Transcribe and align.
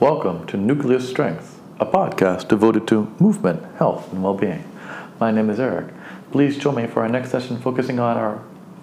Welcome 0.00 0.46
to 0.46 0.56
Nucleus 0.56 1.10
Strength, 1.10 1.60
a 1.80 1.84
podcast 1.84 2.46
devoted 2.46 2.86
to 2.86 3.12
movement, 3.18 3.64
health, 3.78 4.12
and 4.12 4.22
well 4.22 4.32
being. 4.32 4.62
My 5.18 5.32
name 5.32 5.50
is 5.50 5.58
Eric. 5.58 5.92
Please 6.30 6.56
join 6.56 6.76
me 6.76 6.86
for 6.86 7.02
our 7.02 7.08
next 7.08 7.32
session 7.32 7.58
focusing 7.58 7.98
on 7.98 8.16
our 8.16 8.40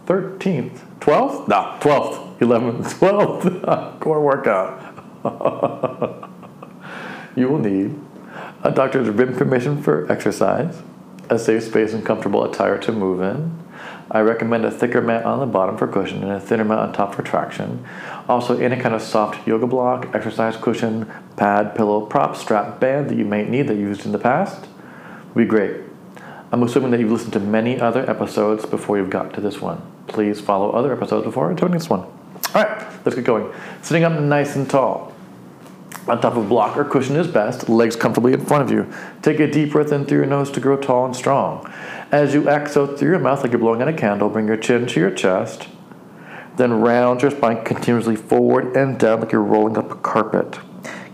13th, 0.07 0.81
12th? 0.99 1.47
Nah, 1.47 1.79
12th, 1.79 2.37
11th, 2.39 2.99
12th 2.99 3.99
core 4.01 4.21
workout. 4.21 4.77
you 7.37 7.47
will 7.47 7.59
need 7.59 7.97
a 8.65 8.71
doctor's 8.71 9.07
written 9.07 9.37
permission 9.37 9.81
for 9.81 10.11
exercise, 10.11 10.81
a 11.29 11.39
safe 11.39 11.63
space 11.63 11.93
and 11.93 12.05
comfortable 12.05 12.43
attire 12.43 12.77
to 12.79 12.91
move 12.91 13.21
in. 13.21 13.57
I 14.11 14.19
recommend 14.19 14.65
a 14.65 14.71
thicker 14.71 15.01
mat 15.01 15.25
on 15.25 15.39
the 15.39 15.45
bottom 15.47 15.77
for 15.77 15.87
cushion 15.87 16.21
and 16.21 16.31
a 16.31 16.39
thinner 16.39 16.63
mat 16.63 16.77
on 16.77 16.93
top 16.93 17.15
for 17.15 17.23
traction. 17.23 17.83
Also, 18.29 18.57
any 18.57 18.75
kind 18.75 18.93
of 18.93 19.01
soft 19.01 19.47
yoga 19.47 19.65
block, 19.65 20.13
exercise 20.13 20.55
cushion, 20.57 21.11
pad, 21.37 21.75
pillow, 21.75 22.05
prop, 22.05 22.35
strap, 22.35 22.79
band 22.79 23.09
that 23.09 23.17
you 23.17 23.25
may 23.25 23.43
need 23.43 23.67
that 23.67 23.75
you 23.75 23.81
used 23.81 24.05
in 24.05 24.11
the 24.11 24.19
past 24.19 24.67
would 25.33 25.41
be 25.41 25.45
great. 25.47 25.81
I'm 26.51 26.61
assuming 26.61 26.91
that 26.91 26.99
you've 26.99 27.11
listened 27.11 27.33
to 27.33 27.39
many 27.39 27.79
other 27.79 28.09
episodes 28.09 28.65
before 28.65 28.97
you've 28.97 29.09
got 29.09 29.33
to 29.33 29.41
this 29.41 29.59
one. 29.59 29.81
Please 30.07 30.39
follow 30.39 30.71
other 30.71 30.93
episodes 30.93 31.25
before 31.25 31.51
joining 31.53 31.77
this 31.77 31.89
one. 31.89 32.01
All 32.01 32.63
right, 32.63 32.87
let's 33.03 33.15
get 33.15 33.25
going. 33.25 33.51
Sitting 33.81 34.03
up 34.03 34.13
nice 34.21 34.55
and 34.55 34.69
tall. 34.69 35.13
On 36.07 36.21
top 36.21 36.35
of 36.35 36.47
block 36.47 36.77
or 36.77 36.85
cushion 36.85 37.15
is 37.15 37.27
best, 37.27 37.67
legs 37.67 37.95
comfortably 37.95 38.33
in 38.33 38.45
front 38.45 38.63
of 38.63 38.69
you. 38.69 38.87
Take 39.23 39.39
a 39.39 39.49
deep 39.49 39.71
breath 39.71 39.91
in 39.91 40.05
through 40.05 40.19
your 40.19 40.27
nose 40.27 40.51
to 40.51 40.59
grow 40.59 40.77
tall 40.77 41.05
and 41.05 41.15
strong. 41.15 41.65
As 42.11 42.33
you 42.33 42.47
exhale 42.47 42.87
through 42.87 43.09
your 43.09 43.19
mouth 43.19 43.41
like 43.41 43.51
you're 43.51 43.59
blowing 43.59 43.81
out 43.81 43.87
a 43.87 43.93
candle, 43.93 44.29
bring 44.29 44.47
your 44.47 44.57
chin 44.57 44.85
to 44.87 44.99
your 44.99 45.11
chest. 45.11 45.67
Then 46.55 46.81
round 46.81 47.21
your 47.21 47.31
spine 47.31 47.63
continuously 47.63 48.15
forward 48.15 48.77
and 48.77 48.97
down 48.97 49.21
like 49.21 49.31
you're 49.31 49.41
rolling 49.41 49.77
up 49.77 49.91
a 49.91 49.95
carpet. 49.95 50.59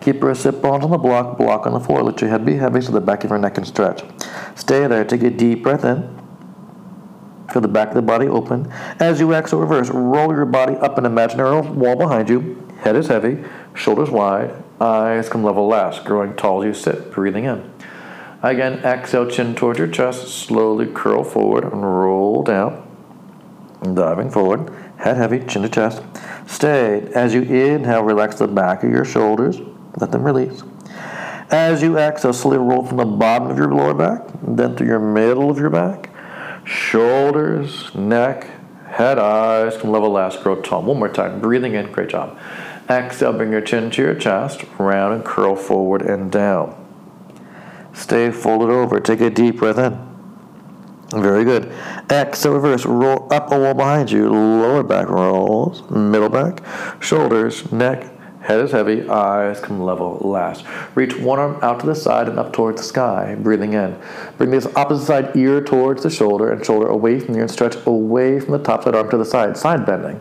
Keep 0.01 0.21
your 0.21 0.35
sit 0.35 0.61
bones 0.61 0.83
on 0.83 0.91
the 0.91 0.97
block, 0.97 1.37
block 1.37 1.65
on 1.65 1.73
the 1.73 1.79
floor. 1.79 2.03
Let 2.03 2.21
your 2.21 2.29
head 2.29 2.45
be 2.45 2.55
heavy 2.55 2.81
so 2.81 2.91
the 2.91 2.99
back 2.99 3.23
of 3.23 3.29
your 3.29 3.39
neck 3.39 3.55
can 3.55 3.65
stretch. 3.65 4.03
Stay 4.55 4.85
there. 4.87 5.05
Take 5.05 5.23
a 5.23 5.29
deep 5.29 5.63
breath 5.63 5.85
in. 5.85 6.21
Feel 7.51 7.61
the 7.61 7.67
back 7.67 7.89
of 7.89 7.95
the 7.95 8.01
body 8.01 8.27
open. 8.27 8.71
As 8.99 9.19
you 9.19 9.33
exhale, 9.33 9.59
reverse. 9.59 9.89
Roll 9.89 10.33
your 10.33 10.45
body 10.45 10.75
up 10.75 10.97
an 10.97 11.05
imaginary 11.05 11.61
wall 11.61 11.95
behind 11.95 12.29
you. 12.29 12.67
Head 12.79 12.95
is 12.95 13.07
heavy, 13.07 13.43
shoulders 13.75 14.09
wide, 14.09 14.51
eyes 14.79 15.29
come 15.29 15.43
level 15.43 15.67
last, 15.67 16.03
growing 16.03 16.35
tall 16.35 16.63
as 16.63 16.65
you 16.65 16.73
sit, 16.73 17.11
breathing 17.11 17.43
in. 17.43 17.71
Again, 18.43 18.79
exhale, 18.79 19.29
chin 19.29 19.53
towards 19.53 19.77
your 19.77 19.87
chest, 19.87 20.27
slowly 20.27 20.87
curl 20.87 21.23
forward 21.23 21.63
and 21.63 21.83
roll 21.83 22.41
down. 22.41 22.87
Diving 23.83 24.31
forward, 24.31 24.73
head 24.97 25.17
heavy, 25.17 25.45
chin 25.45 25.61
to 25.61 25.69
chest. 25.69 26.01
Stay. 26.47 27.07
As 27.13 27.35
you 27.35 27.43
inhale, 27.43 28.03
relax 28.03 28.35
the 28.35 28.47
back 28.47 28.83
of 28.83 28.89
your 28.89 29.05
shoulders, 29.05 29.59
let 29.99 30.11
them 30.11 30.23
release. 30.23 30.63
As 31.51 31.83
you 31.83 31.97
exhale, 31.97 32.33
slowly 32.33 32.57
roll 32.57 32.83
from 32.83 32.97
the 32.97 33.05
bottom 33.05 33.49
of 33.49 33.57
your 33.57 33.71
lower 33.73 33.93
back, 33.93 34.27
then 34.41 34.75
through 34.75 34.87
your 34.87 34.99
middle 34.99 35.51
of 35.51 35.59
your 35.59 35.69
back, 35.69 36.09
shoulders, 36.65 37.93
neck, 37.93 38.47
head, 38.87 39.19
eyes 39.19 39.77
come 39.77 39.91
level 39.91 40.09
last, 40.09 40.41
grow 40.41 40.59
tall. 40.61 40.81
One 40.81 40.97
more 40.97 41.09
time, 41.09 41.41
breathing 41.41 41.75
in, 41.75 41.91
great 41.91 42.09
job. 42.09 42.39
Exhale, 42.89 43.33
bring 43.33 43.51
your 43.51 43.61
chin 43.61 43.91
to 43.91 44.01
your 44.01 44.15
chest, 44.15 44.63
round 44.79 45.13
and 45.13 45.23
curl 45.23 45.55
forward 45.55 46.01
and 46.01 46.31
down. 46.31 46.80
Stay 47.93 48.31
folded 48.31 48.69
over. 48.69 48.99
Take 48.99 49.21
a 49.21 49.29
deep 49.29 49.57
breath 49.57 49.77
in. 49.77 50.11
Very 51.11 51.43
good. 51.43 51.71
Exhale, 52.09 52.53
reverse. 52.53 52.85
Roll 52.85 53.27
up 53.31 53.51
a 53.51 53.59
wall 53.59 53.73
behind 53.73 54.11
you. 54.11 54.29
Lower 54.29 54.83
back 54.83 55.09
rolls. 55.09 55.89
Middle 55.89 56.29
back. 56.29 56.63
Shoulders, 57.01 57.71
neck, 57.71 58.11
Head 58.41 58.59
is 58.59 58.71
heavy, 58.71 59.07
eyes 59.07 59.59
come 59.59 59.83
level 59.83 60.17
last. 60.23 60.65
Reach 60.95 61.15
one 61.15 61.37
arm 61.37 61.59
out 61.61 61.79
to 61.81 61.85
the 61.85 61.93
side 61.93 62.27
and 62.27 62.39
up 62.39 62.51
towards 62.51 62.81
the 62.81 62.87
sky, 62.87 63.35
breathing 63.39 63.73
in. 63.73 63.95
Bring 64.39 64.49
this 64.49 64.65
opposite 64.75 65.05
side 65.05 65.35
ear 65.35 65.63
towards 65.63 66.01
the 66.01 66.09
shoulder 66.09 66.51
and 66.51 66.65
shoulder 66.65 66.87
away 66.87 67.19
from 67.19 67.33
the 67.33 67.37
ear 67.37 67.43
and 67.43 67.51
stretch 67.51 67.75
away 67.85 68.39
from 68.39 68.53
the 68.53 68.57
top 68.57 68.83
side 68.83 68.95
arm 68.95 69.11
to 69.11 69.17
the 69.17 69.25
side, 69.25 69.57
side 69.57 69.85
bending. 69.85 70.19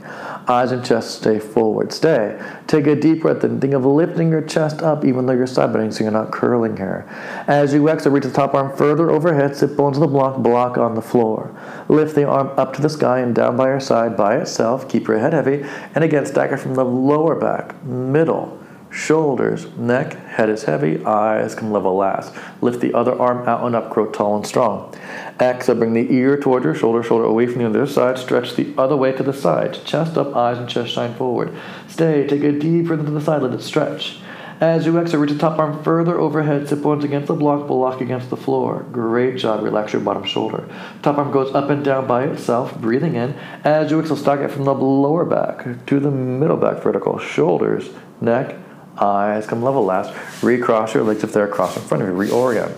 Eyes 0.51 0.73
and 0.73 0.85
chest 0.85 1.15
stay 1.15 1.39
forward. 1.39 1.93
Stay. 1.93 2.37
Take 2.67 2.89
a 2.89 2.97
deep 2.97 3.21
breath 3.21 3.45
and 3.45 3.61
think 3.61 3.73
of 3.73 3.87
lifting 3.87 4.31
your 4.31 4.43
chest 4.43 4.83
up 4.83 5.05
even 5.05 5.27
though 5.27 5.33
you're 5.33 5.47
side 5.47 5.73
bending 5.73 5.93
so 5.93 6.03
you're 6.03 6.13
not 6.13 6.33
curling 6.33 6.77
here. 6.77 7.07
As 7.47 7.73
you 7.73 7.89
exhale, 7.89 8.13
reach 8.13 8.25
the 8.25 8.33
top 8.33 8.53
arm 8.53 8.77
further 8.77 9.13
overhead, 9.13 9.55
sit 9.55 9.77
bones 9.77 9.97
on 9.97 10.01
the 10.01 10.09
block, 10.09 10.43
block 10.43 10.77
on 10.77 10.97
the 10.97 11.03
floor. 11.03 11.57
Lift 11.89 12.17
the 12.17 12.25
arm 12.25 12.49
up 12.59 12.73
to 12.75 12.83
the 12.83 12.89
sky 12.89 13.21
and 13.21 13.33
down 13.33 13.57
by 13.57 13.69
your 13.69 13.79
side 13.79 14.17
by 14.17 14.39
itself. 14.39 14.89
Keep 14.89 15.07
your 15.07 15.21
head 15.21 15.35
heavy. 15.35 15.63
And 15.95 16.03
again, 16.03 16.27
stagger 16.27 16.57
from 16.57 16.75
the 16.75 16.85
lower 16.85 17.37
back, 17.37 17.85
middle, 17.85 18.60
shoulders, 18.91 19.67
neck, 19.77 20.15
head 20.27 20.51
is 20.51 20.65
heavy, 20.65 21.05
eyes 21.05 21.55
come 21.55 21.71
level 21.71 21.97
last. 21.97 22.35
Lift 22.61 22.81
the 22.81 22.93
other 22.95 23.19
arm 23.19 23.49
out 23.49 23.65
and 23.65 23.75
up, 23.75 23.91
grow 23.91 24.11
tall 24.11 24.37
and 24.37 24.47
strong. 24.47 24.95
Exhale, 25.41 25.77
bring 25.77 25.95
the 25.95 26.13
ear 26.13 26.37
toward 26.37 26.65
your 26.65 26.75
shoulder, 26.75 27.03
shoulder 27.03 27.25
away 27.25 27.47
from 27.47 27.59
the 27.59 27.69
other 27.69 27.87
side, 27.87 28.19
stretch 28.19 28.57
the 28.57 28.75
other 28.77 28.97
way 28.97 29.13
to 29.13 29.23
the 29.23 29.33
side. 29.33 29.85
Chest 29.85 30.19
up, 30.19 30.35
eyes 30.35 30.59
and 30.59 30.69
chest 30.69 30.93
shine 30.93 31.15
forward. 31.15 31.55
Stay, 31.89 32.27
take 32.27 32.43
a 32.43 32.53
deep 32.53 32.87
breath 32.87 33.01
into 33.01 33.13
the 33.13 33.21
side, 33.21 33.43
let 33.43 33.53
it 33.53 33.63
stretch. 33.63 34.19
As 34.61 34.85
you 34.85 34.99
exhale, 34.99 35.21
reach 35.21 35.31
the 35.31 35.39
top 35.39 35.59
arm 35.59 35.83
further 35.83 36.19
overhead, 36.19 36.69
sit 36.69 36.83
bones 36.83 37.03
against 37.03 37.29
the 37.29 37.35
block, 37.35 37.67
block 37.67 38.03
against 38.03 38.29
the 38.29 38.37
floor. 38.37 38.85
Great 38.93 39.39
job, 39.39 39.63
relax 39.63 39.95
your 39.95 40.03
bottom 40.03 40.25
shoulder. 40.25 40.69
Top 41.01 41.17
arm 41.17 41.31
goes 41.31 41.55
up 41.55 41.71
and 41.71 41.83
down 41.83 42.07
by 42.07 42.25
itself, 42.25 42.79
breathing 42.79 43.15
in. 43.15 43.33
As 43.65 43.91
you 43.91 43.99
exhale, 43.99 44.19
stack 44.19 44.41
it 44.41 44.51
from 44.51 44.65
the 44.65 44.75
lower 44.75 45.25
back 45.25 45.87
to 45.87 45.99
the 45.99 46.11
middle 46.11 46.59
back 46.59 46.83
vertical. 46.83 47.19
Shoulders, 47.19 47.89
neck, 48.21 48.55
eyes 49.01 49.47
come 49.47 49.63
level 49.63 49.85
last. 49.85 50.13
Recross 50.43 50.95
your 50.95 51.03
legs 51.03 51.25
if 51.25 51.33
they're 51.33 51.47
across 51.47 51.77
in 51.77 51.83
front 51.83 52.03
of 52.03 52.09
you. 52.09 52.15
Reorient. 52.15 52.77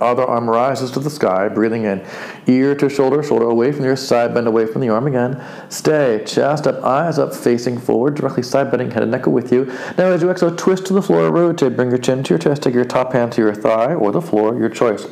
Other 0.00 0.24
arm 0.24 0.48
rises 0.48 0.90
to 0.92 1.00
the 1.00 1.10
sky, 1.10 1.48
breathing 1.48 1.84
in. 1.84 2.02
Ear 2.46 2.74
to 2.76 2.88
shoulder, 2.88 3.22
shoulder 3.22 3.44
away 3.44 3.70
from 3.70 3.84
your 3.84 3.96
side, 3.96 4.32
bend 4.32 4.46
away 4.46 4.64
from 4.64 4.80
the 4.80 4.88
arm 4.88 5.06
again. 5.06 5.44
Stay. 5.68 6.24
Chest 6.26 6.66
up, 6.66 6.82
eyes 6.82 7.18
up, 7.18 7.34
facing 7.34 7.78
forward, 7.78 8.14
directly 8.14 8.42
side 8.42 8.70
bending, 8.70 8.90
head 8.90 9.02
and 9.02 9.12
neck 9.12 9.26
with 9.26 9.52
you. 9.52 9.66
Now, 9.98 10.06
as 10.06 10.22
you 10.22 10.30
exhale, 10.30 10.56
twist 10.56 10.86
to 10.86 10.94
the 10.94 11.02
floor, 11.02 11.30
rotate. 11.30 11.76
Bring 11.76 11.90
your 11.90 11.98
chin 11.98 12.22
to 12.22 12.30
your 12.30 12.38
chest, 12.38 12.62
take 12.62 12.72
your 12.72 12.86
top 12.86 13.12
hand 13.12 13.32
to 13.32 13.42
your 13.42 13.54
thigh 13.54 13.92
or 13.92 14.10
the 14.10 14.22
floor, 14.22 14.58
your 14.58 14.70
choice. 14.70 15.06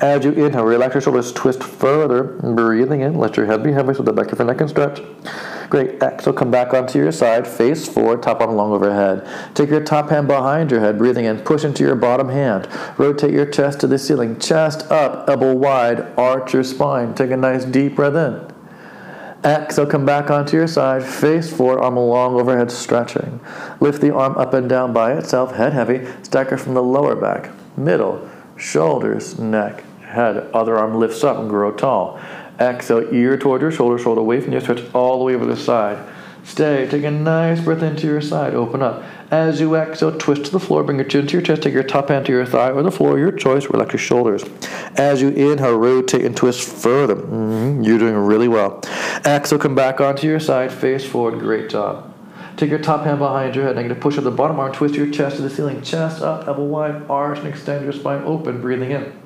As 0.00 0.24
you 0.24 0.30
inhale, 0.32 0.64
relax 0.64 0.94
your 0.94 1.02
shoulders, 1.02 1.32
twist 1.32 1.64
further, 1.64 2.22
breathing 2.22 3.00
in. 3.00 3.16
Let 3.16 3.36
your 3.36 3.46
head 3.46 3.64
be 3.64 3.72
heavy 3.72 3.94
so 3.94 4.04
the 4.04 4.12
back 4.12 4.30
of 4.30 4.38
your 4.38 4.46
neck 4.46 4.58
can 4.58 4.68
stretch. 4.68 5.02
Great. 5.70 6.02
Exhale, 6.02 6.32
come 6.32 6.50
back 6.50 6.74
onto 6.74 6.98
your 6.98 7.12
side, 7.12 7.46
face 7.46 7.86
forward, 7.86 8.24
top 8.24 8.40
arm 8.40 8.56
long 8.56 8.72
overhead. 8.72 9.24
Take 9.54 9.70
your 9.70 9.84
top 9.84 10.10
hand 10.10 10.26
behind 10.26 10.72
your 10.72 10.80
head, 10.80 10.98
breathing 10.98 11.26
in. 11.26 11.38
Push 11.38 11.62
into 11.62 11.84
your 11.84 11.94
bottom 11.94 12.28
hand. 12.28 12.68
Rotate 12.98 13.32
your 13.32 13.46
chest 13.46 13.78
to 13.80 13.86
the 13.86 13.96
ceiling. 13.96 14.40
Chest 14.40 14.90
up, 14.90 15.30
elbow 15.30 15.54
wide, 15.54 16.00
arch 16.18 16.54
your 16.54 16.64
spine. 16.64 17.14
Take 17.14 17.30
a 17.30 17.36
nice 17.36 17.64
deep 17.64 17.94
breath 17.94 18.16
in. 18.16 18.52
Exhale, 19.48 19.86
come 19.86 20.04
back 20.04 20.28
onto 20.28 20.56
your 20.56 20.66
side, 20.66 21.04
face 21.04 21.50
forward, 21.50 21.80
arm 21.80 21.94
long 21.94 22.34
overhead, 22.34 22.72
stretching. 22.72 23.38
Lift 23.78 24.00
the 24.00 24.12
arm 24.12 24.36
up 24.36 24.52
and 24.52 24.68
down 24.68 24.92
by 24.92 25.12
itself, 25.12 25.54
head 25.54 25.72
heavy. 25.72 26.04
Stacker 26.24 26.58
from 26.58 26.74
the 26.74 26.82
lower 26.82 27.14
back, 27.14 27.50
middle, 27.78 28.28
shoulders, 28.56 29.38
neck, 29.38 29.84
head. 30.02 30.36
Other 30.52 30.76
arm 30.76 30.96
lifts 30.96 31.22
up 31.22 31.38
and 31.38 31.48
grow 31.48 31.70
tall. 31.70 32.20
Exhale, 32.60 33.12
ear 33.14 33.38
toward 33.38 33.62
your 33.62 33.72
shoulder, 33.72 33.98
shoulder 33.98 34.20
away 34.20 34.40
from 34.40 34.52
you, 34.52 34.60
stretch 34.60 34.82
all 34.94 35.18
the 35.18 35.24
way 35.24 35.34
over 35.34 35.46
the 35.46 35.56
side. 35.56 36.06
Stay. 36.44 36.88
Take 36.90 37.04
a 37.04 37.10
nice 37.10 37.60
breath 37.60 37.82
into 37.82 38.06
your 38.06 38.20
side. 38.20 38.54
Open 38.54 38.82
up. 38.82 39.02
As 39.30 39.60
you 39.60 39.76
exhale, 39.76 40.16
twist 40.18 40.46
to 40.46 40.50
the 40.50 40.58
floor. 40.58 40.82
Bring 40.82 40.98
your 40.98 41.06
chin 41.06 41.26
to 41.26 41.32
your 41.34 41.42
chest. 41.42 41.62
Take 41.62 41.74
your 41.74 41.82
top 41.82 42.08
hand 42.08 42.26
to 42.26 42.32
your 42.32 42.46
thigh 42.46 42.70
or 42.70 42.82
the 42.82 42.90
floor, 42.90 43.18
your 43.18 43.30
choice. 43.30 43.66
Relax 43.66 43.92
your 43.92 43.98
shoulders. 43.98 44.44
As 44.96 45.20
you 45.22 45.28
inhale, 45.28 45.76
rotate 45.76 46.24
and 46.24 46.36
twist 46.36 46.66
further. 46.68 47.16
Mm-hmm. 47.16 47.82
You're 47.82 47.98
doing 47.98 48.16
really 48.16 48.48
well. 48.48 48.82
Exhale, 49.24 49.58
come 49.58 49.74
back 49.74 50.00
onto 50.00 50.26
your 50.26 50.40
side. 50.40 50.72
Face 50.72 51.04
forward. 51.04 51.38
Great 51.38 51.70
job. 51.70 52.12
Take 52.56 52.70
your 52.70 52.80
top 52.80 53.04
hand 53.04 53.18
behind 53.18 53.54
your 53.54 53.64
head. 53.64 53.76
Negative 53.76 54.00
push 54.00 54.18
up 54.18 54.24
the 54.24 54.30
bottom 54.30 54.58
arm. 54.58 54.72
Twist 54.72 54.94
your 54.94 55.10
chest 55.10 55.36
to 55.36 55.42
the 55.42 55.50
ceiling. 55.50 55.82
Chest 55.82 56.22
up, 56.22 56.48
elbow 56.48 56.64
wide, 56.64 57.08
arch, 57.08 57.38
and 57.38 57.46
extend 57.46 57.84
your 57.84 57.92
spine 57.92 58.22
open. 58.24 58.60
Breathing 58.60 58.90
in. 58.90 59.19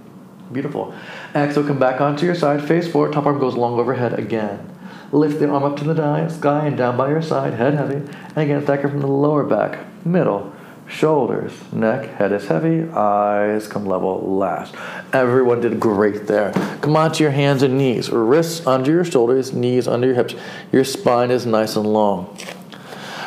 Beautiful. 0.55 0.95
Exhale, 1.35 1.67
come 1.67 1.81
back 1.81 2.01
onto 2.01 2.25
your 2.25 2.37
side, 2.37 2.63
face 2.63 2.87
forward, 2.87 3.13
top 3.13 3.27
arm 3.27 3.41
goes 3.41 3.57
long 3.57 3.77
overhead 3.81 4.17
again. 4.17 4.71
Lift 5.11 5.41
the 5.41 5.51
arm 5.51 5.65
up 5.65 5.77
to 5.79 5.85
the 5.85 6.29
sky 6.29 6.69
and 6.69 6.77
down 6.77 6.97
by 6.97 7.11
your 7.11 7.23
side, 7.23 7.55
head 7.55 7.75
heavy. 7.75 7.97
And 7.97 8.37
again, 8.37 8.63
stacker 8.63 8.89
from 8.89 9.01
the 9.01 9.09
lower 9.09 9.43
back, 9.43 9.85
middle, 10.07 10.55
shoulders, 10.87 11.53
neck, 11.73 12.09
head 12.19 12.31
is 12.31 12.47
heavy, 12.47 12.89
eyes 12.91 13.67
come 13.67 13.85
level 13.85 14.39
last. 14.39 14.77
Everyone 15.13 15.61
did 15.61 15.81
great 15.81 16.29
there. 16.29 16.53
Come 16.83 16.97
onto 16.97 17.25
your 17.25 17.33
hands 17.33 17.65
and 17.65 17.77
knees, 17.77 18.11
wrists 18.11 18.65
under 18.65 18.93
your 18.93 19.05
shoulders, 19.05 19.53
knees 19.53 19.89
under 19.89 20.07
your 20.07 20.17
hips. 20.17 20.37
Your 20.71 20.85
spine 20.85 21.33
is 21.33 21.45
nice 21.47 21.75
and 21.75 21.93
long. 21.93 22.39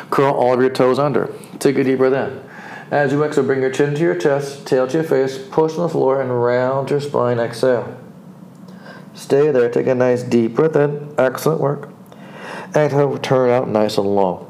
Curl 0.08 0.32
all 0.32 0.54
of 0.54 0.60
your 0.62 0.70
toes 0.70 0.98
under. 0.98 1.30
Take 1.58 1.76
a 1.76 1.84
deep 1.84 1.98
breath 1.98 2.14
in. 2.14 2.47
As 2.90 3.12
you 3.12 3.22
exhale, 3.22 3.44
bring 3.44 3.60
your 3.60 3.70
chin 3.70 3.94
to 3.94 4.00
your 4.00 4.14
chest, 4.14 4.66
tail 4.66 4.86
to 4.86 4.94
your 4.94 5.04
face, 5.04 5.36
push 5.50 5.74
on 5.74 5.80
the 5.80 5.88
floor, 5.90 6.22
and 6.22 6.42
round 6.42 6.88
your 6.88 7.00
spine. 7.00 7.38
Exhale. 7.38 7.98
Stay 9.12 9.50
there. 9.50 9.68
Take 9.68 9.86
a 9.88 9.94
nice 9.94 10.22
deep 10.22 10.54
breath 10.54 10.76
in. 10.76 11.14
Excellent 11.18 11.60
work. 11.60 11.90
Exhale, 12.74 13.18
turn 13.18 13.50
out 13.50 13.68
nice 13.68 13.98
and 13.98 14.06
long. 14.06 14.46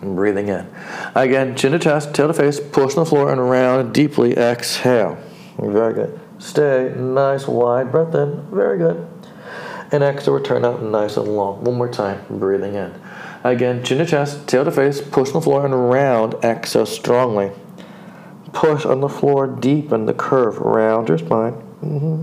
And 0.00 0.16
breathing 0.16 0.48
in. 0.48 0.66
Again, 1.14 1.54
chin 1.54 1.72
to 1.72 1.78
chest, 1.78 2.14
tail 2.14 2.28
to 2.28 2.34
face, 2.34 2.58
push 2.58 2.96
on 2.96 3.04
the 3.04 3.06
floor 3.06 3.30
and 3.30 3.40
around 3.40 3.92
deeply. 3.92 4.36
Exhale. 4.36 5.18
Very 5.58 5.92
good. 5.94 6.20
Stay 6.38 6.94
nice, 6.96 7.46
wide 7.46 7.92
breath 7.92 8.14
in. 8.14 8.46
Very 8.50 8.78
good. 8.78 9.06
And 9.90 10.02
exhale, 10.02 10.34
return 10.34 10.64
out 10.64 10.82
nice 10.82 11.18
and 11.18 11.28
long. 11.28 11.62
One 11.64 11.76
more 11.76 11.88
time, 11.88 12.24
breathing 12.30 12.76
in. 12.76 12.94
Again, 13.44 13.82
chin 13.84 13.98
to 13.98 14.06
chest, 14.06 14.46
tail 14.46 14.64
to 14.64 14.70
face, 14.70 15.00
push 15.00 15.28
on 15.28 15.34
the 15.34 15.40
floor 15.40 15.64
and 15.64 15.74
around. 15.74 16.34
Exhale 16.44 16.86
strongly. 16.86 17.50
Push 18.52 18.84
on 18.84 19.00
the 19.00 19.08
floor, 19.08 19.46
deepen 19.46 20.06
the 20.06 20.14
curve 20.14 20.58
around 20.58 21.08
your 21.08 21.18
spine. 21.18 21.54
Mm-hmm 21.82 22.22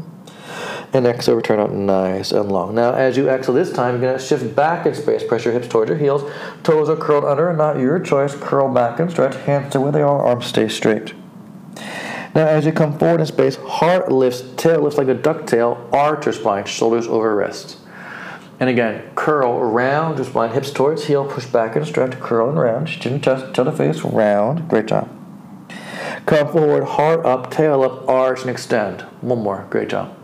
and 0.93 1.05
exhale, 1.05 1.35
return 1.35 1.59
out 1.59 1.71
nice 1.71 2.31
and 2.31 2.51
long. 2.51 2.73
Now, 2.73 2.93
as 2.93 3.15
you 3.15 3.29
exhale 3.29 3.55
this 3.55 3.71
time, 3.71 3.95
you're 3.95 4.01
going 4.01 4.17
to 4.17 4.23
shift 4.23 4.55
back 4.55 4.85
in 4.85 4.95
space. 4.95 5.23
Press 5.23 5.45
your 5.45 5.53
hips 5.53 5.67
towards 5.67 5.89
your 5.89 5.97
heels. 5.97 6.29
Toes 6.63 6.89
are 6.89 6.95
curled 6.95 7.25
under, 7.25 7.53
not 7.53 7.79
your 7.79 7.99
choice. 7.99 8.35
Curl 8.35 8.73
back 8.73 8.99
and 8.99 9.09
stretch. 9.11 9.35
Hands 9.45 9.71
to 9.71 9.81
where 9.81 9.91
they 9.91 10.01
are. 10.01 10.25
Arms 10.25 10.45
stay 10.45 10.67
straight. 10.67 11.13
Now, 12.35 12.47
as 12.47 12.65
you 12.65 12.71
come 12.71 12.97
forward 12.97 13.21
in 13.21 13.25
space, 13.25 13.55
heart 13.57 14.11
lifts, 14.11 14.43
tail 14.55 14.81
lifts 14.81 14.97
like 14.97 15.07
a 15.07 15.15
ducktail, 15.15 15.91
arch 15.91 16.25
your 16.25 16.33
spine, 16.33 16.65
shoulders 16.65 17.07
over 17.07 17.35
wrists. 17.35 17.77
And 18.59 18.69
again, 18.69 19.09
curl 19.15 19.53
around 19.53 20.17
your 20.17 20.25
spine, 20.25 20.51
hips 20.51 20.71
towards 20.71 21.05
heel, 21.05 21.25
push 21.25 21.45
back 21.45 21.75
and 21.77 21.87
stretch, 21.87 22.19
curl 22.19 22.49
and 22.49 22.59
round, 22.59 22.87
chin, 22.87 23.21
chest, 23.21 23.53
tail 23.53 23.65
to 23.65 23.71
the 23.71 23.71
face, 23.71 24.01
round. 24.01 24.67
Great 24.67 24.87
job. 24.87 25.09
Come 26.25 26.51
forward, 26.51 26.83
heart 26.83 27.25
up, 27.25 27.49
tail 27.49 27.83
up, 27.83 28.07
arch 28.09 28.41
and 28.41 28.49
extend. 28.49 29.01
One 29.21 29.41
more. 29.41 29.65
Great 29.69 29.89
job. 29.89 30.15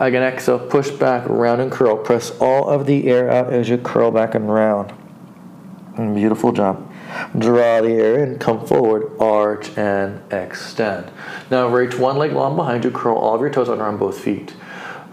Again, 0.00 0.22
exhale, 0.22 0.58
push 0.58 0.90
back, 0.90 1.28
round 1.28 1.60
and 1.60 1.70
curl. 1.70 1.96
Press 1.96 2.30
all 2.40 2.68
of 2.68 2.86
the 2.86 3.06
air 3.06 3.30
out 3.30 3.52
as 3.52 3.68
you 3.68 3.78
curl 3.78 4.10
back 4.10 4.34
and 4.34 4.52
round. 4.52 4.92
Beautiful 5.96 6.52
job. 6.52 6.90
Draw 7.38 7.82
the 7.82 7.92
air 7.92 8.24
in, 8.24 8.38
come 8.38 8.66
forward, 8.66 9.12
arch 9.20 9.76
and 9.78 10.20
extend. 10.32 11.10
Now 11.50 11.68
reach 11.68 11.96
one 11.96 12.16
leg 12.16 12.32
long 12.32 12.56
behind 12.56 12.82
you, 12.82 12.90
curl 12.90 13.16
all 13.16 13.36
of 13.36 13.40
your 13.40 13.50
toes 13.50 13.68
under 13.68 13.84
on 13.84 13.98
both 13.98 14.18
feet. 14.18 14.54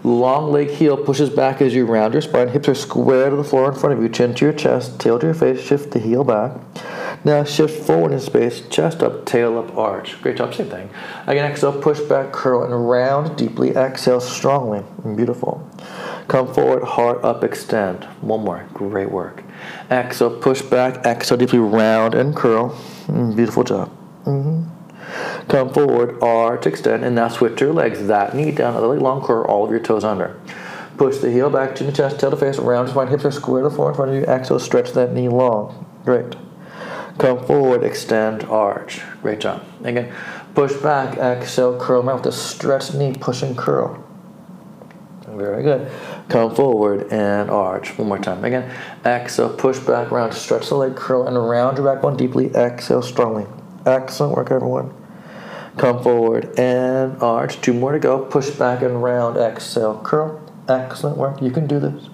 Long 0.04 0.50
leg 0.50 0.68
heel 0.68 0.96
pushes 0.96 1.30
back 1.30 1.62
as 1.62 1.74
you 1.74 1.86
round 1.86 2.12
your 2.12 2.22
spine. 2.22 2.48
Hips 2.48 2.68
are 2.68 2.74
square 2.74 3.30
to 3.30 3.36
the 3.36 3.44
floor 3.44 3.70
in 3.70 3.78
front 3.78 3.96
of 3.96 4.02
you. 4.02 4.08
Chin 4.08 4.34
to 4.34 4.44
your 4.44 4.52
chest, 4.52 4.98
tail 4.98 5.18
to 5.20 5.26
your 5.26 5.34
face. 5.34 5.60
Shift 5.60 5.92
the 5.92 6.00
heel 6.00 6.24
back. 6.24 6.58
Now 7.24 7.44
shift 7.44 7.86
forward 7.86 8.10
in 8.10 8.18
space, 8.18 8.66
chest 8.68 9.00
up, 9.00 9.24
tail 9.26 9.56
up, 9.56 9.76
arch. 9.76 10.20
Great 10.20 10.38
job, 10.38 10.52
same 10.54 10.68
thing. 10.68 10.90
Again, 11.28 11.48
exhale, 11.48 11.80
push 11.80 12.00
back, 12.00 12.32
curl, 12.32 12.64
and 12.64 12.88
round 12.88 13.38
deeply. 13.38 13.70
Exhale 13.76 14.20
strongly. 14.20 14.82
Beautiful. 15.14 15.64
Come 16.26 16.52
forward, 16.52 16.82
heart 16.82 17.22
up, 17.22 17.44
extend. 17.44 18.04
One 18.22 18.42
more. 18.42 18.66
Great 18.74 19.12
work. 19.12 19.44
Exhale, 19.88 20.36
push 20.36 20.62
back, 20.62 21.06
exhale 21.06 21.38
deeply, 21.38 21.60
round 21.60 22.16
and 22.16 22.34
curl. 22.34 22.76
Beautiful 23.06 23.62
job. 23.62 23.88
Mm-hmm. 24.24 24.71
Come 25.48 25.72
forward, 25.72 26.22
arch, 26.22 26.66
extend, 26.66 27.04
and 27.04 27.14
now 27.14 27.28
switch 27.28 27.58
to 27.58 27.66
your 27.66 27.74
legs. 27.74 28.06
That 28.06 28.34
knee 28.34 28.50
down, 28.50 28.74
other 28.74 28.86
leg 28.86 29.00
long, 29.00 29.22
curl 29.22 29.44
all 29.44 29.64
of 29.64 29.70
your 29.70 29.80
toes 29.80 30.04
under. 30.04 30.40
Push 30.96 31.18
the 31.18 31.30
heel 31.30 31.50
back, 31.50 31.76
chin 31.76 31.86
to 31.86 31.92
chest, 31.92 32.20
tail 32.20 32.30
to 32.30 32.36
face, 32.36 32.58
round 32.58 32.88
to 32.88 32.92
spine, 32.92 33.08
hips 33.08 33.24
are 33.24 33.30
square 33.30 33.62
to 33.62 33.68
the 33.68 33.74
floor 33.74 33.90
in 33.90 33.94
front 33.94 34.10
of 34.10 34.16
you. 34.16 34.24
Exhale, 34.24 34.58
stretch 34.58 34.92
that 34.92 35.12
knee 35.12 35.28
long. 35.28 35.86
Great. 36.04 36.36
Come 37.18 37.44
forward, 37.44 37.82
extend, 37.82 38.44
arch. 38.44 39.00
Great 39.20 39.40
job. 39.40 39.64
Again, 39.84 40.12
push 40.54 40.74
back, 40.74 41.18
exhale, 41.18 41.78
curl 41.78 42.02
mouth 42.02 42.22
to 42.22 42.32
stretch 42.32 42.94
knee, 42.94 43.14
push 43.18 43.42
and 43.42 43.56
curl. 43.56 44.02
Very 45.28 45.62
good. 45.62 45.90
Come 46.28 46.54
forward 46.54 47.10
and 47.10 47.50
arch. 47.50 47.96
One 47.98 48.08
more 48.08 48.18
time. 48.18 48.44
Again, 48.44 48.70
exhale, 49.04 49.54
push 49.54 49.78
back, 49.78 50.10
round, 50.10 50.34
stretch 50.34 50.68
the 50.68 50.74
leg, 50.74 50.94
curl, 50.94 51.26
and 51.26 51.36
round 51.36 51.78
your 51.78 51.86
backbone 51.86 52.16
deeply. 52.16 52.54
Exhale 52.54 53.02
strongly. 53.02 53.46
Excellent 53.86 54.36
work, 54.36 54.50
everyone. 54.50 54.94
Come 55.76 56.02
forward 56.02 56.58
and 56.58 57.20
arch. 57.22 57.60
Two 57.60 57.72
more 57.72 57.92
to 57.92 57.98
go. 57.98 58.24
Push 58.24 58.50
back 58.50 58.82
and 58.82 59.02
round. 59.02 59.36
Exhale, 59.36 60.00
curl. 60.04 60.40
Excellent 60.68 61.16
work. 61.16 61.42
You 61.42 61.50
can 61.50 61.66
do 61.66 61.80
this. 61.80 62.08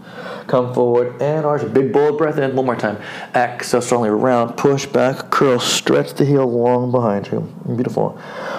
Come 0.47 0.73
forward 0.73 1.21
and 1.21 1.45
arch. 1.45 1.71
Big 1.75 1.93
bold 1.93 2.17
breath 2.19 2.39
in. 2.39 2.57
One 2.57 2.67
more 2.67 2.77
time. 2.77 2.99
Exhale 3.35 3.83
strongly. 3.83 4.11
Round. 4.11 4.57
Push 4.57 4.87
back. 4.87 5.31
Curl. 5.31 5.59
Stretch 5.59 6.15
the 6.15 6.25
heel 6.25 6.47
long 6.47 6.91
behind 6.91 7.27
you. 7.27 7.53
Beautiful. 7.67 8.17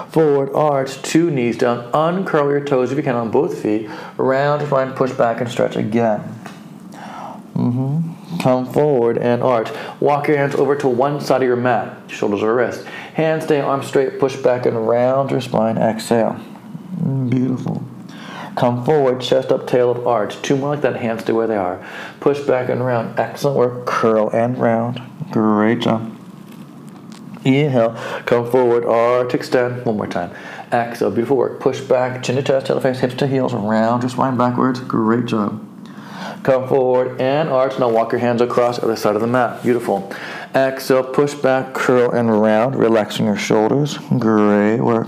Forward. 0.10 0.54
Arch. 0.54 1.02
Two 1.02 1.32
knees 1.32 1.58
down. 1.58 1.90
Uncurl 1.94 2.50
your 2.50 2.64
toes 2.64 2.92
if 2.92 2.98
you 2.98 3.04
can 3.04 3.16
on 3.16 3.32
both 3.32 3.62
feet. 3.62 3.90
Round. 4.18 4.68
Spine. 4.68 4.94
Push 4.94 5.14
back 5.14 5.42
and 5.42 5.50
stretch 5.50 5.76
again. 5.76 6.22
Mm-hmm. 7.56 8.38
Come 8.40 8.72
forward 8.72 9.18
and 9.18 9.42
arch. 9.42 9.70
Walk 10.00 10.28
your 10.28 10.38
hands 10.38 10.56
over 10.56 10.76
to 10.76 10.88
one 10.88 11.20
side 11.20 11.42
of 11.42 11.48
your 11.48 11.56
mat. 11.56 11.98
Shoulders 12.08 12.44
or 12.44 12.54
wrist. 12.54 12.86
Hands 13.14 13.44
stay 13.44 13.60
arms 13.60 13.88
straight. 13.88 14.20
Push 14.20 14.38
back 14.38 14.66
and 14.66 14.88
round 14.88 15.32
your 15.32 15.42
spine. 15.42 15.78
Exhale. 15.78 16.40
Beautiful. 17.30 17.84
Come 18.56 18.84
forward, 18.84 19.22
chest 19.22 19.52
up, 19.52 19.68
tail 19.68 19.92
up, 19.92 20.06
arch. 20.06 20.42
Two 20.42 20.58
more 20.58 20.72
like 20.72 20.82
that, 20.82 20.98
hands 20.98 21.22
stay 21.22 21.32
where 21.32 21.48
they 21.48 21.56
are. 21.56 21.82
Push 22.20 22.42
back 22.42 22.70
and 22.70 22.86
round. 22.86 23.18
Excellent 23.18 23.58
work. 23.58 23.86
Curl 23.86 24.30
and 24.32 24.58
round. 24.58 25.02
Great 25.32 25.80
job. 25.80 26.16
Inhale, 27.46 27.94
come 28.26 28.52
forward, 28.52 28.86
arch, 28.86 29.34
extend. 29.34 29.86
One 29.86 29.96
more 29.96 30.08
time. 30.08 30.32
Exhale, 30.74 31.10
beautiful 31.10 31.38
work. 31.38 31.62
Push 31.62 31.80
back, 31.82 32.22
chin 32.22 32.36
to 32.36 32.44
chest, 32.44 32.68
tail 32.68 32.76
to 32.76 32.82
face, 32.82 33.00
hips 33.00 33.16
to 33.16 33.28
heels, 33.28 33.54
round 33.54 34.04
your 34.04 34.10
spine 34.10 34.36
backwards. 34.36 34.82
Great 34.82 35.26
job. 35.26 35.66
Come 36.44 36.68
forward 36.68 37.20
and 37.22 37.50
arch. 37.50 37.80
Now 37.80 37.90
walk 37.90 38.12
your 38.12 38.20
hands 38.20 38.42
across 38.42 38.78
the 38.78 38.84
other 38.84 38.96
side 38.96 39.16
of 39.16 39.22
the 39.22 39.28
mat. 39.28 39.64
Beautiful. 39.64 40.12
Exhale, 40.56 41.04
push 41.04 41.36
back, 41.36 41.74
curl 41.74 42.12
and 42.12 42.42
round, 42.42 42.76
relaxing 42.76 43.26
your 43.26 43.38
shoulders. 43.38 43.98
Great 44.18 44.80
work. 44.80 45.08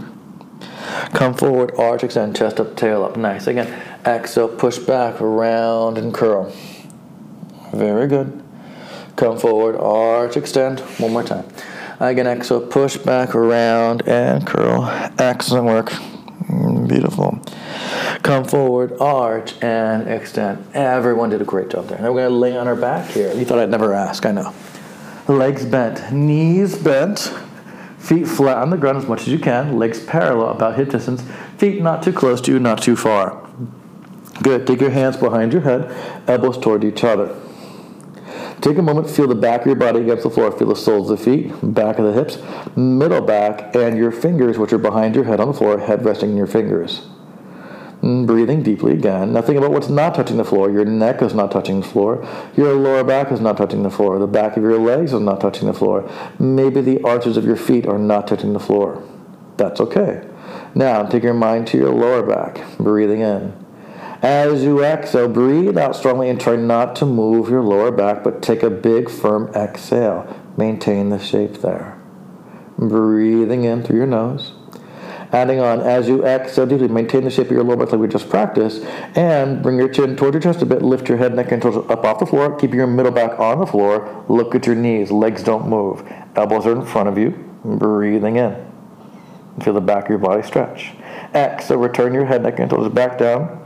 Come 1.14 1.34
forward, 1.34 1.74
arch, 1.78 2.04
extend, 2.04 2.36
chest 2.36 2.60
up, 2.60 2.76
tail 2.76 3.04
up. 3.04 3.18
Nice. 3.18 3.48
Again, 3.48 3.68
exhale, 4.06 4.48
push 4.48 4.78
back, 4.78 5.20
round, 5.20 5.98
and 5.98 6.14
curl. 6.14 6.54
Very 7.74 8.08
good. 8.08 8.44
Come 9.16 9.38
forward, 9.38 9.76
arch, 9.78 10.38
extend. 10.38 10.80
One 11.00 11.14
more 11.14 11.24
time. 11.24 11.46
Again, 12.00 12.28
exhale, 12.28 12.66
push 12.66 12.98
back, 12.98 13.34
round, 13.34 14.08
and 14.08 14.46
curl. 14.46 14.86
Excellent 15.18 15.66
work. 15.66 15.92
Beautiful. 16.88 17.40
Come 18.24 18.46
forward, 18.46 18.94
arch, 19.00 19.56
and 19.62 20.08
extend. 20.08 20.66
Everyone 20.76 21.30
did 21.30 21.42
a 21.42 21.46
great 21.46 21.70
job 21.70 21.88
there. 21.88 22.00
Now 22.00 22.12
we're 22.12 22.28
going 22.28 22.32
to 22.32 22.36
lay 22.36 22.58
on 22.58 22.68
our 22.68 22.76
back 22.76 23.10
here. 23.10 23.34
You 23.34 23.46
thought 23.46 23.60
I'd 23.60 23.70
never 23.70 23.94
ask, 23.94 24.26
I 24.26 24.32
know. 24.32 24.54
Legs 25.31 25.66
bent, 25.66 26.12
knees 26.12 26.78
bent. 26.78 27.33
Feet 27.98 28.28
flat 28.28 28.57
on 28.57 28.69
the 28.69 28.75
ground 28.75 28.98
as 28.98 29.07
much 29.07 29.22
as 29.22 29.28
you 29.30 29.39
can, 29.39 29.80
legs 29.80 30.04
parallel 30.04 30.50
about 30.50 30.76
hip 30.76 30.90
distance, 30.90 31.23
feet 31.57 31.81
not 31.81 32.04
too 32.04 32.11
close 32.11 32.42
to 32.42 32.52
you, 32.52 32.59
not 32.59 32.81
too 32.81 32.97
far. 32.97 33.47
Good. 34.44 34.68
Take 34.68 34.81
your 34.81 34.90
hands 34.90 35.16
behind 35.16 35.54
your 35.54 35.61
head, 35.61 35.90
elbows 36.28 36.57
toward 36.57 36.83
each 36.83 37.06
other. 37.06 37.33
Take 38.59 38.78
a 38.78 38.81
moment, 38.81 39.09
feel 39.09 39.28
the 39.28 39.35
back 39.35 39.61
of 39.61 39.68
your 39.68 39.76
body 39.78 40.02
against 40.02 40.23
the 40.23 40.30
floor. 40.30 40.52
Feel 40.52 40.68
the 40.68 40.76
soles 40.76 41.09
of 41.09 41.19
the 41.19 41.23
feet, 41.23 41.54
back 41.64 41.97
of 41.97 42.04
the 42.04 42.14
hips, 42.14 42.38
middle 42.76 43.21
back, 43.21 43.73
and 43.73 43.97
your 43.97 44.11
fingers, 44.11 44.57
which 44.57 44.73
are 44.73 44.78
behind 44.78 45.16
your 45.16 45.23
head 45.23 45.40
on 45.40 45.47
the 45.47 45.54
floor, 45.54 45.80
head 45.80 46.04
resting 46.04 46.31
in 46.31 46.38
your 46.38 46.47
fingers. 46.47 47.07
Breathing 48.02 48.64
deeply 48.64 48.94
again. 48.94 49.31
Nothing 49.31 49.58
about 49.58 49.72
what's 49.72 49.90
not 49.90 50.16
touching 50.16 50.38
the 50.38 50.44
floor. 50.44 50.72
Your 50.72 50.86
neck 50.86 51.22
is 51.22 51.36
not 51.36 51.52
touching 51.52 51.81
the 51.81 51.88
floor. 51.88 52.28
Your 52.58 52.74
lower 52.74 53.04
back 53.04 53.31
is 53.31 53.40
not 53.40 53.58
touching 53.58 53.84
the 53.84 53.92
floor. 53.92 54.18
The 54.18 54.26
back 54.26 54.58
of 54.58 54.64
your 54.64 54.80
legs 54.80 55.14
is 55.14 55.20
not 55.20 55.40
touching 55.40 55.68
the 55.68 55.74
floor. 55.74 56.10
Maybe 56.40 56.81
the 56.81 57.00
arches 57.04 57.38
of 57.38 57.46
your 57.46 57.56
feet 57.56 57.86
are 57.86 58.00
not 58.00 58.28
touching 58.28 58.54
the 58.54 58.60
floor. 58.60 59.04
That's 59.58 59.80
okay. 59.80 60.28
Now 60.74 61.04
take 61.06 61.22
your 61.22 61.36
mind 61.36 61.68
to 61.68 61.78
your 61.78 61.94
lower 61.94 62.24
back. 62.24 62.62
Breathing 62.80 63.22
in. 63.22 63.54
As 64.24 64.64
you 64.64 64.84
exhale, 64.84 65.28
breathe 65.28 65.78
out 65.78 65.96
strongly 65.96 66.30
and 66.30 66.42
try 66.42 66.56
not 66.56 66.96
to 66.98 67.06
move 67.06 67.50
your 67.50 67.64
lower 67.64 67.92
back, 67.92 68.24
but 68.24 68.42
take 68.42 68.64
a 68.64 68.70
big, 68.72 69.12
firm 69.12 69.52
exhale. 69.54 70.28
Maintain 70.58 71.10
the 71.10 71.20
shape 71.20 71.62
there. 71.62 72.00
Breathing 72.80 73.64
in 73.64 73.84
through 73.84 73.98
your 73.98 74.08
nose. 74.08 74.54
Adding 75.31 75.61
on, 75.61 75.80
as 75.80 76.09
you 76.09 76.26
exhale 76.26 76.66
deeply, 76.66 76.90
maintain 76.90 77.23
the 77.23 77.30
shape 77.30 77.45
of 77.45 77.52
your 77.54 77.64
lower 77.64 77.78
back 77.78 77.92
like 77.92 78.02
we 78.02 78.07
just 78.07 78.30
practiced, 78.30 78.83
and 79.16 79.64
bring 79.64 79.78
your 79.78 79.88
chin 79.88 80.18
towards 80.18 80.33
your 80.33 80.42
chest 80.42 80.61
a 80.61 80.66
bit. 80.66 80.81
Lift 80.81 81.07
your 81.07 81.18
head, 81.18 81.33
neck, 81.33 81.52
and 81.54 81.64
shoulders 81.64 81.90
up 81.90 82.04
off 82.04 82.19
the 82.19 82.26
floor. 82.26 82.57
Keep 82.57 82.73
your 82.73 82.85
middle 82.85 83.14
back 83.14 83.40
on 83.40 83.59
the 83.59 83.66
floor. 83.66 84.26
Look 84.28 84.56
at 84.56 84.66
your 84.66 84.76
knees. 84.76 85.09
Legs 85.09 85.42
don't 85.42 85.69
move. 85.69 86.04
Elbows 86.35 86.66
are 86.66 86.73
in 86.73 86.85
front 86.85 87.07
of 87.07 87.18
you. 87.18 87.31
Breathing 87.64 88.35
in. 88.35 88.71
Feel 89.61 89.73
the 89.73 89.81
back 89.81 90.06
of 90.06 90.09
your 90.09 90.19
body 90.19 90.44
stretch. 90.44 90.94
Exhale, 91.33 91.78
return 91.78 92.14
your 92.14 92.26
head, 92.26 92.44
neck, 92.44 92.59
and 92.59 92.69
shoulders 92.69 92.92
back 92.94 93.18
down. 93.18 93.57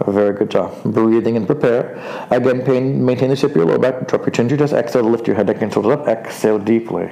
A 0.00 0.10
very 0.10 0.34
good 0.34 0.50
job. 0.50 0.82
Breathing 0.84 1.36
and 1.36 1.46
prepare. 1.46 1.96
Again, 2.30 2.62
pain, 2.62 3.04
maintain 3.04 3.28
the 3.28 3.36
shape 3.36 3.50
of 3.50 3.56
your 3.56 3.66
lower 3.66 3.78
back. 3.78 4.08
Drop 4.08 4.22
your 4.22 4.30
chin 4.30 4.48
to 4.48 4.56
your 4.56 4.58
chest. 4.66 4.72
Exhale, 4.72 5.02
lift 5.02 5.26
your 5.26 5.36
head, 5.36 5.46
neck, 5.46 5.60
and 5.60 5.70
shoulders 5.70 5.92
up. 5.92 6.08
Exhale 6.08 6.58
deeply. 6.58 7.10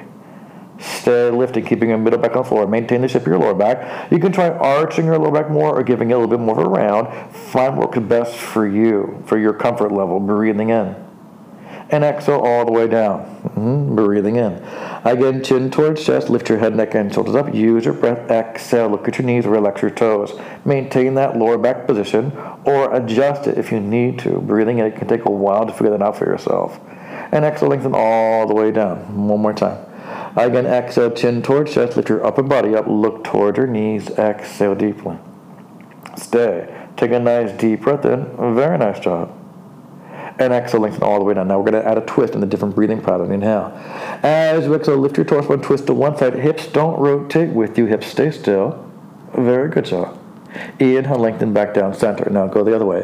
Stay 0.78 1.30
lifting, 1.30 1.64
keeping 1.64 1.88
your 1.88 1.98
middle 1.98 2.18
back 2.18 2.36
on 2.36 2.42
the 2.42 2.48
floor. 2.48 2.66
Maintain 2.66 3.00
the 3.02 3.08
shape 3.08 3.22
of 3.22 3.28
your 3.28 3.38
lower 3.38 3.54
back. 3.54 4.10
You 4.12 4.18
can 4.18 4.30
try 4.32 4.48
arching 4.50 5.06
your 5.06 5.18
lower 5.18 5.32
back 5.32 5.50
more 5.50 5.76
or 5.76 5.82
giving 5.82 6.10
it 6.10 6.14
a 6.14 6.18
little 6.18 6.30
bit 6.36 6.44
more 6.44 6.58
of 6.58 6.66
a 6.66 6.68
round. 6.68 7.34
Find 7.34 7.76
what 7.76 7.96
works 7.96 8.08
best 8.08 8.36
for 8.36 8.66
you, 8.66 9.22
for 9.26 9.38
your 9.38 9.52
comfort 9.54 9.90
level. 9.92 10.20
Breathing 10.20 10.70
in. 10.70 10.94
and 11.90 12.04
exhale 12.04 12.40
all 12.40 12.64
the 12.64 12.72
way 12.72 12.86
down. 12.86 13.20
Mm-hmm. 13.56 13.94
Breathing 13.96 14.36
in. 14.36 14.62
Again, 15.04 15.42
chin 15.42 15.70
towards 15.70 16.04
chest. 16.04 16.28
Lift 16.28 16.48
your 16.48 16.58
head, 16.58 16.76
neck, 16.76 16.94
and 16.94 17.12
shoulders 17.12 17.34
up. 17.34 17.54
Use 17.54 17.84
your 17.84 17.94
breath. 17.94 18.30
Exhale. 18.30 18.88
Look 18.88 19.08
at 19.08 19.18
your 19.18 19.26
knees. 19.26 19.46
Relax 19.46 19.82
your 19.82 19.90
toes. 19.90 20.38
Maintain 20.64 21.14
that 21.14 21.36
lower 21.36 21.56
back 21.58 21.86
position 21.86 22.32
or 22.64 22.94
adjust 22.94 23.46
it 23.46 23.58
if 23.58 23.72
you 23.72 23.80
need 23.80 24.18
to. 24.20 24.40
Breathing 24.40 24.78
in. 24.78 24.86
It 24.86 24.96
can 24.96 25.08
take 25.08 25.24
a 25.24 25.30
while 25.30 25.66
to 25.66 25.72
figure 25.72 25.90
that 25.90 26.02
out 26.02 26.16
for 26.16 26.26
yourself. 26.26 26.78
And 27.32 27.44
exhale, 27.44 27.70
lengthen 27.70 27.92
all 27.94 28.46
the 28.46 28.54
way 28.54 28.70
down. 28.70 29.26
One 29.26 29.40
more 29.40 29.54
time. 29.54 29.84
Again, 30.38 30.66
exhale, 30.66 31.10
chin 31.10 31.42
towards 31.42 31.74
chest. 31.74 31.96
Lift 31.96 32.08
your 32.08 32.24
upper 32.24 32.42
body 32.42 32.74
up. 32.74 32.86
Look 32.86 33.24
towards 33.24 33.58
your 33.58 33.66
knees. 33.66 34.10
Exhale 34.10 34.74
deeply. 34.74 35.18
Stay. 36.16 36.74
Take 36.96 37.12
a 37.12 37.18
nice 37.18 37.52
deep 37.58 37.82
breath 37.82 38.04
in. 38.04 38.54
Very 38.54 38.78
nice 38.78 39.00
job 39.00 39.34
and 40.38 40.52
exhale, 40.52 40.80
lengthen 40.80 41.02
all 41.02 41.18
the 41.18 41.24
way 41.24 41.34
down. 41.34 41.48
Now 41.48 41.58
we're 41.58 41.70
going 41.70 41.82
to 41.82 41.88
add 41.88 41.98
a 41.98 42.02
twist 42.02 42.34
in 42.34 42.40
the 42.40 42.46
different 42.46 42.74
breathing 42.74 43.00
pattern. 43.00 43.32
Inhale. 43.32 43.72
As 44.22 44.64
you 44.64 44.74
exhale, 44.74 44.96
lift 44.96 45.16
your 45.16 45.26
torso 45.26 45.52
and 45.52 45.62
twist 45.62 45.86
to 45.86 45.94
one 45.94 46.16
side. 46.16 46.34
Hips 46.34 46.66
don't 46.68 46.98
rotate 46.98 47.50
with 47.50 47.76
you. 47.76 47.86
Hips 47.86 48.06
stay 48.06 48.30
still. 48.30 48.84
Very 49.34 49.68
good 49.68 49.84
job. 49.84 50.17
Inhale, 50.78 51.18
lengthen 51.18 51.52
back 51.52 51.74
down 51.74 51.94
center. 51.94 52.28
Now 52.30 52.46
go 52.46 52.64
the 52.64 52.74
other 52.74 52.86
way. 52.86 53.02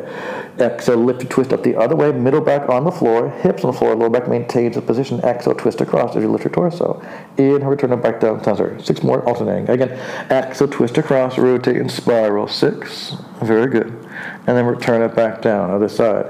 Exhale, 0.59 0.97
lift 0.97 1.23
your 1.23 1.31
twist 1.31 1.53
up 1.53 1.63
the 1.63 1.77
other 1.77 1.97
way. 1.97 2.13
Middle 2.13 2.41
back 2.41 2.69
on 2.69 2.85
the 2.85 2.91
floor. 2.91 3.31
Hips 3.31 3.65
on 3.65 3.73
the 3.73 3.79
floor. 3.79 3.95
Lower 3.95 4.11
back 4.11 4.29
maintains 4.29 4.77
the 4.77 4.83
position. 4.83 5.21
Exhale, 5.21 5.55
twist 5.55 5.81
across 5.81 6.17
as 6.17 6.23
you 6.23 6.31
lift 6.31 6.45
your 6.45 6.53
torso. 6.53 7.03
Inhale, 7.37 7.71
return 7.71 7.93
it 7.93 8.03
back 8.03 8.21
down 8.21 8.43
center. 8.43 8.81
Six 8.81 9.03
more 9.03 9.27
alternating. 9.29 9.69
Again, 9.69 9.91
exhale, 10.31 10.69
twist 10.69 10.99
across, 10.99 11.39
rotate 11.39 11.77
and 11.77 11.91
spiral. 11.91 12.49
Six. 12.49 13.17
Very 13.43 13.71
good. 13.71 13.89
And 14.47 14.57
then 14.57 14.67
return 14.67 15.03
it 15.03 15.15
back 15.15 15.43
down. 15.43 15.71
Other 15.71 15.89
side. 15.89 16.27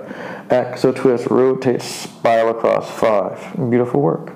Exhale, 0.50 0.92
twist, 0.92 1.26
rotate, 1.26 1.82
spiral 1.82 2.50
across. 2.50 2.90
Five. 2.90 3.54
Beautiful 3.70 4.00
work. 4.00 4.33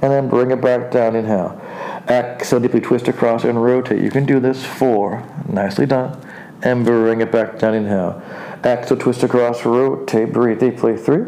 And 0.00 0.12
then 0.12 0.28
bring 0.28 0.50
it 0.50 0.60
back 0.60 0.90
down. 0.90 1.16
Inhale. 1.16 1.60
Exhale, 2.08 2.60
deeply 2.60 2.80
twist 2.80 3.08
across 3.08 3.44
and 3.44 3.62
rotate. 3.62 4.02
You 4.02 4.10
can 4.10 4.26
do 4.26 4.40
this. 4.40 4.64
Four. 4.64 5.24
Nicely 5.48 5.86
done. 5.86 6.20
And 6.62 6.84
bring 6.84 7.20
it 7.20 7.32
back 7.32 7.58
down. 7.58 7.74
Inhale. 7.74 8.22
Exhale, 8.64 8.98
twist 8.98 9.22
across, 9.22 9.64
rotate, 9.64 10.32
breathe 10.32 10.60
deeply. 10.60 10.96
Three. 10.96 11.24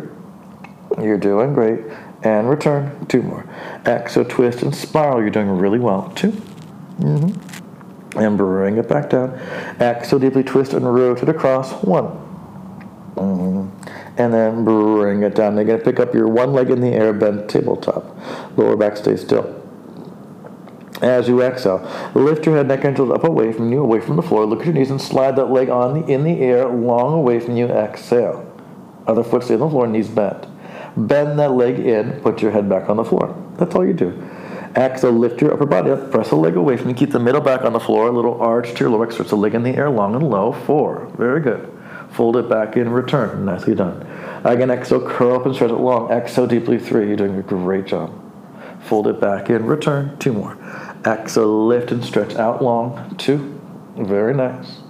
You're 1.01 1.19
doing 1.19 1.53
great. 1.55 1.81
And 2.23 2.49
return. 2.49 3.07
Two 3.07 3.23
more. 3.23 3.49
Exhale, 3.87 4.25
twist 4.25 4.63
and 4.63 4.75
spiral. 4.75 5.21
You're 5.21 5.31
doing 5.31 5.51
really 5.51 5.79
well. 5.79 6.13
2 6.15 6.29
mm-hmm. 6.31 8.19
And 8.19 8.37
bring 8.37 8.77
it 8.77 8.89
back 8.89 9.11
down. 9.11 9.31
Exhale, 9.81 10.19
deeply 10.19 10.43
twist 10.45 10.75
and 10.75 10.85
rotate 10.93 11.29
across. 11.29 11.73
One. 11.83 12.07
Mm-hmm 13.15 14.10
and 14.21 14.35
then 14.35 14.65
bring 14.65 15.23
it 15.23 15.35
down. 15.35 15.57
You're 15.57 15.65
going 15.65 15.79
to 15.79 15.85
pick 15.85 15.99
up 15.99 16.15
your 16.15 16.29
one 16.29 16.53
leg 16.53 16.71
in 16.71 16.81
the 16.81 16.89
air, 16.89 17.13
bend 17.15 17.49
tabletop. 17.49 18.05
Lower 18.57 18.77
back 18.77 18.99
stay 18.99 19.17
still. 19.17 19.57
As 21.01 21.27
you 21.27 21.41
exhale, 21.41 21.81
lift 22.15 22.45
your 22.45 22.57
head, 22.57 22.69
neck, 22.69 22.85
and 22.85 22.95
shoulders 22.95 23.15
up 23.15 23.25
away 23.25 23.55
from 23.55 23.73
you, 23.73 23.81
away 23.81 24.01
from 24.01 24.17
the 24.17 24.23
floor. 24.23 24.45
Look 24.45 24.61
at 24.61 24.67
your 24.67 24.75
knees 24.75 24.91
and 24.91 25.01
slide 25.01 25.37
that 25.37 25.47
leg 25.47 25.71
on 25.71 26.03
the, 26.03 26.13
in 26.13 26.25
the 26.25 26.39
air, 26.41 26.69
long 26.69 27.15
away 27.15 27.41
from 27.41 27.57
you. 27.57 27.69
Exhale. 27.69 28.47
Other 29.07 29.25
foot 29.25 29.45
stay 29.45 29.55
on 29.55 29.61
the 29.61 29.71
floor, 29.71 29.87
knees 29.87 30.09
bent. 30.09 30.47
Bend 30.99 31.39
that 31.39 31.53
leg 31.53 31.79
in, 31.79 32.21
put 32.21 32.43
your 32.43 32.51
head 32.51 32.69
back 32.69 32.91
on 32.91 32.99
the 32.99 33.05
floor. 33.05 33.35
That's 33.57 33.75
all 33.75 33.87
you 33.87 33.95
do. 33.95 34.23
Exhale, 34.77 35.13
lift 35.13 35.41
your 35.41 35.55
upper 35.55 35.65
body 35.65 35.91
up, 35.91 36.11
press 36.11 36.29
the 36.29 36.37
leg 36.37 36.57
away 36.57 36.77
from 36.77 36.91
you, 36.91 36.95
keep 36.95 37.13
the 37.13 37.19
middle 37.19 37.41
back 37.41 37.63
on 37.63 37.73
the 37.73 37.81
floor, 37.81 38.09
a 38.09 38.13
little 38.13 38.39
arch 38.39 38.75
to 38.75 38.81
your 38.81 38.91
lower 38.91 39.07
back, 39.07 39.13
stretch 39.13 39.29
the 39.29 39.37
leg 39.37 39.55
in 39.55 39.63
the 39.63 39.71
air, 39.71 39.89
long 39.89 40.15
and 40.15 40.29
low. 40.29 40.53
Four. 40.53 41.11
Very 41.17 41.41
good. 41.41 41.80
Fold 42.13 42.37
it 42.37 42.49
back 42.49 42.77
in, 42.77 42.91
return. 42.91 43.45
Nicely 43.45 43.75
done. 43.75 44.07
Again, 44.45 44.71
exhale, 44.71 45.07
curl 45.07 45.37
up 45.37 45.47
and 45.47 45.55
stretch 45.55 45.71
it 45.71 45.75
long. 45.75 46.11
Exhale 46.11 46.47
deeply, 46.47 46.79
three. 46.79 47.09
You're 47.09 47.17
doing 47.17 47.39
a 47.39 47.43
great 47.43 47.87
job. 47.87 48.13
Fold 48.83 49.07
it 49.07 49.21
back 49.21 49.51
in, 49.51 49.67
return. 49.67 50.17
Two 50.19 50.33
more. 50.33 50.57
Exhale, 51.07 51.67
lift 51.67 51.93
and 51.93 52.05
stretch 52.05 52.35
out 52.35 52.63
long. 52.63 53.15
Two. 53.17 53.61
Very 53.97 54.35
nice. 54.35 54.81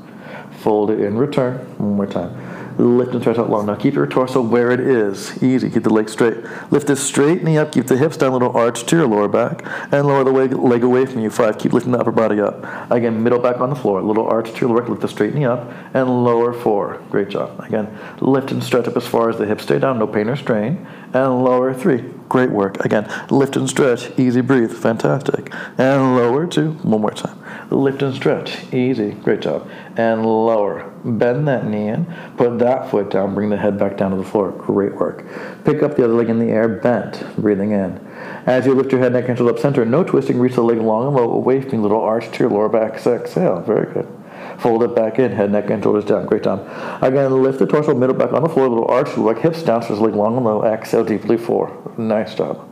Fold 0.60 0.90
it 0.90 1.00
in, 1.00 1.16
return. 1.16 1.58
One 1.78 1.96
more 1.96 2.06
time. 2.06 2.49
Lift 2.80 3.12
and 3.12 3.20
stretch 3.20 3.36
out 3.36 3.50
long. 3.50 3.66
Now 3.66 3.74
keep 3.74 3.92
your 3.92 4.06
torso 4.06 4.40
where 4.40 4.70
it 4.70 4.80
is. 4.80 5.42
Easy. 5.42 5.68
Keep 5.68 5.82
the 5.82 5.92
leg 5.92 6.08
straight. 6.08 6.38
Lift 6.70 6.86
this 6.86 7.06
straight 7.06 7.44
knee 7.44 7.58
up. 7.58 7.72
Keep 7.72 7.88
the 7.88 7.96
hips 7.98 8.16
down, 8.16 8.32
little 8.32 8.56
arch 8.56 8.84
to 8.86 8.96
your 8.96 9.06
lower 9.06 9.28
back. 9.28 9.62
And 9.92 10.06
lower 10.06 10.24
the 10.24 10.30
leg, 10.30 10.54
leg 10.54 10.82
away 10.82 11.04
from 11.04 11.20
you. 11.20 11.28
Five. 11.28 11.58
Keep 11.58 11.74
lifting 11.74 11.92
the 11.92 11.98
upper 11.98 12.10
body 12.10 12.40
up. 12.40 12.64
Again, 12.90 13.22
middle 13.22 13.38
back 13.38 13.60
on 13.60 13.68
the 13.68 13.76
floor. 13.76 14.00
Little 14.00 14.26
arch 14.26 14.50
to 14.52 14.60
your 14.62 14.70
lower 14.70 14.80
back. 14.80 14.88
Lift 14.88 15.02
the 15.02 15.08
straight 15.08 15.34
knee 15.34 15.44
up. 15.44 15.70
And 15.92 16.24
lower 16.24 16.54
four. 16.54 17.02
Great 17.10 17.28
job. 17.28 17.60
Again, 17.60 17.98
lift 18.20 18.50
and 18.50 18.64
stretch 18.64 18.88
up 18.88 18.96
as 18.96 19.06
far 19.06 19.28
as 19.28 19.36
the 19.36 19.44
hips 19.44 19.64
stay 19.64 19.78
down. 19.78 19.98
No 19.98 20.06
pain 20.06 20.30
or 20.30 20.36
strain. 20.36 20.86
And 21.12 21.44
lower 21.44 21.74
three. 21.74 22.10
Great 22.30 22.50
work. 22.50 22.82
Again, 22.84 23.12
lift 23.28 23.56
and 23.56 23.68
stretch. 23.68 24.16
Easy 24.16 24.40
breathe. 24.40 24.72
Fantastic. 24.72 25.52
And 25.76 26.14
lower 26.14 26.46
two. 26.46 26.74
One 26.84 27.00
more 27.00 27.10
time. 27.10 27.36
Lift 27.70 28.02
and 28.02 28.14
stretch. 28.14 28.72
Easy. 28.72 29.10
Great 29.10 29.40
job. 29.40 29.68
And 29.96 30.24
lower. 30.24 30.88
Bend 31.04 31.48
that 31.48 31.66
knee 31.66 31.88
in. 31.88 32.06
Put 32.36 32.60
that 32.60 32.88
foot 32.88 33.10
down. 33.10 33.34
Bring 33.34 33.50
the 33.50 33.56
head 33.56 33.80
back 33.80 33.96
down 33.96 34.12
to 34.12 34.16
the 34.16 34.22
floor. 34.22 34.52
Great 34.52 34.94
work. 34.94 35.26
Pick 35.64 35.82
up 35.82 35.96
the 35.96 36.04
other 36.04 36.14
leg 36.14 36.28
in 36.28 36.38
the 36.38 36.52
air. 36.52 36.68
Bent. 36.68 37.36
Breathing 37.36 37.72
in. 37.72 37.98
As 38.46 38.64
you 38.64 38.74
lift 38.74 38.92
your 38.92 39.00
head, 39.00 39.12
neck, 39.12 39.28
and 39.28 39.36
shoulders 39.36 39.56
up 39.56 39.60
center, 39.60 39.84
no 39.84 40.04
twisting. 40.04 40.38
Reach 40.38 40.54
the 40.54 40.62
leg 40.62 40.78
long 40.78 41.08
and 41.08 41.16
low 41.16 41.32
away 41.32 41.60
from 41.60 41.72
your 41.72 41.82
little 41.82 42.00
arch 42.00 42.30
to 42.30 42.38
your 42.38 42.50
lower 42.50 42.68
back. 42.68 43.04
Exhale. 43.04 43.60
Very 43.60 43.92
good. 43.92 44.19
Fold 44.60 44.82
it 44.82 44.94
back 44.94 45.18
in, 45.18 45.32
head, 45.32 45.50
neck, 45.50 45.70
and 45.70 45.82
shoulders 45.82 46.04
down. 46.04 46.26
Great 46.26 46.42
job. 46.42 46.60
Again, 47.02 47.42
lift 47.42 47.58
the 47.58 47.66
torso, 47.66 47.94
middle 47.94 48.14
back 48.14 48.32
on 48.32 48.42
the 48.42 48.48
floor, 48.48 48.68
little 48.68 48.86
arch, 48.88 49.16
like 49.16 49.38
hips 49.38 49.62
down, 49.62 49.82
so 49.82 49.94
leg 49.94 50.14
long 50.14 50.36
and 50.36 50.44
low. 50.44 50.62
Exhale 50.62 51.04
deeply, 51.04 51.38
four. 51.38 51.94
Nice 51.96 52.34
job. 52.34 52.66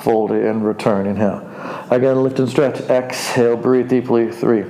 Fold 0.00 0.30
it 0.32 0.44
and 0.44 0.64
return. 0.64 1.06
Inhale. 1.06 1.48
Again, 1.90 2.22
lift 2.22 2.38
and 2.38 2.48
stretch. 2.48 2.80
Exhale, 2.82 3.56
breathe 3.56 3.88
deeply, 3.88 4.30
three. 4.30 4.64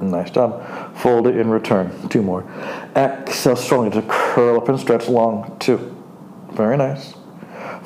Nice 0.00 0.30
job. 0.30 0.96
Fold 0.96 1.26
it 1.26 1.36
and 1.36 1.52
return. 1.52 2.08
Two 2.08 2.22
more. 2.22 2.44
Exhale 2.96 3.56
strongly 3.56 3.90
to 3.90 4.02
curl 4.08 4.56
up 4.56 4.68
and 4.68 4.80
stretch 4.80 5.08
long. 5.08 5.56
Two. 5.58 5.94
Very 6.52 6.76
nice 6.76 7.14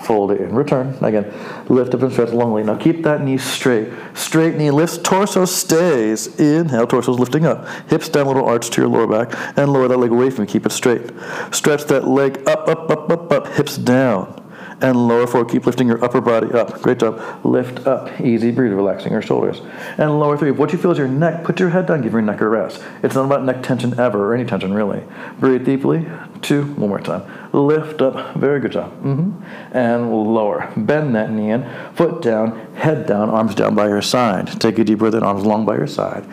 fold 0.05 0.31
it 0.31 0.41
in 0.41 0.55
return. 0.55 0.97
Again, 1.03 1.33
lift 1.69 1.95
up 1.95 2.03
and 2.03 2.13
stretch 2.13 2.31
longly. 2.31 2.65
Now 2.65 2.77
keep 2.77 3.03
that 3.05 3.23
knee 3.23 3.39
straight. 3.39 3.89
Straight 4.15 4.57
knee 4.57 4.71
lifts, 4.71 4.99
torso 4.99 5.45
stays. 5.45 6.39
Inhale, 6.39 6.87
torso's 6.87 7.19
lifting 7.19 7.47
up. 7.47 7.67
Hips 7.89 8.09
down, 8.09 8.27
little 8.27 8.45
arch 8.45 8.71
to 8.71 8.81
your 8.81 8.91
lower 8.91 9.07
back, 9.07 9.37
and 9.59 9.73
lower 9.73 9.89
that 9.89 9.99
leg 9.99 10.11
away 10.11 10.31
from 10.31 10.45
you. 10.45 10.51
Keep 10.51 10.67
it 10.67 10.73
straight. 10.73 11.11
Stretch 11.51 11.85
that 11.85 12.07
leg 12.07 12.47
up, 12.47 12.69
up, 12.69 12.91
up, 12.91 13.11
up, 13.11 13.33
up. 13.33 13.49
Hips 13.49 13.77
down 13.77 14.44
and 14.81 15.09
lower 15.09 15.27
forward. 15.27 15.51
Keep 15.51 15.67
lifting 15.67 15.89
your 15.89 16.03
upper 16.05 16.21
body 16.21 16.53
up. 16.53 16.81
Great 16.83 16.99
job. 16.99 17.21
Lift 17.45 17.87
up. 17.87 18.21
Easy 18.21 18.51
breathe, 18.51 18.73
relaxing 18.73 19.13
your 19.13 19.23
shoulders. 19.23 19.61
And 19.99 20.19
lower 20.19 20.37
three. 20.37 20.51
What 20.51 20.73
you 20.73 20.79
feel 20.79 20.91
is 20.91 20.99
your 20.99 21.09
neck. 21.09 21.45
Put 21.45 21.61
your 21.61 21.71
head 21.71 21.87
down. 21.87 22.03
Give 22.03 22.13
your 22.13 22.23
neck 22.23 22.41
a 22.41 22.49
rest. 22.49 22.83
It's 23.03 23.15
not 23.15 23.25
about 23.25 23.45
neck 23.45 23.63
tension 23.63 23.99
ever, 23.99 24.27
or 24.27 24.35
any 24.35 24.45
tension 24.45 24.73
really. 24.73 25.03
Breathe 25.39 25.65
deeply. 25.65 26.07
Two. 26.43 26.65
One 26.75 26.91
more 26.91 27.01
time. 27.01 27.23
Lift 27.53 28.03
up. 28.03 28.35
Very 28.37 28.61
good 28.61 28.73
job. 28.73 28.93
Mm-hmm. 29.03 29.77
And 29.77 30.13
lower. 30.13 30.73
Bend 30.77 31.15
that 31.15 31.31
knee 31.31 31.51
in. 31.51 31.69
Foot 31.95 32.23
down. 32.23 32.75
Head 32.75 33.07
down. 33.07 33.31
Arms 33.31 33.55
down 33.55 33.75
by 33.75 33.89
your 33.89 34.03
side. 34.03 34.61
Take 34.61 34.79
a 34.79 34.85
deep 34.85 34.99
breath 34.99 35.15
in. 35.15 35.23
Arms 35.23 35.45
long 35.45 35.65
by 35.65 35.77
your 35.77 35.87
side. 35.87 36.25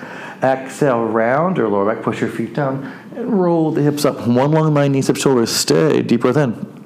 Exhale. 0.43 1.03
Round 1.05 1.57
your 1.57 1.69
lower 1.69 1.93
back. 1.93 2.03
Push 2.03 2.21
your 2.21 2.29
feet 2.29 2.53
down. 2.53 2.91
And 3.15 3.39
roll 3.41 3.71
the 3.71 3.81
hips 3.81 4.05
up. 4.05 4.27
One 4.27 4.51
long 4.51 4.73
line, 4.73 4.93
knees, 4.93 5.09
up, 5.09 5.17
shoulders. 5.17 5.51
Stay. 5.51 6.01
Deep 6.01 6.21
breath 6.21 6.37
in. 6.37 6.80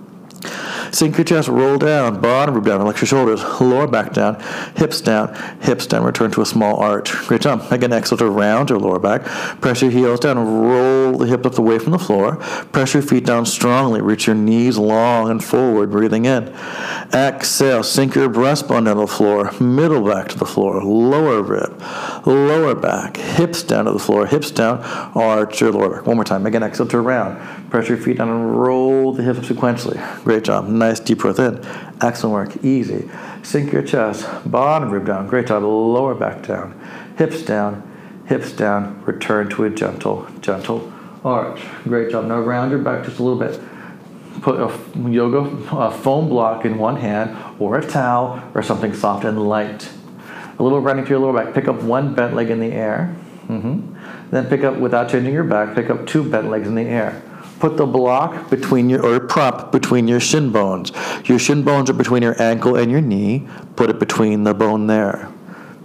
Sink 0.96 1.18
your 1.18 1.26
chest, 1.26 1.50
roll 1.50 1.78
down, 1.78 2.22
bottom 2.22 2.56
rib 2.56 2.64
down, 2.64 2.80
relax 2.80 3.02
your 3.02 3.08
shoulders, 3.08 3.44
lower 3.60 3.86
back 3.86 4.14
down, 4.14 4.40
hips 4.78 5.02
down, 5.02 5.36
hips 5.62 5.86
down, 5.86 6.06
return 6.06 6.32
to 6.32 6.42
a 6.42 6.46
small 6.46 6.78
arch. 6.78 7.12
Great 7.28 7.42
job. 7.42 7.70
Again, 7.70 7.92
exhale 7.92 8.18
to 8.20 8.30
round 8.30 8.70
your 8.70 8.80
lower 8.80 8.98
back. 8.98 9.26
Press 9.60 9.82
your 9.82 9.92
heels 9.92 10.22
down, 10.22 10.38
roll 10.38 11.18
the 11.18 11.26
hips 11.26 11.48
up 11.48 11.58
away 11.60 11.80
from 11.80 11.92
the 11.92 12.00
floor. 12.00 12.38
Press 12.72 12.94
your 12.94 13.04
feet 13.04 13.26
down 13.26 13.46
strongly, 13.46 14.00
reach 14.00 14.26
your 14.26 14.38
knees 14.38 14.78
long 14.78 15.30
and 15.30 15.44
forward, 15.44 15.92
breathing 15.92 16.24
in. 16.24 16.48
Exhale, 17.14 17.84
sink 17.84 18.16
your 18.16 18.30
breastbone 18.30 18.86
down 18.86 18.96
to 18.96 19.02
the 19.02 19.08
floor, 19.08 19.52
middle 19.60 20.08
back 20.08 20.30
to 20.30 20.38
the 20.38 20.46
floor, 20.46 20.82
lower 20.82 21.44
rib, 21.44 21.78
lower 22.26 22.74
back, 22.74 23.18
hips 23.18 23.64
down 23.64 23.84
to 23.84 23.92
the 23.92 24.00
floor, 24.00 24.28
hips 24.28 24.50
down, 24.50 24.82
arch 25.14 25.60
your 25.60 25.74
lower 25.74 25.90
back. 25.90 26.08
One 26.08 26.16
more 26.16 26.24
time. 26.24 26.46
Again, 26.46 26.64
exhale 26.64 26.88
to 26.88 27.02
round. 27.02 27.65
Press 27.76 27.90
your 27.90 27.98
feet 27.98 28.20
down 28.20 28.30
and 28.30 28.58
roll 28.58 29.12
the 29.12 29.22
hips 29.22 29.50
sequentially. 29.50 30.00
Great 30.24 30.46
job 30.46 30.66
nice 30.70 30.98
deep 31.02 31.18
breath 31.18 31.40
in. 31.40 31.60
Excellent 32.02 32.32
work. 32.32 32.64
Easy. 32.64 33.10
Sink 33.44 33.74
your 33.74 33.82
chest. 33.82 34.26
Bottom 34.50 34.92
rib 34.92 35.06
down. 35.06 35.28
Great 35.28 35.48
job. 35.48 35.62
Lower 35.64 36.16
back 36.16 36.48
down. 36.48 36.80
Hips 37.18 37.42
down. 37.42 37.84
Hips 38.28 38.54
down. 38.54 39.04
Return 39.04 39.50
to 39.50 39.66
a 39.66 39.70
gentle, 39.70 40.26
gentle 40.40 40.90
arch. 41.26 41.60
Great 41.84 42.12
job. 42.12 42.28
Now 42.28 42.40
round 42.40 42.72
your 42.72 42.80
back 42.80 43.04
just 43.04 43.20
a 43.20 43.24
little 43.24 43.38
bit. 43.38 43.60
Put 44.42 44.56
a 44.56 45.10
yoga 45.10 45.40
a 45.76 45.92
foam 45.92 46.30
block 46.30 46.64
in 46.64 46.78
one 46.78 46.96
hand 46.96 47.36
or 47.60 47.78
a 47.78 47.86
towel 47.86 48.42
or 48.54 48.64
something 48.64 48.94
soft 48.94 49.26
and 49.26 49.50
light. 49.50 49.90
A 50.60 50.64
little 50.64 50.80
running 50.80 51.04
to 51.04 51.10
your 51.10 51.20
lower 51.20 51.34
back. 51.34 51.54
Pick 51.54 51.68
up 51.68 51.84
one 51.84 52.16
bent 52.16 52.36
leg 52.36 52.50
in 52.50 52.62
the 52.62 52.72
air. 52.72 53.14
Mm-hmm. 53.50 54.32
Then 54.32 54.48
pick 54.48 54.64
up, 54.64 54.78
without 54.78 55.10
changing 55.10 55.34
your 55.34 55.44
back, 55.44 55.76
pick 55.76 55.90
up 55.90 56.08
two 56.08 56.24
bent 56.24 56.50
legs 56.50 56.70
in 56.70 56.76
the 56.76 56.84
air. 56.84 57.22
Put 57.60 57.78
the 57.78 57.86
block 57.86 58.50
between 58.50 58.90
your, 58.90 59.06
or 59.06 59.20
prop 59.20 59.72
between 59.72 60.08
your 60.08 60.20
shin 60.20 60.52
bones. 60.52 60.92
Your 61.26 61.40
shin 61.40 61.64
bones 61.64 61.90
are 61.90 61.94
between 61.94 62.22
your 62.22 62.40
ankle 62.42 62.76
and 62.76 62.92
your 62.92 63.02
knee. 63.02 63.48
Put 63.76 63.90
it 63.90 64.00
between 64.00 64.44
the 64.44 64.54
bone 64.54 64.88
there. 64.88 65.32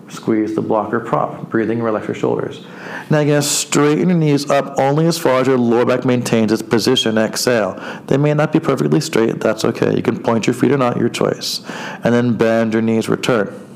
Squeeze 0.08 0.56
the 0.56 0.62
block 0.62 0.92
or 0.92 0.98
prop. 0.98 1.48
Breathing, 1.48 1.80
relax 1.80 2.08
your 2.08 2.16
shoulders. 2.16 2.64
Now 3.10 3.20
you're 3.20 3.40
to 3.40 3.46
straighten 3.46 4.08
your 4.08 4.18
knees 4.18 4.50
up 4.50 4.76
only 4.78 5.06
as 5.06 5.18
far 5.18 5.40
as 5.40 5.46
your 5.46 5.58
lower 5.58 5.84
back 5.84 6.04
maintains 6.04 6.50
its 6.50 6.62
position. 6.62 7.16
Exhale. 7.16 7.80
They 8.08 8.16
may 8.16 8.34
not 8.34 8.52
be 8.52 8.58
perfectly 8.58 9.00
straight. 9.00 9.38
That's 9.38 9.64
okay. 9.64 9.94
You 9.94 10.02
can 10.02 10.20
point 10.20 10.48
your 10.48 10.54
feet 10.54 10.72
or 10.72 10.78
not, 10.78 10.96
your 10.96 11.08
choice. 11.08 11.62
And 12.02 12.12
then 12.12 12.36
bend 12.36 12.72
your 12.72 12.82
knees, 12.82 13.08
return. 13.08 13.69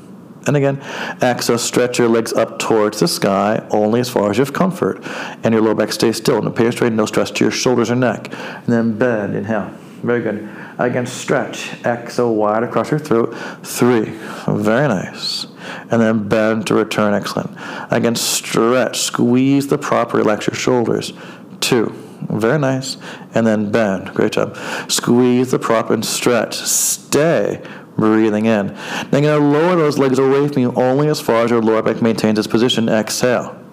And 0.47 0.55
again, 0.55 0.81
exhale, 1.21 1.57
stretch 1.57 1.97
your 1.97 2.07
legs 2.07 2.31
up 2.33 2.59
towards 2.59 2.99
the 2.99 3.07
sky 3.07 3.65
only 3.71 3.99
as 3.99 4.09
far 4.09 4.29
as 4.29 4.37
you 4.37 4.43
have 4.43 4.53
comfort. 4.53 4.99
And 5.43 5.53
your 5.53 5.61
lower 5.61 5.75
back 5.75 5.91
stays 5.91 6.17
still. 6.17 6.41
Pain 6.51 6.67
or 6.67 6.71
strain, 6.71 6.95
no 6.95 7.05
stress 7.05 7.31
to 7.31 7.43
your 7.43 7.51
shoulders 7.51 7.89
or 7.89 7.95
neck. 7.95 8.31
And 8.31 8.67
then 8.67 8.97
bend, 8.97 9.35
inhale. 9.35 9.71
Very 10.03 10.21
good. 10.21 10.47
Again, 10.77 11.07
stretch. 11.07 11.83
Exhale, 11.83 12.35
wide 12.35 12.63
across 12.63 12.91
your 12.91 12.99
throat. 12.99 13.35
Three. 13.63 14.13
Very 14.47 14.87
nice. 14.87 15.47
And 15.89 16.01
then 16.01 16.27
bend 16.27 16.67
to 16.67 16.75
return. 16.75 17.13
Excellent. 17.13 17.51
Again, 17.91 18.15
stretch. 18.15 18.99
Squeeze 18.99 19.67
the 19.67 19.79
prop. 19.79 20.13
Relax 20.13 20.45
your 20.47 20.55
shoulders. 20.55 21.13
Two. 21.59 21.95
Very 22.29 22.59
nice. 22.59 22.97
And 23.33 23.47
then 23.47 23.71
bend. 23.71 24.13
Great 24.13 24.33
job. 24.33 24.57
Squeeze 24.89 25.51
the 25.51 25.59
prop 25.59 25.89
and 25.89 26.05
stretch. 26.05 26.55
Stay. 26.55 27.63
Breathing 27.97 28.45
in. 28.45 28.67
Then 29.11 29.23
you're 29.23 29.39
going 29.39 29.41
to 29.41 29.59
lower 29.59 29.75
those 29.75 29.97
legs 29.97 30.19
away 30.19 30.47
from 30.47 30.61
you 30.61 30.73
only 30.75 31.07
as 31.07 31.21
far 31.21 31.45
as 31.45 31.51
your 31.51 31.61
lower 31.61 31.81
back 31.81 32.01
maintains 32.01 32.37
its 32.37 32.47
position. 32.47 32.89
Exhale. 32.89 33.64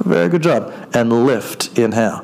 Very 0.00 0.28
good 0.28 0.42
job. 0.42 0.72
And 0.92 1.24
lift. 1.26 1.78
Inhale. 1.78 2.22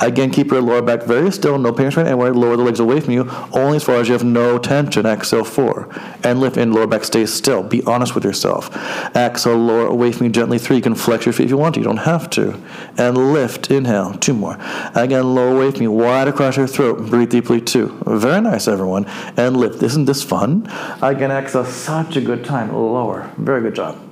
Again, 0.00 0.30
keep 0.30 0.50
your 0.50 0.60
lower 0.60 0.82
back 0.82 1.02
very 1.02 1.30
still. 1.32 1.58
No 1.58 1.72
pain 1.72 1.86
restraint 1.86 2.08
anywhere. 2.08 2.34
Lower 2.34 2.56
the 2.56 2.62
legs 2.62 2.80
away 2.80 3.00
from 3.00 3.14
you 3.14 3.30
only 3.52 3.76
as 3.76 3.84
far 3.84 3.96
as 3.96 4.08
you 4.08 4.12
have 4.14 4.24
no 4.24 4.58
tension. 4.58 5.06
Exhale. 5.06 5.44
Four. 5.44 5.88
And 6.24 6.40
lift. 6.40 6.56
And 6.56 6.74
lower 6.74 6.86
back 6.86 7.04
stays 7.04 7.32
still. 7.32 7.62
Be 7.62 7.82
honest 7.84 8.14
with 8.14 8.24
yourself. 8.24 8.74
Exhale. 9.16 9.56
Lower 9.56 9.86
away 9.86 10.12
from 10.12 10.26
you 10.26 10.32
gently. 10.32 10.58
Three. 10.58 10.76
You 10.76 10.82
can 10.82 10.94
flex 10.94 11.26
your 11.26 11.32
feet 11.32 11.44
if 11.44 11.50
you 11.50 11.58
want 11.58 11.74
to. 11.74 11.80
You 11.80 11.84
don't 11.84 11.98
have 11.98 12.28
to. 12.30 12.60
And 12.98 13.32
lift. 13.32 13.70
Inhale. 13.70 14.14
Two 14.14 14.34
more. 14.34 14.58
Again, 14.94 15.34
lower 15.34 15.56
away 15.56 15.70
from 15.70 15.82
you. 15.82 15.92
Wide 15.92 16.28
across 16.28 16.56
your 16.56 16.66
throat. 16.66 17.08
Breathe 17.08 17.30
deeply. 17.30 17.60
Two. 17.60 17.98
Very 18.06 18.40
nice, 18.40 18.68
everyone. 18.68 19.06
And 19.36 19.56
lift. 19.56 19.82
Isn't 19.82 20.04
this 20.04 20.22
fun? 20.22 20.66
Again, 21.00 21.30
exhale. 21.30 21.64
Such 21.64 22.16
a 22.16 22.20
good 22.20 22.44
time. 22.44 22.72
Lower. 22.72 23.30
Very 23.38 23.62
good 23.62 23.74
job 23.74 24.11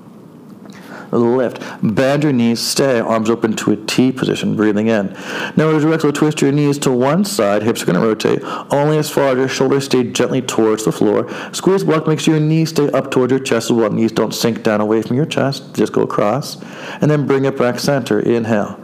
lift. 1.19 1.63
Bend 1.83 2.23
your 2.23 2.33
knees, 2.33 2.61
stay, 2.61 3.01
arms 3.01 3.31
open 3.31 3.55
to 3.57 3.73
a 3.73 3.77
T 3.77 4.13
position, 4.13 4.57
breathing 4.57 4.89
in. 4.89 5.13
Now, 5.57 5.71
as 5.71 5.83
you 5.83 5.93
exhale, 5.93 6.13
twist 6.13 6.41
your 6.41 6.53
knees 6.53 6.79
to 6.81 6.93
one 6.93 7.25
side, 7.25 7.63
hips 7.63 7.83
are 7.83 7.87
going 7.87 8.01
to 8.01 8.07
rotate, 8.07 8.43
only 8.73 8.99
as 8.99 9.11
far 9.11 9.29
as 9.29 9.37
your 9.37 9.49
shoulders 9.49 9.87
stay 9.87 10.05
gently 10.05 10.43
towards 10.43 10.85
the 10.85 10.93
floor. 10.93 11.29
Squeeze 11.53 11.85
block, 11.85 12.07
make 12.07 12.21
sure 12.21 12.37
your 12.37 12.47
knees 12.47 12.71
stay 12.71 12.91
up 12.91 13.11
towards 13.11 13.31
your 13.31 13.41
chest 13.41 13.71
as 13.71 13.73
well. 13.73 13.91
Knees 13.91 14.13
don't 14.13 14.35
sink 14.35 14.63
down 14.63 14.81
away 14.81 15.03
from 15.03 15.17
your 15.17 15.27
chest, 15.27 15.75
just 15.75 15.93
go 15.93 16.03
across. 16.03 16.63
And 17.01 17.11
then 17.11 17.27
bring 17.27 17.45
it 17.45 17.57
back 17.57 17.79
center, 17.79 18.21
inhale. 18.21 18.79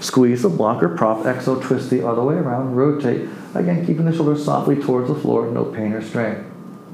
Squeeze 0.00 0.42
the 0.42 0.48
block 0.48 0.82
or 0.82 0.88
prop, 0.90 1.26
exhale, 1.26 1.60
twist 1.60 1.90
the 1.90 2.06
other 2.06 2.22
way 2.22 2.34
around, 2.34 2.74
rotate. 2.74 3.28
Again, 3.54 3.84
keeping 3.86 4.06
the 4.06 4.14
shoulders 4.14 4.44
softly 4.44 4.76
towards 4.76 5.08
the 5.08 5.14
floor, 5.14 5.50
no 5.50 5.64
pain 5.64 5.92
or 5.92 6.02
strain. 6.02 6.50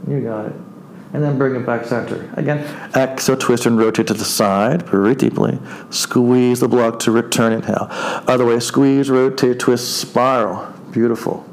You 0.06 0.20
got 0.20 0.46
it 0.46 0.67
and 1.12 1.22
then 1.22 1.38
bring 1.38 1.54
it 1.54 1.64
back 1.64 1.84
center. 1.84 2.30
Again, 2.36 2.58
exhale, 2.94 3.36
twist 3.36 3.66
and 3.66 3.78
rotate 3.78 4.08
to 4.08 4.14
the 4.14 4.24
side, 4.24 4.86
breathe 4.86 5.18
deeply. 5.18 5.58
Squeeze 5.90 6.60
the 6.60 6.68
block 6.68 6.98
to 7.00 7.10
return, 7.10 7.52
inhale. 7.52 7.86
Other 7.90 8.44
way, 8.44 8.60
squeeze, 8.60 9.08
rotate, 9.08 9.58
twist, 9.58 9.98
spiral. 9.98 10.72
Beautiful. 10.90 11.46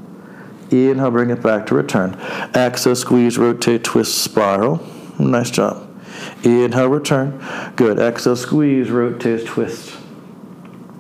Inhale, 0.72 1.12
bring 1.12 1.30
it 1.30 1.42
back 1.42 1.68
to 1.68 1.76
return. 1.76 2.16
Exhale, 2.56 2.96
squeeze, 2.96 3.38
rotate, 3.38 3.84
twist, 3.84 4.18
spiral. 4.24 4.86
Nice 5.20 5.52
job. 5.52 5.88
Inhale, 6.44 6.90
return. 6.90 7.42
Good. 7.76 8.00
Exhale, 8.00 8.36
squeeze, 8.36 8.90
rotate, 8.90 9.46
twist. 9.46 9.98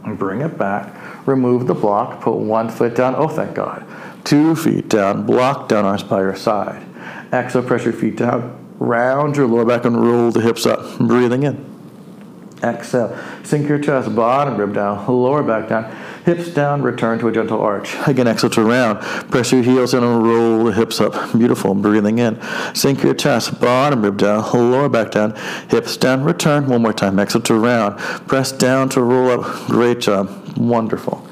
And 0.03 0.17
bring 0.17 0.41
it 0.41 0.57
back. 0.57 1.27
Remove 1.27 1.67
the 1.67 1.73
block. 1.73 2.21
Put 2.21 2.35
one 2.35 2.69
foot 2.69 2.95
down. 2.95 3.15
Oh, 3.15 3.27
thank 3.27 3.55
God. 3.55 3.85
Two 4.23 4.55
feet 4.55 4.87
down. 4.87 5.25
Block 5.25 5.67
down, 5.67 5.83
arms 5.83 6.03
by 6.03 6.19
your 6.19 6.35
side. 6.35 6.84
Exhale, 7.35 7.63
press 7.63 7.83
your 7.83 7.93
feet 7.93 8.15
down. 8.15 8.61
Round 8.79 9.35
your 9.35 9.47
lower 9.47 9.65
back 9.65 9.85
and 9.85 10.01
roll 10.01 10.31
the 10.31 10.41
hips 10.41 10.65
up. 10.65 10.97
Breathing 10.99 11.43
in. 11.43 11.75
Exhale. 12.63 13.17
Sink 13.43 13.67
your 13.67 13.77
chest, 13.77 14.15
bottom 14.15 14.57
rib 14.57 14.73
down, 14.73 15.05
lower 15.07 15.43
back 15.43 15.67
down, 15.69 15.93
hips 16.25 16.49
down, 16.49 16.81
return 16.81 17.19
to 17.19 17.27
a 17.27 17.31
gentle 17.31 17.61
arch. 17.61 17.95
Again, 18.07 18.27
exhale 18.27 18.49
to 18.51 18.63
round. 18.63 19.01
Press 19.29 19.51
your 19.51 19.61
heels 19.61 19.93
in 19.93 20.03
and 20.03 20.23
roll 20.23 20.63
the 20.63 20.71
hips 20.71 21.01
up. 21.01 21.13
Beautiful. 21.37 21.75
Breathing 21.75 22.19
in. 22.19 22.41
Sink 22.73 23.03
your 23.03 23.13
chest, 23.13 23.59
bottom 23.59 24.01
rib 24.01 24.17
down, 24.17 24.43
lower 24.53 24.89
back 24.89 25.11
down, 25.11 25.35
hips 25.69 25.97
down, 25.97 26.23
return. 26.23 26.67
One 26.67 26.81
more 26.81 26.93
time. 26.93 27.19
Exhale 27.19 27.41
to 27.43 27.55
round. 27.55 27.99
Press 28.27 28.51
down 28.53 28.89
to 28.89 29.01
roll 29.01 29.41
up. 29.41 29.67
Great 29.67 29.99
job. 29.99 30.29
Wonderful. 30.57 31.27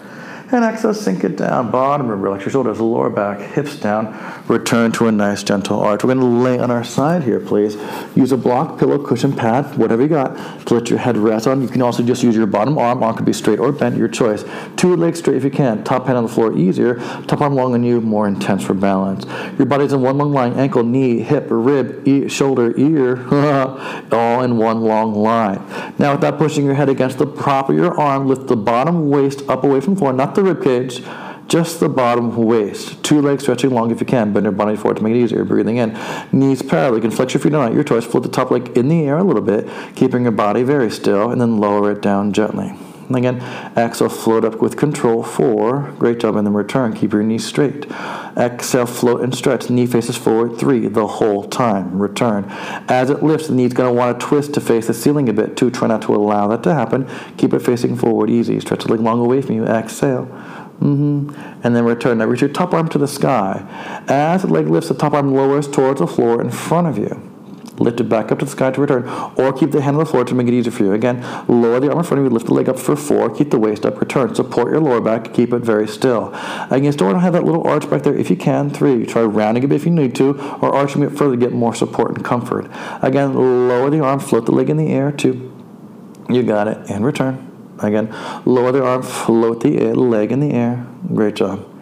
And 0.54 0.64
exhale, 0.64 0.94
sink 0.94 1.24
it 1.24 1.36
down. 1.36 1.72
Bottom 1.72 2.10
relax 2.10 2.46
your 2.46 2.52
shoulders, 2.52 2.80
lower 2.80 3.10
back, 3.10 3.40
hips 3.40 3.76
down. 3.76 4.16
Return 4.48 4.92
to 4.92 5.08
a 5.08 5.12
nice 5.12 5.42
gentle 5.42 5.80
arch. 5.80 6.04
We're 6.04 6.14
going 6.14 6.20
to 6.20 6.44
lay 6.44 6.60
on 6.60 6.70
our 6.70 6.84
side 6.84 7.24
here, 7.24 7.40
please. 7.40 7.76
Use 8.16 8.32
a 8.32 8.38
block, 8.38 8.78
pillow, 8.78 9.04
cushion, 9.04 9.34
pad, 9.36 9.76
whatever 9.80 10.04
you 10.04 10.10
got 10.10 10.68
to 10.68 10.76
let 10.76 10.92
your 10.92 11.00
head 11.00 11.18
rest 11.18 11.48
on. 11.48 11.64
You 11.64 11.68
can 11.68 11.82
also 11.82 12.04
just 12.04 12.22
use 12.22 12.36
your 12.36 12.46
bottom 12.46 12.78
arm. 12.78 13.02
Arm 13.02 13.16
could 13.16 13.26
be 13.26 13.34
straight 13.34 13.58
or 13.58 13.72
bent, 13.72 13.98
your 13.98 14.08
choice. 14.08 14.46
Two 14.78 14.96
legs 14.96 15.18
straight 15.18 15.38
if 15.38 15.44
you 15.44 15.50
can. 15.50 15.84
Top 15.84 16.06
hand 16.06 16.20
on 16.20 16.24
the 16.24 16.30
floor, 16.30 16.56
easier. 16.56 17.00
Top 17.26 17.42
arm 17.42 17.56
long 17.56 17.74
on 17.74 17.84
you, 17.84 18.00
more 18.00 18.28
intense 18.28 18.64
for 18.64 18.76
balance. 18.76 19.26
Your 19.58 19.66
body's 19.66 19.92
in 19.92 20.04
one 20.04 20.20
long 20.20 20.34
line 20.34 20.54
ankle, 20.54 20.84
knee, 20.84 21.22
hip, 21.22 21.48
rib, 21.50 22.08
ear, 22.08 22.30
shoulder, 22.30 22.78
ear, 22.78 23.28
all 24.12 24.44
in 24.44 24.58
one 24.58 24.82
long 24.82 25.16
line. 25.16 25.66
Now, 25.98 26.14
without 26.14 26.38
pushing 26.38 26.64
your 26.64 26.76
head 26.76 26.90
against 26.90 27.18
the 27.18 27.26
prop 27.26 27.70
of 27.70 27.76
your 27.76 28.00
arm, 28.00 28.28
lift 28.28 28.46
the 28.46 28.56
bottom 28.56 29.10
waist 29.10 29.42
up 29.50 29.64
away 29.64 29.82
from 29.82 29.96
the 29.96 30.00
floor, 30.00 30.14
not 30.14 30.36
the 30.36 30.43
rib 30.44 30.64
cage, 30.64 31.04
just 31.48 31.80
the 31.80 31.90
bottom 31.90 32.36
waist. 32.36 33.04
Two 33.04 33.22
legs 33.22 33.44
stretching 33.44 33.72
long 33.72 33.92
if 33.92 34.00
you 34.00 34.06
can. 34.06 34.34
Bend 34.34 34.46
your 34.46 34.52
body 34.52 34.76
forward 34.76 34.98
to 34.98 35.04
make 35.04 35.16
it 35.16 35.24
easier. 35.24 35.44
Breathing 35.44 35.78
in. 35.78 35.98
Knees 36.32 36.62
parallel. 36.62 36.96
You 36.96 37.02
can 37.02 37.12
flex 37.12 37.34
your 37.34 37.42
feet 37.42 37.54
out. 37.54 37.74
Your 37.74 37.84
choice. 37.84 38.06
Float 38.06 38.24
the 38.24 38.30
top 38.30 38.52
leg 38.52 38.78
in 38.78 38.88
the 38.88 39.04
air 39.04 39.18
a 39.18 39.24
little 39.24 39.42
bit, 39.42 39.70
keeping 39.96 40.24
your 40.24 40.32
body 40.32 40.64
very 40.64 40.90
still, 40.90 41.30
and 41.30 41.40
then 41.40 41.58
lower 41.58 41.92
it 41.92 42.02
down 42.02 42.34
gently. 42.34 42.76
And 43.14 43.24
again, 43.24 43.42
exhale, 43.78 44.10
float 44.10 44.44
up 44.44 44.60
with 44.60 44.76
control. 44.76 45.22
Four. 45.22 45.94
Great 46.00 46.20
job. 46.20 46.36
And 46.36 46.48
then 46.48 46.54
return. 46.54 46.94
Keep 46.94 47.14
your 47.14 47.22
knees 47.22 47.46
straight. 47.46 47.86
Exhale, 48.36 48.88
float 48.88 49.22
and 49.22 49.36
stretch. 49.36 49.70
Knee 49.70 49.86
faces 49.86 50.18
forward. 50.18 50.58
Three. 50.58 50.88
The 50.88 51.06
whole 51.06 51.44
time. 51.44 52.00
Return. 52.00 52.46
As 52.90 53.12
it 53.12 53.22
lifts, 53.22 53.48
the 53.48 53.54
knee's 53.54 53.74
going 53.74 53.90
to 53.90 53.94
want 53.94 54.20
to 54.20 54.26
twist 54.26 54.54
to 54.56 54.62
face 54.62 54.88
the 54.88 54.96
ceiling 54.96 55.30
a 55.30 55.34
bit. 55.34 55.56
Two. 55.56 55.70
Try 55.70 55.88
not 55.88 56.02
to 56.04 56.16
allow 56.16 56.48
that 56.48 56.64
to 56.64 56.74
happen. 56.74 57.08
Keep 57.38 57.54
it 57.54 57.60
facing 57.60 57.96
forward. 57.96 58.32
Easy. 58.32 58.60
Stretch 58.60 58.84
the 58.84 58.92
leg 58.92 59.00
long 59.00 59.20
away 59.20 59.42
from 59.42 59.56
you. 59.56 59.66
Exhale. 59.66 60.26
Mm-hmm. 60.80 61.60
And 61.64 61.76
then 61.76 61.86
return. 61.86 62.18
Now 62.18 62.26
reach 62.26 62.42
your 62.42 62.50
top 62.50 62.74
arm 62.74 62.90
to 62.90 62.98
the 62.98 63.08
sky. 63.08 63.64
As 64.08 64.42
the 64.42 64.48
leg 64.48 64.68
lifts, 64.68 64.90
the 64.90 64.96
top 64.96 65.14
arm 65.14 65.34
lowers 65.34 65.68
towards 65.68 66.00
the 66.00 66.08
floor 66.08 66.42
in 66.42 66.50
front 66.50 66.88
of 66.88 66.98
you. 66.98 67.33
Lift 67.78 68.00
it 68.00 68.04
back 68.04 68.32
up 68.32 68.40
to 68.40 68.46
the 68.46 68.52
sky 68.52 68.70
to 68.72 68.82
return, 68.82 69.08
or 69.36 69.52
keep 69.52 69.72
the 69.72 69.82
hand 69.82 69.98
on 69.98 70.04
the 70.04 70.10
floor 70.10 70.24
to 70.24 70.36
make 70.36 70.48
it 70.48 70.54
easier 70.54 70.72
for 70.72 70.84
you. 70.84 70.94
Again, 70.94 71.22
lower 71.48 71.80
the 71.80 71.90
arm 71.90 72.00
in 72.00 72.04
front 72.04 72.20
of 72.20 72.26
you, 72.26 72.30
lift 72.30 72.46
the 72.46 72.54
leg 72.54 72.70
up 72.70 72.78
for 72.78 72.96
four, 72.96 73.34
keep 73.34 73.50
the 73.50 73.58
waist 73.58 73.86
up, 73.86 74.00
return. 74.00 74.36
Support 74.36 74.72
your 74.72 74.80
lower 74.80 75.02
back, 75.02 75.34
keep 75.34 75.52
it 75.54 75.60
very 75.60 75.88
still. 75.88 76.32
Again, 76.70 76.92
still 76.92 77.08
want 77.08 77.18
to 77.18 77.22
have 77.22 77.34
that 77.34 77.44
little 77.44 77.68
arch 77.68 77.90
back 77.90 78.04
there 78.04 78.16
if 78.16 78.30
you 78.30 78.36
can. 78.36 78.70
Three, 78.70 79.06
try 79.06 79.24
rounding 79.24 79.64
a 79.64 79.68
bit 79.68 79.76
if 79.76 79.86
you 79.86 79.92
need 79.92 80.16
to, 80.16 80.40
or 80.62 80.74
arching 80.74 81.02
it 81.02 81.10
further 81.10 81.32
to 81.32 81.38
get 81.38 81.52
more 81.52 81.74
support 81.74 82.16
and 82.16 82.24
comfort. 82.24 82.70
Again, 83.02 83.34
lower 83.34 83.90
the 83.90 84.02
arm, 84.02 84.20
float 84.20 84.46
the 84.46 84.52
leg 84.52 84.70
in 84.70 84.78
the 84.78 84.90
air, 84.90 85.12
two. 85.12 85.52
You 86.30 86.44
got 86.44 86.68
it, 86.68 86.78
and 86.90 87.04
return. 87.04 87.50
Again, 87.80 88.16
lower 88.46 88.72
the 88.72 88.84
arm, 88.84 89.02
float 89.02 89.62
the 89.62 89.80
eh, 89.80 89.94
leg 89.94 90.32
in 90.32 90.40
the 90.40 90.52
air. 90.52 90.86
Great 91.14 91.36
job. 91.36 91.73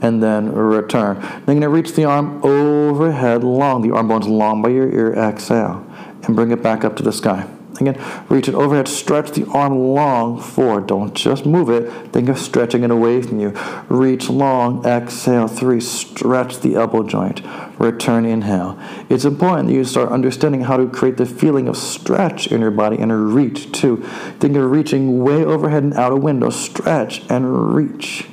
And 0.00 0.22
then 0.22 0.52
return. 0.52 1.20
Then 1.46 1.60
you're 1.60 1.68
to 1.70 1.74
reach 1.74 1.94
the 1.94 2.04
arm 2.04 2.40
overhead 2.44 3.42
long. 3.42 3.82
The 3.82 3.94
arm 3.94 4.08
bone's 4.08 4.28
long 4.28 4.62
by 4.62 4.68
your 4.70 4.88
ear. 4.92 5.12
Exhale. 5.14 5.84
And 6.22 6.36
bring 6.36 6.50
it 6.50 6.62
back 6.62 6.84
up 6.84 6.96
to 6.96 7.02
the 7.02 7.12
sky. 7.12 7.48
Again, 7.80 8.00
reach 8.28 8.48
it 8.48 8.54
overhead, 8.54 8.88
stretch 8.88 9.32
the 9.32 9.46
arm 9.52 9.78
long 9.78 10.40
forward. 10.40 10.86
Don't 10.88 11.14
just 11.14 11.46
move 11.46 11.70
it. 11.70 11.90
Think 12.12 12.28
of 12.28 12.38
stretching 12.38 12.82
it 12.82 12.90
away 12.90 13.22
from 13.22 13.38
you. 13.38 13.50
Reach 13.88 14.28
long, 14.28 14.84
exhale, 14.84 15.46
three, 15.46 15.80
stretch 15.80 16.58
the 16.60 16.74
elbow 16.74 17.04
joint. 17.04 17.42
Return, 17.78 18.24
inhale. 18.24 18.78
It's 19.08 19.24
important 19.24 19.68
that 19.68 19.74
you 19.74 19.84
start 19.84 20.10
understanding 20.10 20.62
how 20.62 20.76
to 20.76 20.88
create 20.88 21.18
the 21.18 21.26
feeling 21.26 21.68
of 21.68 21.76
stretch 21.76 22.48
in 22.48 22.60
your 22.60 22.72
body 22.72 22.98
and 22.98 23.12
a 23.12 23.16
reach 23.16 23.70
too. 23.70 23.98
Think 24.40 24.56
of 24.56 24.70
reaching 24.70 25.22
way 25.22 25.44
overhead 25.44 25.84
and 25.84 25.94
out 25.94 26.12
a 26.12 26.16
window. 26.16 26.50
Stretch 26.50 27.22
and 27.30 27.74
reach. 27.74 28.26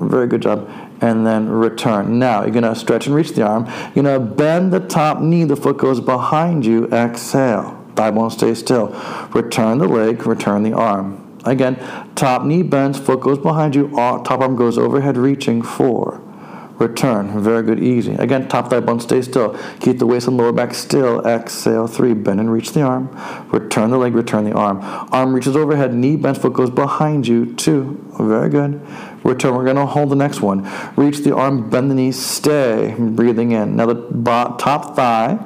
Very 0.00 0.26
good 0.26 0.42
job 0.42 0.68
and 1.02 1.26
then 1.26 1.48
return. 1.48 2.18
Now, 2.18 2.42
you're 2.42 2.52
going 2.52 2.62
to 2.62 2.74
stretch 2.74 3.06
and 3.06 3.14
reach 3.14 3.32
the 3.32 3.42
arm. 3.42 3.66
You're 3.94 4.04
going 4.04 4.20
to 4.20 4.34
bend 4.34 4.72
the 4.72 4.80
top 4.80 5.20
knee. 5.20 5.44
The 5.44 5.56
foot 5.56 5.76
goes 5.76 6.00
behind 6.00 6.64
you. 6.64 6.86
Exhale. 6.86 7.78
Thigh 7.96 8.10
bone 8.10 8.30
stay 8.30 8.54
still. 8.54 8.88
Return 9.34 9.78
the 9.78 9.86
leg, 9.86 10.26
return 10.26 10.62
the 10.62 10.72
arm. 10.72 11.18
Again, 11.44 11.76
top 12.14 12.44
knee 12.44 12.62
bends, 12.62 12.98
foot 12.98 13.20
goes 13.20 13.38
behind 13.38 13.74
you, 13.74 13.90
top 13.90 14.40
arm 14.40 14.54
goes 14.54 14.78
overhead, 14.78 15.16
reaching, 15.16 15.60
four. 15.60 16.22
Return, 16.82 17.40
very 17.40 17.62
good, 17.62 17.78
easy. 17.78 18.14
Again, 18.14 18.48
top 18.48 18.68
thigh 18.68 18.80
bone, 18.80 18.98
stay 18.98 19.22
still. 19.22 19.56
Keep 19.78 20.00
the 20.00 20.06
waist 20.06 20.26
and 20.26 20.36
lower 20.36 20.50
back 20.50 20.74
still. 20.74 21.24
Exhale, 21.24 21.86
three, 21.86 22.12
bend 22.12 22.40
and 22.40 22.52
reach 22.52 22.72
the 22.72 22.82
arm. 22.82 23.08
Return 23.52 23.90
the 23.90 23.98
leg, 23.98 24.14
return 24.14 24.44
the 24.44 24.52
arm. 24.52 24.80
Arm 25.12 25.32
reaches 25.32 25.54
overhead, 25.54 25.94
knee 25.94 26.16
bends, 26.16 26.40
foot 26.40 26.54
goes 26.54 26.70
behind 26.70 27.28
you, 27.28 27.54
two. 27.54 28.04
Very 28.18 28.48
good. 28.48 28.84
Return, 29.22 29.54
we're 29.54 29.64
gonna 29.64 29.86
hold 29.86 30.10
the 30.10 30.16
next 30.16 30.40
one. 30.40 30.68
Reach 30.96 31.18
the 31.18 31.32
arm, 31.36 31.70
bend 31.70 31.88
the 31.88 31.94
knee, 31.94 32.10
stay, 32.10 32.96
breathing 32.98 33.52
in. 33.52 33.76
Now 33.76 33.86
the 33.86 34.56
top 34.58 34.96
thigh 34.96 35.38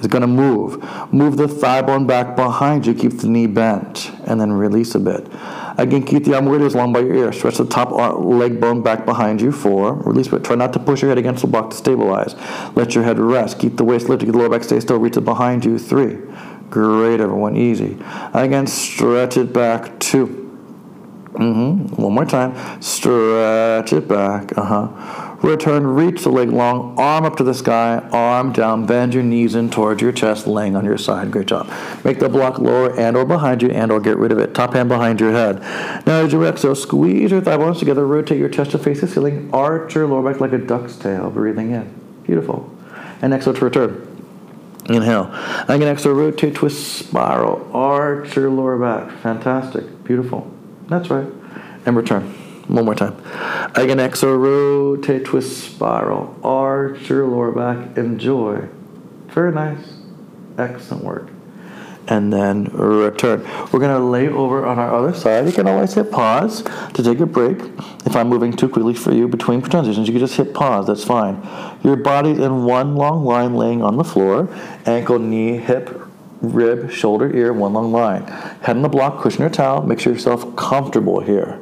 is 0.00 0.06
going 0.06 0.22
to 0.22 0.26
move. 0.26 0.82
Move 1.12 1.36
the 1.36 1.46
thigh 1.46 1.82
bone 1.82 2.06
back 2.06 2.36
behind 2.36 2.86
you. 2.86 2.94
Keep 2.94 3.18
the 3.18 3.28
knee 3.28 3.46
bent 3.46 4.10
and 4.24 4.40
then 4.40 4.52
release 4.52 4.94
a 4.94 4.98
bit. 4.98 5.26
Again, 5.80 6.02
keep 6.04 6.24
the 6.24 6.34
arm 6.34 6.44
where 6.44 6.56
it 6.56 6.62
is 6.62 6.74
long 6.74 6.92
by 6.92 7.00
your 7.00 7.14
ear. 7.14 7.32
Stretch 7.32 7.56
the 7.56 7.64
top 7.64 7.90
leg 7.90 8.60
bone 8.60 8.82
back 8.82 9.06
behind 9.06 9.40
you. 9.40 9.50
Four. 9.50 9.94
Release 9.94 10.26
a 10.26 10.32
bit. 10.32 10.44
Try 10.44 10.54
not 10.56 10.74
to 10.74 10.78
push 10.78 11.00
your 11.00 11.08
head 11.08 11.16
against 11.16 11.40
the 11.40 11.48
block 11.48 11.70
to 11.70 11.76
stabilize. 11.76 12.34
Let 12.76 12.94
your 12.94 13.02
head 13.02 13.18
rest. 13.18 13.58
Keep 13.58 13.78
the 13.78 13.84
waist 13.84 14.10
lifted. 14.10 14.26
Keep 14.26 14.34
the 14.34 14.38
lower 14.40 14.50
back 14.50 14.62
stay 14.62 14.78
still. 14.80 14.98
Reach 14.98 15.16
it 15.16 15.24
behind 15.24 15.64
you. 15.64 15.78
Three. 15.78 16.18
Great, 16.68 17.20
everyone. 17.20 17.56
Easy. 17.56 17.96
Again, 18.34 18.66
stretch 18.66 19.38
it 19.38 19.54
back. 19.54 19.98
Two. 20.00 20.26
Mm-hmm. 21.32 22.02
One 22.02 22.12
more 22.12 22.26
time. 22.26 22.82
Stretch 22.82 23.94
it 23.94 24.06
back. 24.06 24.56
Uh 24.58 24.64
huh. 24.64 25.29
Return, 25.42 25.86
reach 25.86 26.22
the 26.22 26.28
leg 26.28 26.50
long, 26.50 26.98
arm 26.98 27.24
up 27.24 27.36
to 27.36 27.44
the 27.44 27.54
sky, 27.54 27.98
arm 28.12 28.52
down, 28.52 28.84
bend 28.84 29.14
your 29.14 29.22
knees 29.22 29.54
in 29.54 29.70
towards 29.70 30.02
your 30.02 30.12
chest, 30.12 30.46
laying 30.46 30.76
on 30.76 30.84
your 30.84 30.98
side. 30.98 31.30
Great 31.30 31.46
job. 31.46 31.70
Make 32.04 32.18
the 32.18 32.28
block 32.28 32.58
lower 32.58 32.94
and 32.98 33.16
or 33.16 33.24
behind 33.24 33.62
you 33.62 33.70
and 33.70 33.90
or 33.90 34.00
get 34.00 34.18
rid 34.18 34.32
of 34.32 34.38
it. 34.38 34.54
Top 34.54 34.74
hand 34.74 34.90
behind 34.90 35.18
your 35.18 35.32
head. 35.32 35.60
Now 36.06 36.24
as 36.24 36.32
you 36.32 36.44
exhale, 36.44 36.74
squeeze 36.74 37.30
your 37.30 37.40
thigh 37.40 37.56
bones 37.56 37.78
together, 37.78 38.06
rotate 38.06 38.38
your 38.38 38.50
chest 38.50 38.72
to 38.72 38.78
face 38.78 39.00
the 39.00 39.08
ceiling, 39.08 39.48
arch 39.52 39.94
your 39.94 40.06
lower 40.06 40.30
back 40.30 40.40
like 40.40 40.52
a 40.52 40.58
duck's 40.58 40.96
tail, 40.96 41.30
breathing 41.30 41.70
in. 41.70 42.22
Beautiful. 42.24 42.70
And 43.22 43.32
exhale 43.32 43.54
to 43.54 43.64
return. 43.64 44.06
Inhale. 44.90 45.30
Again, 45.68 45.88
exhale, 45.88 46.12
rotate, 46.12 46.54
twist, 46.54 46.98
spiral, 46.98 47.70
arch 47.74 48.36
your 48.36 48.50
lower 48.50 48.78
back. 48.78 49.10
Fantastic. 49.22 50.04
Beautiful. 50.04 50.50
That's 50.88 51.08
right. 51.08 51.28
And 51.86 51.96
return. 51.96 52.34
One 52.70 52.84
more 52.84 52.94
time. 52.94 53.16
Again, 53.74 53.98
exhale, 53.98 54.36
rotate, 54.36 55.24
twist, 55.24 55.72
spiral, 55.72 56.38
arch 56.44 57.08
your 57.08 57.26
lower 57.26 57.50
back, 57.50 57.98
enjoy. 57.98 58.68
Very 59.26 59.50
nice. 59.50 59.96
Excellent 60.56 61.02
work. 61.02 61.28
And 62.06 62.32
then 62.32 62.64
return. 62.66 63.42
We're 63.72 63.80
to 63.80 63.98
lay 63.98 64.28
over 64.28 64.64
on 64.64 64.78
our 64.78 64.94
other 64.94 65.12
side. 65.12 65.46
You 65.46 65.52
can 65.52 65.66
always 65.66 65.94
hit 65.94 66.12
pause 66.12 66.62
to 66.62 67.02
take 67.02 67.18
a 67.18 67.26
break. 67.26 67.58
If 68.06 68.14
I'm 68.14 68.28
moving 68.28 68.52
too 68.52 68.68
quickly 68.68 68.94
for 68.94 69.12
you 69.12 69.26
between 69.26 69.62
transitions, 69.62 70.06
you 70.06 70.12
can 70.12 70.20
just 70.20 70.36
hit 70.36 70.54
pause. 70.54 70.86
That's 70.86 71.04
fine. 71.04 71.42
Your 71.82 71.96
body's 71.96 72.38
in 72.38 72.64
one 72.64 72.94
long 72.94 73.24
line 73.24 73.54
laying 73.54 73.82
on 73.82 73.96
the 73.96 74.04
floor. 74.04 74.48
Ankle, 74.86 75.18
knee, 75.18 75.56
hip, 75.56 76.09
rib, 76.42 76.90
shoulder, 76.90 77.34
ear, 77.36 77.52
one 77.52 77.72
long 77.72 77.92
line. 77.92 78.22
Head 78.62 78.76
on 78.76 78.82
the 78.82 78.88
block, 78.88 79.20
cushion 79.20 79.44
or 79.44 79.50
towel. 79.50 79.82
Make 79.82 80.00
sure 80.00 80.12
yourself 80.12 80.56
comfortable 80.56 81.20
here. 81.20 81.58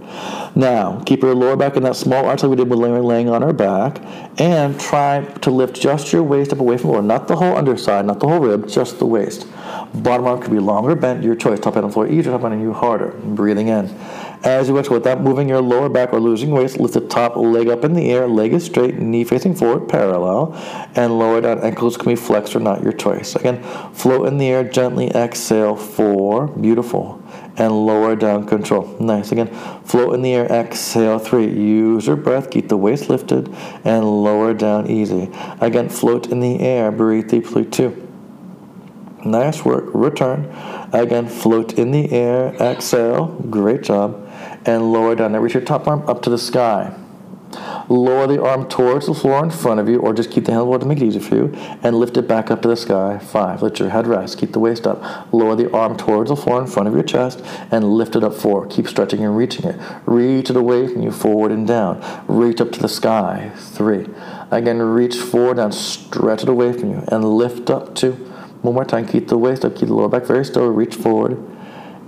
Now, 0.54 1.02
keep 1.04 1.22
your 1.22 1.34
lower 1.34 1.56
back 1.56 1.76
in 1.76 1.82
that 1.84 1.96
small 1.96 2.24
arch 2.26 2.42
like 2.42 2.50
we 2.50 2.56
did 2.56 2.70
with 2.70 2.78
laying 2.78 3.28
on 3.28 3.42
our 3.42 3.52
back, 3.52 4.00
and 4.40 4.78
try 4.78 5.24
to 5.42 5.50
lift 5.50 5.80
just 5.80 6.12
your 6.12 6.22
waist 6.22 6.52
up 6.52 6.60
away 6.60 6.76
from 6.76 6.88
the 6.88 6.94
floor. 6.94 7.02
Not 7.02 7.28
the 7.28 7.36
whole 7.36 7.56
underside, 7.56 8.06
not 8.06 8.20
the 8.20 8.28
whole 8.28 8.40
rib, 8.40 8.68
just 8.68 8.98
the 8.98 9.06
waist. 9.06 9.46
Bottom 9.94 10.26
arm 10.26 10.40
could 10.40 10.50
be 10.50 10.58
longer 10.58 10.94
bent, 10.94 11.22
your 11.22 11.34
choice. 11.34 11.60
Top 11.60 11.74
hand 11.74 11.84
on 11.84 11.90
the 11.90 11.94
floor, 11.94 12.06
easier, 12.06 12.32
top 12.32 12.42
hand 12.42 12.54
on 12.54 12.60
you 12.60 12.72
harder. 12.72 13.08
Breathing 13.08 13.68
in. 13.68 13.86
As 14.44 14.68
you 14.68 14.78
exhale, 14.78 14.94
without 14.94 15.20
moving 15.20 15.48
your 15.48 15.60
lower 15.60 15.88
back 15.88 16.12
or 16.12 16.20
losing 16.20 16.52
weight, 16.52 16.78
lift 16.78 16.94
the 16.94 17.00
top 17.00 17.36
leg 17.36 17.68
up 17.68 17.84
in 17.84 17.94
the 17.94 18.12
air, 18.12 18.28
leg 18.28 18.52
is 18.52 18.64
straight, 18.64 18.96
knee 18.98 19.24
facing 19.24 19.54
forward, 19.54 19.88
parallel, 19.88 20.54
and 20.94 21.18
lower 21.18 21.40
down. 21.40 21.60
Ankles 21.60 21.96
can 21.96 22.08
be 22.08 22.16
flexed 22.16 22.54
or 22.54 22.60
not, 22.60 22.82
your 22.82 22.92
choice. 22.92 23.34
Again, 23.34 23.62
float 23.92 24.28
in 24.28 24.38
the 24.38 24.46
air, 24.46 24.62
gently 24.62 25.10
exhale, 25.10 25.74
four, 25.74 26.46
beautiful, 26.46 27.20
and 27.56 27.72
lower 27.84 28.14
down, 28.14 28.46
control. 28.46 28.96
Nice. 29.00 29.32
Again, 29.32 29.48
float 29.84 30.14
in 30.14 30.22
the 30.22 30.34
air, 30.34 30.46
exhale, 30.46 31.18
three. 31.18 31.46
Use 31.46 32.06
your 32.06 32.16
breath, 32.16 32.50
keep 32.50 32.68
the 32.68 32.76
waist 32.76 33.10
lifted, 33.10 33.52
and 33.84 34.04
lower 34.04 34.54
down, 34.54 34.86
easy. 34.88 35.30
Again, 35.60 35.88
float 35.88 36.28
in 36.28 36.38
the 36.38 36.60
air, 36.60 36.92
breathe 36.92 37.28
deeply, 37.28 37.64
two. 37.64 38.04
Nice 39.24 39.64
work. 39.64 39.86
Return. 39.92 40.44
Again, 40.92 41.28
float 41.28 41.76
in 41.76 41.90
the 41.90 42.12
air. 42.12 42.54
Exhale. 42.60 43.26
Great 43.50 43.82
job 43.82 44.27
and 44.64 44.92
lower 44.92 45.14
down. 45.14 45.32
Now 45.32 45.40
reach 45.40 45.54
your 45.54 45.62
top 45.62 45.86
arm 45.86 46.08
up 46.08 46.22
to 46.22 46.30
the 46.30 46.38
sky. 46.38 46.94
Lower 47.88 48.26
the 48.26 48.42
arm 48.42 48.68
towards 48.68 49.06
the 49.06 49.14
floor 49.14 49.42
in 49.42 49.50
front 49.50 49.80
of 49.80 49.88
you, 49.88 49.98
or 50.00 50.12
just 50.12 50.30
keep 50.30 50.44
the 50.44 50.52
hand 50.52 50.64
lower 50.64 50.78
to 50.78 50.84
make 50.84 51.00
it 51.00 51.06
easy 51.06 51.18
for 51.18 51.34
you, 51.34 51.54
and 51.82 51.98
lift 51.98 52.18
it 52.18 52.28
back 52.28 52.50
up 52.50 52.60
to 52.62 52.68
the 52.68 52.76
sky. 52.76 53.18
Five. 53.18 53.62
Let 53.62 53.78
your 53.78 53.88
head 53.88 54.06
rest. 54.06 54.36
Keep 54.38 54.52
the 54.52 54.58
waist 54.58 54.86
up. 54.86 55.32
Lower 55.32 55.56
the 55.56 55.72
arm 55.72 55.96
towards 55.96 56.28
the 56.28 56.36
floor 56.36 56.60
in 56.60 56.66
front 56.66 56.88
of 56.88 56.94
your 56.94 57.02
chest, 57.02 57.42
and 57.70 57.84
lift 57.94 58.14
it 58.14 58.22
up. 58.22 58.34
Four. 58.34 58.66
Keep 58.66 58.88
stretching 58.88 59.24
and 59.24 59.34
reaching 59.34 59.64
it. 59.64 59.80
Reach 60.04 60.50
it 60.50 60.56
away 60.56 60.86
from 60.86 61.00
you, 61.02 61.10
forward 61.10 61.50
and 61.50 61.66
down. 61.66 62.02
Reach 62.28 62.60
up 62.60 62.72
to 62.72 62.80
the 62.80 62.88
sky. 62.88 63.52
Three. 63.56 64.06
Again, 64.50 64.80
reach 64.82 65.16
forward 65.16 65.56
down. 65.56 65.72
Stretch 65.72 66.42
it 66.42 66.48
away 66.50 66.74
from 66.74 66.90
you, 66.90 67.04
and 67.08 67.24
lift 67.24 67.70
up. 67.70 67.94
Two. 67.94 68.12
One 68.60 68.74
more 68.74 68.84
time. 68.84 69.06
Keep 69.06 69.28
the 69.28 69.38
waist 69.38 69.64
up. 69.64 69.74
Keep 69.74 69.88
the 69.88 69.94
lower 69.94 70.08
back 70.08 70.24
very 70.24 70.44
still. 70.44 70.68
Reach 70.68 70.94
forward 70.94 71.38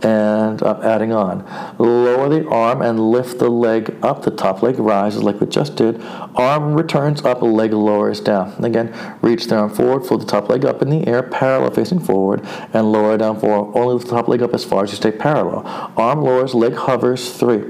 and 0.02 0.62
up, 0.62 0.82
adding 0.82 1.12
on. 1.12 1.44
Lower 1.78 2.28
the 2.28 2.48
arm 2.48 2.82
and 2.82 3.10
lift 3.10 3.38
the 3.38 3.48
leg 3.48 3.96
up. 4.02 4.22
The 4.22 4.30
top 4.30 4.62
leg 4.62 4.78
rises 4.78 5.22
like 5.22 5.40
we 5.40 5.46
just 5.46 5.76
did. 5.76 6.00
Arm 6.34 6.74
returns 6.74 7.22
up, 7.24 7.42
leg 7.42 7.72
lowers 7.72 8.20
down. 8.20 8.64
Again, 8.64 8.94
reach 9.22 9.46
the 9.46 9.56
arm 9.56 9.70
forward, 9.70 10.06
float 10.06 10.20
the 10.20 10.26
top 10.26 10.48
leg 10.48 10.64
up 10.64 10.82
in 10.82 10.90
the 10.90 11.06
air, 11.06 11.22
parallel 11.22 11.70
facing 11.70 12.00
forward, 12.00 12.46
and 12.72 12.92
lower 12.92 13.16
down 13.18 13.38
forward. 13.38 13.76
Only 13.78 14.02
the 14.02 14.08
top 14.08 14.28
leg 14.28 14.42
up 14.42 14.54
as 14.54 14.64
far 14.64 14.84
as 14.84 14.90
you 14.90 14.96
stay 14.96 15.12
parallel. 15.12 15.62
Arm 15.96 16.22
lowers, 16.22 16.54
leg 16.54 16.74
hovers, 16.74 17.32
three. 17.32 17.64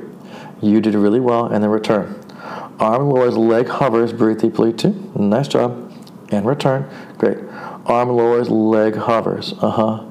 You 0.60 0.80
did 0.80 0.94
really 0.94 1.20
well, 1.20 1.46
and 1.46 1.62
then 1.62 1.70
return. 1.70 2.22
Arm 2.78 3.10
lowers, 3.10 3.36
leg 3.36 3.68
hovers, 3.68 4.12
breathe 4.12 4.40
deeply, 4.40 4.72
two. 4.72 5.12
Nice 5.14 5.48
job. 5.48 5.86
And 6.30 6.46
return. 6.46 6.88
Great. 7.18 7.38
Arm 7.86 8.10
lowers, 8.10 8.48
leg 8.48 8.94
hovers. 8.94 9.54
Uh 9.60 9.70
huh 9.70 10.09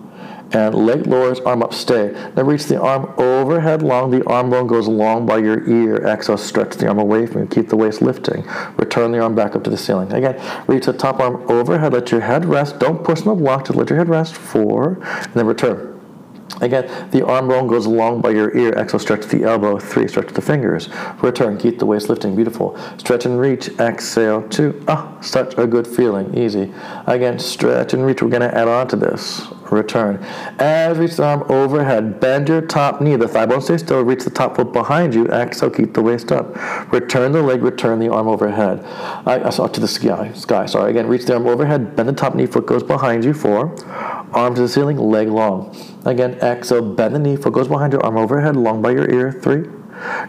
and 0.52 0.74
leg 0.74 1.06
lowers, 1.06 1.40
arm 1.42 1.62
up, 1.62 1.74
stay. 1.74 2.12
Now 2.36 2.44
reach 2.44 2.66
the 2.66 2.82
arm 2.82 3.14
overhead 3.18 3.84
long. 3.84 4.12
The 4.12 4.26
arm 4.26 4.50
bone 4.50 4.68
goes 4.68 4.88
long 4.88 5.26
by 5.26 5.38
your 5.38 5.68
ear. 5.70 5.98
Exhale, 6.06 6.38
stretch 6.38 6.76
the 6.76 6.88
arm 6.88 7.00
away 7.00 7.26
from 7.26 7.42
you. 7.42 7.48
Keep 7.48 7.70
the 7.70 7.78
waist 7.78 8.02
lifting. 8.02 8.46
Return 8.78 9.12
the 9.12 9.20
arm 9.20 9.36
back 9.36 9.56
up 9.56 9.64
to 9.66 9.70
the 9.70 9.78
ceiling. 9.78 10.12
Again, 10.12 10.42
reach 10.68 10.86
the 10.86 10.94
top 10.94 11.20
arm 11.20 11.50
overhead. 11.50 11.94
Let 11.94 12.12
your 12.12 12.22
head 12.22 12.46
rest. 12.46 12.80
Don't 12.80 13.04
push 13.04 13.22
on 13.22 13.38
the 13.38 13.44
block. 13.44 13.68
Just 13.68 13.78
let 13.78 13.90
your 13.90 13.98
head 13.98 14.10
rest. 14.10 14.36
Four, 14.36 15.00
and 15.04 15.34
then 15.34 15.46
return. 15.46 16.00
Again, 16.62 17.10
the 17.12 17.26
arm 17.26 17.48
bone 17.48 17.68
goes 17.68 17.86
along 17.86 18.22
by 18.22 18.32
your 18.32 18.56
ear. 18.58 18.74
Exhale, 18.74 19.00
stretch 19.00 19.26
the 19.28 19.44
elbow. 19.44 19.78
Three, 19.78 20.08
stretch 20.08 20.34
the 20.34 20.42
fingers. 20.42 20.90
Return, 21.22 21.58
keep 21.58 21.80
the 21.80 21.86
waist 21.86 22.10
lifting. 22.10 22.36
Beautiful. 22.36 22.78
Stretch 22.98 23.26
and 23.26 23.40
reach. 23.40 23.70
Exhale, 23.80 24.48
two. 24.50 24.84
Ah, 24.88 25.18
such 25.22 25.58
a 25.58 25.66
good 25.68 25.88
feeling. 25.88 26.36
Easy. 26.38 26.74
Again, 27.06 27.40
stretch 27.40 27.94
and 27.94 28.06
reach. 28.06 28.22
We're 28.22 28.30
going 28.30 28.42
to 28.42 28.58
add 28.58 28.68
on 28.68 28.88
to 28.90 28.96
this. 28.96 29.48
Return. 29.72 30.20
The 30.58 31.24
arm 31.24 31.44
overhead, 31.50 32.20
bend 32.20 32.50
your 32.50 32.62
top 32.62 33.02
knee. 33.02 33.16
The 33.16 33.28
thigh 33.28 33.46
bone 33.46 33.62
stays 33.62 33.82
still. 33.82 34.02
Reach 34.02 34.24
the 34.24 34.30
top 34.30 34.56
foot 34.56 34.72
behind 34.74 35.14
you. 35.14 35.28
Exhale, 35.28 35.70
keep 35.70 35.94
the 35.94 36.02
waist 36.02 36.32
up. 36.32 36.56
Return 36.92 37.32
the 37.32 37.42
leg. 37.42 37.62
Return 37.62 38.00
the 38.00 38.10
arm 38.10 38.28
overhead. 38.28 38.84
I, 39.26 39.42
I 39.46 39.50
saw 39.50 39.68
to 39.68 39.80
the 39.80 39.88
sky. 39.88 40.32
Sky. 40.34 40.66
Sorry. 40.66 40.92
Again, 40.92 41.08
reach 41.08 41.26
the 41.26 41.34
arm 41.34 41.48
overhead. 41.48 41.96
Bend 41.96 42.10
the 42.10 42.14
top 42.14 42.36
knee. 42.36 42.46
Foot 42.46 42.66
goes 42.66 42.84
behind 42.84 43.24
you. 43.24 43.34
Four. 43.34 43.76
Arm 44.34 44.56
to 44.56 44.62
the 44.62 44.70
ceiling. 44.70 44.98
Leg 44.98 45.28
long. 45.28 45.76
Again, 46.06 46.36
exhale, 46.36 46.82
bend 46.82 47.14
the 47.14 47.20
knee, 47.20 47.36
foot 47.36 47.54
goes 47.54 47.68
behind 47.68 47.94
your 47.94 48.04
arm 48.06 48.18
overhead, 48.18 48.56
long 48.56 48.82
by 48.82 48.92
your 48.92 49.10
ear. 49.12 49.32
Three. 49.32 49.68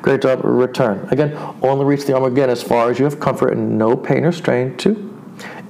Great 0.02 0.22
job. 0.22 0.40
Return. 0.42 1.06
Again, 1.10 1.36
only 1.62 1.84
reach 1.84 2.06
the 2.06 2.14
arm 2.14 2.24
again 2.24 2.50
as 2.50 2.62
far 2.62 2.90
as 2.90 2.98
you 2.98 3.04
have 3.04 3.20
comfort 3.20 3.52
and 3.52 3.78
no 3.78 3.96
pain 3.96 4.24
or 4.24 4.32
strain. 4.32 4.76
Two 4.76 5.09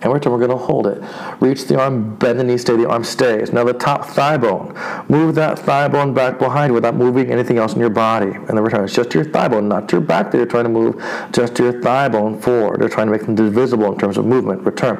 and. 0.02 0.20
We're 0.30 0.38
going 0.38 0.50
to 0.50 0.56
hold 0.56 0.86
it. 0.86 1.02
Reach 1.40 1.66
the 1.66 1.80
arm, 1.80 2.16
bend 2.16 2.38
the 2.38 2.44
knee, 2.44 2.58
stay. 2.58 2.76
The 2.76 2.88
arm 2.88 3.04
stays. 3.04 3.52
Now 3.52 3.64
the 3.64 3.72
top 3.72 4.04
thigh 4.04 4.36
bone. 4.36 4.74
Move 5.08 5.34
that 5.34 5.58
thigh 5.58 5.88
bone 5.88 6.14
back 6.14 6.38
behind 6.38 6.72
without 6.72 6.94
moving 6.94 7.30
anything 7.30 7.58
else 7.58 7.74
in 7.74 7.80
your 7.80 7.90
body. 7.90 8.30
And 8.30 8.48
then 8.48 8.60
return. 8.60 8.84
It's 8.84 8.94
just 8.94 9.14
your 9.14 9.24
thigh 9.24 9.48
bone, 9.48 9.68
not 9.68 9.90
your 9.90 10.00
back 10.00 10.30
that 10.30 10.38
you're 10.38 10.46
trying 10.46 10.64
to 10.64 10.70
move. 10.70 11.02
Just 11.32 11.58
your 11.58 11.80
thigh 11.82 12.08
bone 12.08 12.40
forward. 12.40 12.80
They're 12.80 12.88
trying 12.88 13.06
to 13.06 13.12
make 13.12 13.22
them 13.22 13.34
divisible 13.34 13.92
in 13.92 13.98
terms 13.98 14.18
of 14.18 14.24
movement. 14.24 14.62
Return. 14.62 14.96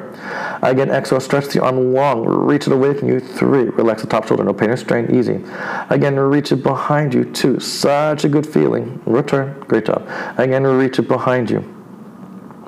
Again, 0.61 0.89
exhale. 0.89 1.19
Stretch 1.19 1.47
the 1.47 1.63
arm 1.63 1.93
long. 1.93 2.25
Reach 2.25 2.67
it 2.67 2.73
away 2.73 2.93
from 2.93 3.07
you. 3.07 3.19
Three. 3.19 3.65
Relax 3.65 4.01
the 4.01 4.07
top 4.07 4.27
shoulder. 4.27 4.43
No 4.43 4.53
pain 4.53 4.69
or 4.69 4.77
strain. 4.77 5.13
Easy. 5.13 5.43
Again, 5.89 6.19
reach 6.19 6.51
it 6.51 6.63
behind 6.63 7.13
you. 7.13 7.25
Two. 7.25 7.59
Such 7.59 8.25
a 8.25 8.29
good 8.29 8.45
feeling. 8.45 9.01
Return. 9.05 9.59
Great 9.61 9.85
job. 9.85 10.07
Again, 10.37 10.63
reach 10.63 10.99
it 10.99 11.07
behind 11.07 11.49
you. 11.49 11.80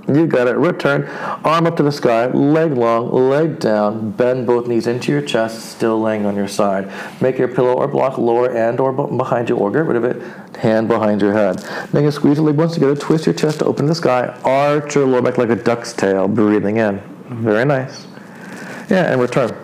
You 0.07 0.27
got 0.27 0.47
it. 0.47 0.57
Return. 0.57 1.05
Arm 1.45 1.65
up 1.65 1.77
to 1.77 1.83
the 1.83 1.91
sky, 1.91 2.27
leg 2.27 2.73
long, 2.73 3.09
leg 3.29 3.59
down. 3.59 4.11
Bend 4.11 4.45
both 4.45 4.67
knees 4.67 4.85
into 4.85 5.13
your 5.13 5.21
chest, 5.21 5.71
still 5.71 5.99
laying 5.99 6.25
on 6.25 6.35
your 6.35 6.49
side. 6.49 6.91
Make 7.21 7.37
your 7.37 7.47
pillow 7.47 7.73
or 7.73 7.87
block 7.87 8.17
lower 8.17 8.49
and 8.51 8.79
or 8.81 8.91
behind 8.91 9.47
you 9.47 9.55
or 9.55 9.71
get 9.71 9.85
rid 9.85 9.95
of 9.95 10.03
it. 10.03 10.21
Hand 10.57 10.89
behind 10.89 11.21
your 11.21 11.31
head. 11.31 11.59
Then 11.91 12.03
you 12.03 12.11
squeeze 12.11 12.37
your 12.37 12.51
leg 12.51 12.69
together, 12.69 12.95
twist 12.95 13.25
your 13.25 13.35
chest 13.35 13.59
to 13.59 13.65
open 13.65 13.85
the 13.85 13.95
sky, 13.95 14.27
arch 14.43 14.95
your 14.95 15.07
lower 15.07 15.21
back 15.21 15.37
like 15.37 15.49
a 15.49 15.55
duck's 15.55 15.93
tail, 15.93 16.27
breathing 16.27 16.77
in. 16.77 17.01
Very 17.29 17.63
nice. 17.63 18.05
Yeah, 18.89 19.11
and 19.11 19.21
return. 19.21 19.55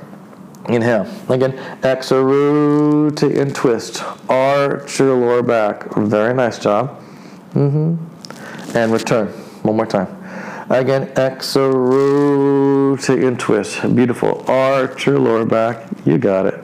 Inhale. 0.69 1.07
Again, 1.29 1.53
exhale, 1.83 2.23
rotate 2.23 3.37
and 3.37 3.53
twist. 3.53 4.03
Arch 4.29 4.99
your 4.99 5.15
lower 5.15 5.43
back. 5.43 5.93
Very 5.95 6.33
nice 6.33 6.59
job. 6.59 7.01
Mm-hmm. 7.53 8.77
And 8.77 8.91
return. 8.93 9.27
One 9.63 9.75
more 9.75 9.85
time. 9.85 10.18
Again, 10.69 11.07
exhale, 11.17 11.71
rotate 11.71 13.23
and 13.23 13.39
twist. 13.39 13.81
Beautiful. 13.95 14.45
Arch 14.47 15.07
your 15.07 15.17
lower 15.17 15.43
back. 15.43 15.87
You 16.05 16.19
got 16.19 16.45
it. 16.45 16.63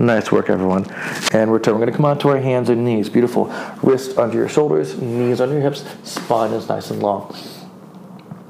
Nice 0.00 0.32
work, 0.32 0.50
everyone. 0.50 0.90
And 1.32 1.52
return. 1.52 1.74
We're 1.74 1.80
going 1.80 1.92
to 1.92 1.96
come 1.96 2.06
onto 2.06 2.28
our 2.28 2.38
hands 2.38 2.70
and 2.70 2.84
knees. 2.84 3.08
Beautiful. 3.08 3.52
Wrist 3.82 4.18
under 4.18 4.36
your 4.36 4.48
shoulders, 4.48 5.00
knees 5.00 5.40
under 5.40 5.54
your 5.54 5.62
hips. 5.62 5.84
Spine 6.02 6.52
is 6.52 6.68
nice 6.68 6.90
and 6.90 7.02
long. 7.02 7.32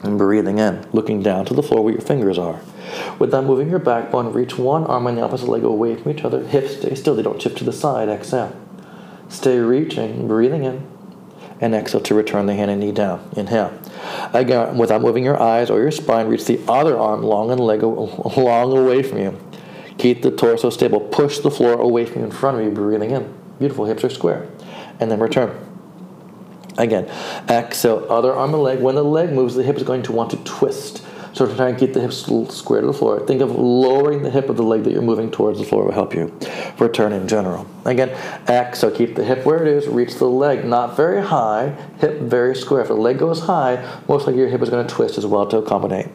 And 0.03 0.17
breathing 0.17 0.59
in, 0.59 0.87
looking 0.93 1.23
down 1.23 1.45
to 1.47 1.55
the 1.55 1.63
floor 1.63 1.85
where 1.85 1.93
your 1.93 2.01
fingers 2.01 2.39
are. 2.39 2.61
Without 3.19 3.45
moving 3.45 3.69
your 3.69 3.81
backbone, 3.81 4.33
reach 4.33 4.57
one 4.57 4.85
arm 4.85 5.07
and 5.09 5.19
the 5.19 5.23
opposite 5.23 5.49
leg 5.49 5.63
away 5.63 5.97
from 5.97 6.13
each 6.13 6.25
other. 6.25 6.43
Hips 6.47 6.77
stay 6.79 6.95
still, 6.95 7.15
they 7.15 7.23
don't 7.23 7.43
shift 7.43 7.59
to 7.59 7.65
the 7.65 7.73
side. 7.73 8.09
Exhale. 8.09 8.57
Stay 9.29 9.59
reaching, 9.59 10.27
breathing 10.27 10.65
in. 10.65 10.87
And 11.61 11.75
exhale 11.75 12.01
to 12.01 12.15
return 12.15 12.47
the 12.47 12.55
hand 12.55 12.71
and 12.71 12.81
knee 12.81 12.93
down. 12.93 13.29
Inhale. 13.37 13.79
Again, 14.33 14.79
without 14.79 15.03
moving 15.03 15.25
your 15.25 15.41
eyes 15.41 15.71
or 15.71 15.81
your 15.81 15.91
spine, 15.91 16.29
reach 16.29 16.45
the 16.45 16.61
other 16.69 16.99
arm 16.99 17.23
long 17.23 17.51
and 17.51 17.61
leg 17.61 17.83
long 17.83 18.77
away 18.77 19.03
from 19.03 19.19
you. 19.19 19.39
Keep 19.99 20.23
the 20.23 20.31
torso 20.31 20.71
stable. 20.71 21.01
Push 21.01 21.41
the 21.41 21.51
floor 21.51 21.75
away 21.75 22.07
from 22.07 22.21
you 22.21 22.25
in 22.27 22.31
front 22.31 22.59
of 22.59 22.65
you, 22.65 22.71
breathing 22.71 23.11
in. 23.11 23.35
Beautiful, 23.59 23.85
hips 23.85 24.05
are 24.05 24.11
square. 24.11 24.49
And 24.99 25.11
then 25.11 25.21
return. 25.21 25.55
Again, 26.79 27.07
exhale, 27.49 28.07
other 28.09 28.33
arm 28.33 28.55
and 28.55 28.63
leg. 28.63 28.81
When 28.81 28.95
the 28.95 29.05
leg 29.05 29.33
moves, 29.33 29.55
the 29.55 29.63
hip 29.63 29.77
is 29.77 29.83
going 29.83 30.03
to 30.05 30.13
want 30.13 30.31
to 30.31 30.37
twist. 30.45 31.05
So 31.33 31.47
to 31.47 31.55
try 31.55 31.69
and 31.69 31.79
keep 31.79 31.93
the 31.93 32.01
hips 32.01 32.27
square 32.55 32.81
to 32.81 32.87
the 32.87 32.93
floor, 32.93 33.25
think 33.27 33.41
of 33.41 33.53
lowering 33.53 34.23
the 34.23 34.31
hip 34.31 34.49
of 34.49 34.57
the 34.57 34.63
leg 34.63 34.85
that 34.85 34.93
you're 34.93 35.03
moving 35.03 35.31
towards 35.31 35.59
the 35.59 35.65
floor 35.65 35.85
will 35.85 35.93
help 35.93 36.15
you 36.15 36.37
return 36.79 37.13
in 37.13 37.29
general. 37.29 37.67
Again, 37.85 38.11
exhale, 38.49 38.91
keep 38.91 39.15
the 39.15 39.25
hip 39.25 39.47
where 39.47 39.65
it 39.65 39.69
is, 39.69 39.87
reach 39.87 40.17
the 40.17 40.27
leg 40.27 40.65
not 40.65 40.97
very 40.97 41.23
high, 41.23 41.77
hip 41.99 42.21
very 42.21 42.57
square. 42.57 42.81
If 42.81 42.89
the 42.89 42.95
leg 42.95 43.19
goes 43.19 43.41
high, 43.41 43.77
most 44.09 44.27
likely 44.27 44.41
your 44.41 44.49
hip 44.49 44.63
is 44.63 44.71
going 44.71 44.87
to 44.87 44.95
twist 44.95 45.19
as 45.19 45.27
well 45.27 45.47
to 45.47 45.59
accommodate. 45.59 46.09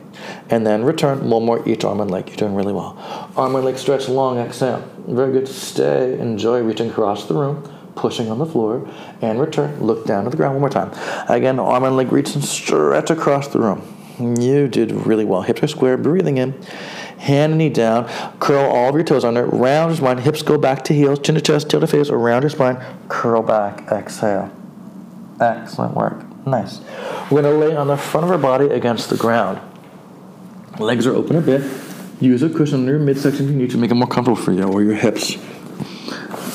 And 0.49 0.65
then 0.65 0.83
return, 0.83 1.29
one 1.29 1.45
more 1.45 1.67
each 1.67 1.83
arm 1.83 2.01
and 2.01 2.11
leg. 2.11 2.27
You're 2.27 2.37
doing 2.37 2.55
really 2.55 2.73
well. 2.73 2.97
Arm 3.35 3.55
and 3.55 3.65
leg 3.65 3.77
stretch 3.77 4.09
long, 4.09 4.37
exhale. 4.37 4.79
Very 5.07 5.31
good. 5.31 5.47
Stay, 5.47 6.19
enjoy 6.19 6.61
reaching 6.61 6.89
across 6.89 7.25
the 7.25 7.33
room 7.33 7.71
pushing 7.95 8.29
on 8.29 8.37
the 8.37 8.45
floor, 8.45 8.87
and 9.21 9.39
return. 9.39 9.79
Look 9.79 10.05
down 10.05 10.25
to 10.25 10.29
the 10.29 10.37
ground 10.37 10.55
one 10.55 10.61
more 10.61 10.69
time. 10.69 10.91
Again, 11.29 11.59
arm 11.59 11.85
and 11.85 11.95
leg 11.95 12.11
reach 12.11 12.35
and 12.35 12.43
stretch 12.43 13.09
across 13.09 13.47
the 13.47 13.59
room. 13.59 13.94
You 14.19 14.67
did 14.67 14.91
really 14.91 15.25
well. 15.25 15.41
Hips 15.41 15.63
are 15.63 15.67
square, 15.67 15.97
breathing 15.97 16.37
in. 16.37 16.53
Hand 17.17 17.53
and 17.53 17.57
knee 17.57 17.69
down. 17.69 18.07
Curl 18.39 18.65
all 18.65 18.89
of 18.89 18.95
your 18.95 19.03
toes 19.03 19.23
under. 19.23 19.45
Round 19.45 19.91
your 19.91 19.97
spine. 19.97 20.17
Hips 20.19 20.41
go 20.41 20.57
back 20.57 20.83
to 20.85 20.93
heels. 20.93 21.19
Chin 21.19 21.35
to 21.35 21.41
chest, 21.41 21.69
tail 21.69 21.81
to 21.81 21.87
face, 21.87 22.09
around 22.09 22.43
your 22.43 22.49
spine. 22.49 22.83
Curl 23.09 23.41
back. 23.41 23.91
Exhale. 23.91 24.51
Excellent 25.41 25.95
work. 25.95 26.23
Nice. 26.45 26.79
We're 27.29 27.41
going 27.41 27.59
to 27.59 27.67
lay 27.67 27.75
on 27.75 27.87
the 27.87 27.97
front 27.97 28.25
of 28.25 28.31
our 28.31 28.37
body 28.37 28.67
against 28.67 29.09
the 29.09 29.17
ground. 29.17 29.59
Legs 30.79 31.07
are 31.07 31.15
open 31.15 31.35
a 31.35 31.41
bit. 31.41 31.61
Use 32.21 32.43
a 32.43 32.49
cushion 32.49 32.81
under 32.81 32.93
your 32.93 33.01
midsection 33.01 33.45
if 33.45 33.51
you 33.51 33.57
need 33.57 33.71
to 33.71 33.77
make 33.77 33.91
it 33.91 33.95
more 33.95 34.07
comfortable 34.07 34.41
for 34.41 34.51
you, 34.53 34.63
or 34.63 34.81
your 34.81 34.95
hips. 34.95 35.35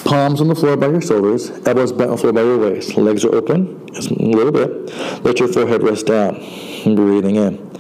Palms 0.05 0.41
on 0.41 0.49
the 0.49 0.55
floor 0.55 0.77
by 0.77 0.89
your 0.89 1.01
shoulders, 1.01 1.51
elbows 1.67 1.93
bent 1.93 2.11
on 2.11 2.17
the 2.17 2.17
floor 2.17 2.33
by 2.33 2.43
your 2.43 2.59
waist. 2.59 2.97
Legs 2.97 3.25
are 3.25 3.35
open 3.35 3.87
just 3.93 4.11
a 4.11 4.15
little 4.15 4.53
bit. 4.53 5.25
Let 5.25 5.39
your 5.39 5.49
forehead 5.49 5.83
rest 5.83 6.07
down. 6.07 6.37
Breathing 6.85 7.37
in. 7.37 7.71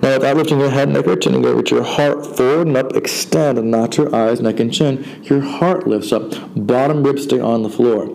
Now, 0.00 0.14
without 0.14 0.36
lifting 0.36 0.60
your 0.60 0.70
head, 0.70 0.88
neck, 0.90 1.06
or 1.06 1.16
chin, 1.16 1.40
go 1.42 1.54
reach 1.54 1.70
your 1.70 1.82
heart 1.82 2.24
forward 2.24 2.68
and 2.68 2.76
up, 2.76 2.94
extend, 2.94 3.58
and 3.58 3.70
not 3.70 3.96
your 3.96 4.14
eyes, 4.14 4.40
neck, 4.40 4.60
and 4.60 4.72
chin. 4.72 5.04
Your 5.24 5.40
heart 5.40 5.86
lifts 5.86 6.12
up. 6.12 6.32
Bottom 6.54 7.02
ribs 7.02 7.24
stay 7.24 7.40
on 7.40 7.62
the 7.62 7.68
floor. 7.68 8.14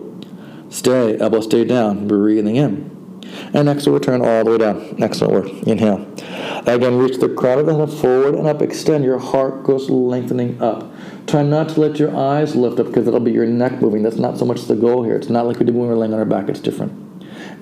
Stay, 0.70 1.18
elbows 1.18 1.44
stay 1.44 1.64
down. 1.64 2.08
Breathing 2.08 2.56
in. 2.56 2.94
And 3.52 3.68
exhale, 3.68 3.94
return 3.94 4.22
all 4.24 4.44
the 4.44 4.50
way 4.52 4.58
down. 4.58 5.02
Excellent 5.02 5.32
work. 5.32 5.48
Inhale. 5.66 6.06
Again, 6.66 6.96
reach 6.98 7.18
the 7.18 7.28
crown 7.28 7.58
of 7.58 7.66
the 7.66 7.76
head 7.76 7.90
forward 7.90 8.34
and 8.34 8.46
up. 8.46 8.62
Extend. 8.62 9.04
Your 9.04 9.18
heart 9.18 9.64
goes 9.64 9.90
lengthening 9.90 10.60
up. 10.62 10.90
Try 11.26 11.42
not 11.42 11.70
to 11.70 11.80
let 11.80 11.98
your 11.98 12.16
eyes 12.16 12.56
lift 12.56 12.80
up 12.80 12.86
because 12.86 13.04
that'll 13.04 13.20
be 13.20 13.32
your 13.32 13.46
neck 13.46 13.80
moving. 13.80 14.02
That's 14.02 14.16
not 14.16 14.38
so 14.38 14.44
much 14.44 14.62
the 14.62 14.76
goal 14.76 15.02
here. 15.04 15.16
It's 15.16 15.28
not 15.28 15.46
like 15.46 15.58
we 15.58 15.66
do 15.66 15.72
when 15.72 15.88
we're 15.88 15.96
laying 15.96 16.14
on 16.14 16.18
our 16.18 16.24
back. 16.24 16.48
It's 16.48 16.60
different. 16.60 17.03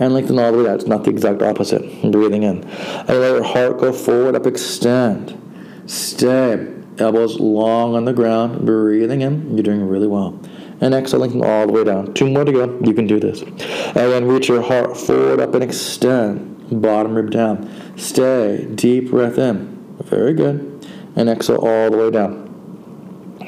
And 0.03 0.15
lengthen 0.15 0.37
all 0.37 0.51
the 0.51 0.59
way 0.59 0.69
out. 0.69 0.75
It's 0.75 0.87
not 0.89 1.05
the 1.05 1.11
exact 1.11 1.43
opposite. 1.43 1.81
Breathing 2.11 2.43
in. 2.43 2.65
And 2.65 3.09
let 3.09 3.35
your 3.35 3.45
heart 3.45 3.79
go 3.79 3.93
forward, 3.93 4.35
up, 4.35 4.49
extend. 4.49 5.39
Stay. 5.87 6.75
Elbows 6.99 7.39
long 7.39 7.95
on 7.95 8.05
the 8.05 8.13
ground. 8.13 8.67
Breathing 8.67 9.21
in. 9.21 9.55
You're 9.55 9.63
doing 9.63 9.87
really 9.87 10.09
well. 10.09 10.41
And 10.81 10.93
exhale, 10.93 11.21
lengthen 11.21 11.45
all 11.45 11.69
the 11.69 11.73
way 11.73 11.85
down. 11.85 12.15
Two 12.15 12.29
more 12.29 12.45
to 12.45 12.51
go. 12.51 12.81
You 12.83 12.95
can 12.95 13.07
do 13.07 13.21
this. 13.21 13.43
And 13.43 13.95
then 13.95 14.27
reach 14.27 14.49
your 14.49 14.61
heart 14.61 14.97
forward, 14.97 15.39
up, 15.39 15.55
and 15.55 15.63
extend. 15.63 16.83
Bottom 16.83 17.15
rib 17.15 17.31
down. 17.31 17.71
Stay. 17.97 18.67
Deep 18.75 19.13
breath 19.13 19.39
in. 19.39 19.97
Very 20.03 20.35
good. 20.35 20.85
And 21.15 21.29
exhale 21.29 21.59
all 21.59 21.93
the 21.93 21.97
way 21.97 22.11
down. 22.11 22.49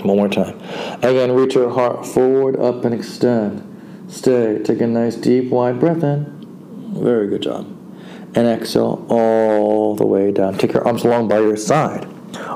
One 0.05 0.19
more 0.19 0.29
time. 0.29 0.57
Again, 1.03 1.33
reach 1.33 1.57
your 1.57 1.71
heart 1.71 2.07
forward, 2.07 2.55
up, 2.61 2.85
and 2.85 2.95
extend. 2.95 4.07
Stay. 4.07 4.61
Take 4.63 4.81
a 4.83 4.87
nice 4.87 5.17
deep, 5.17 5.51
wide 5.51 5.81
breath 5.81 6.05
in. 6.05 6.34
Very 6.95 7.29
good 7.29 7.43
job. 7.43 7.67
And 8.37 8.49
exhale 8.49 9.07
all 9.09 9.95
the 9.95 10.07
way 10.07 10.33
down. 10.33 10.59
Take 10.59 10.73
your 10.73 10.87
arms 10.87 11.05
along 11.05 11.29
by 11.29 11.41
your 11.41 11.57
side. 11.57 12.09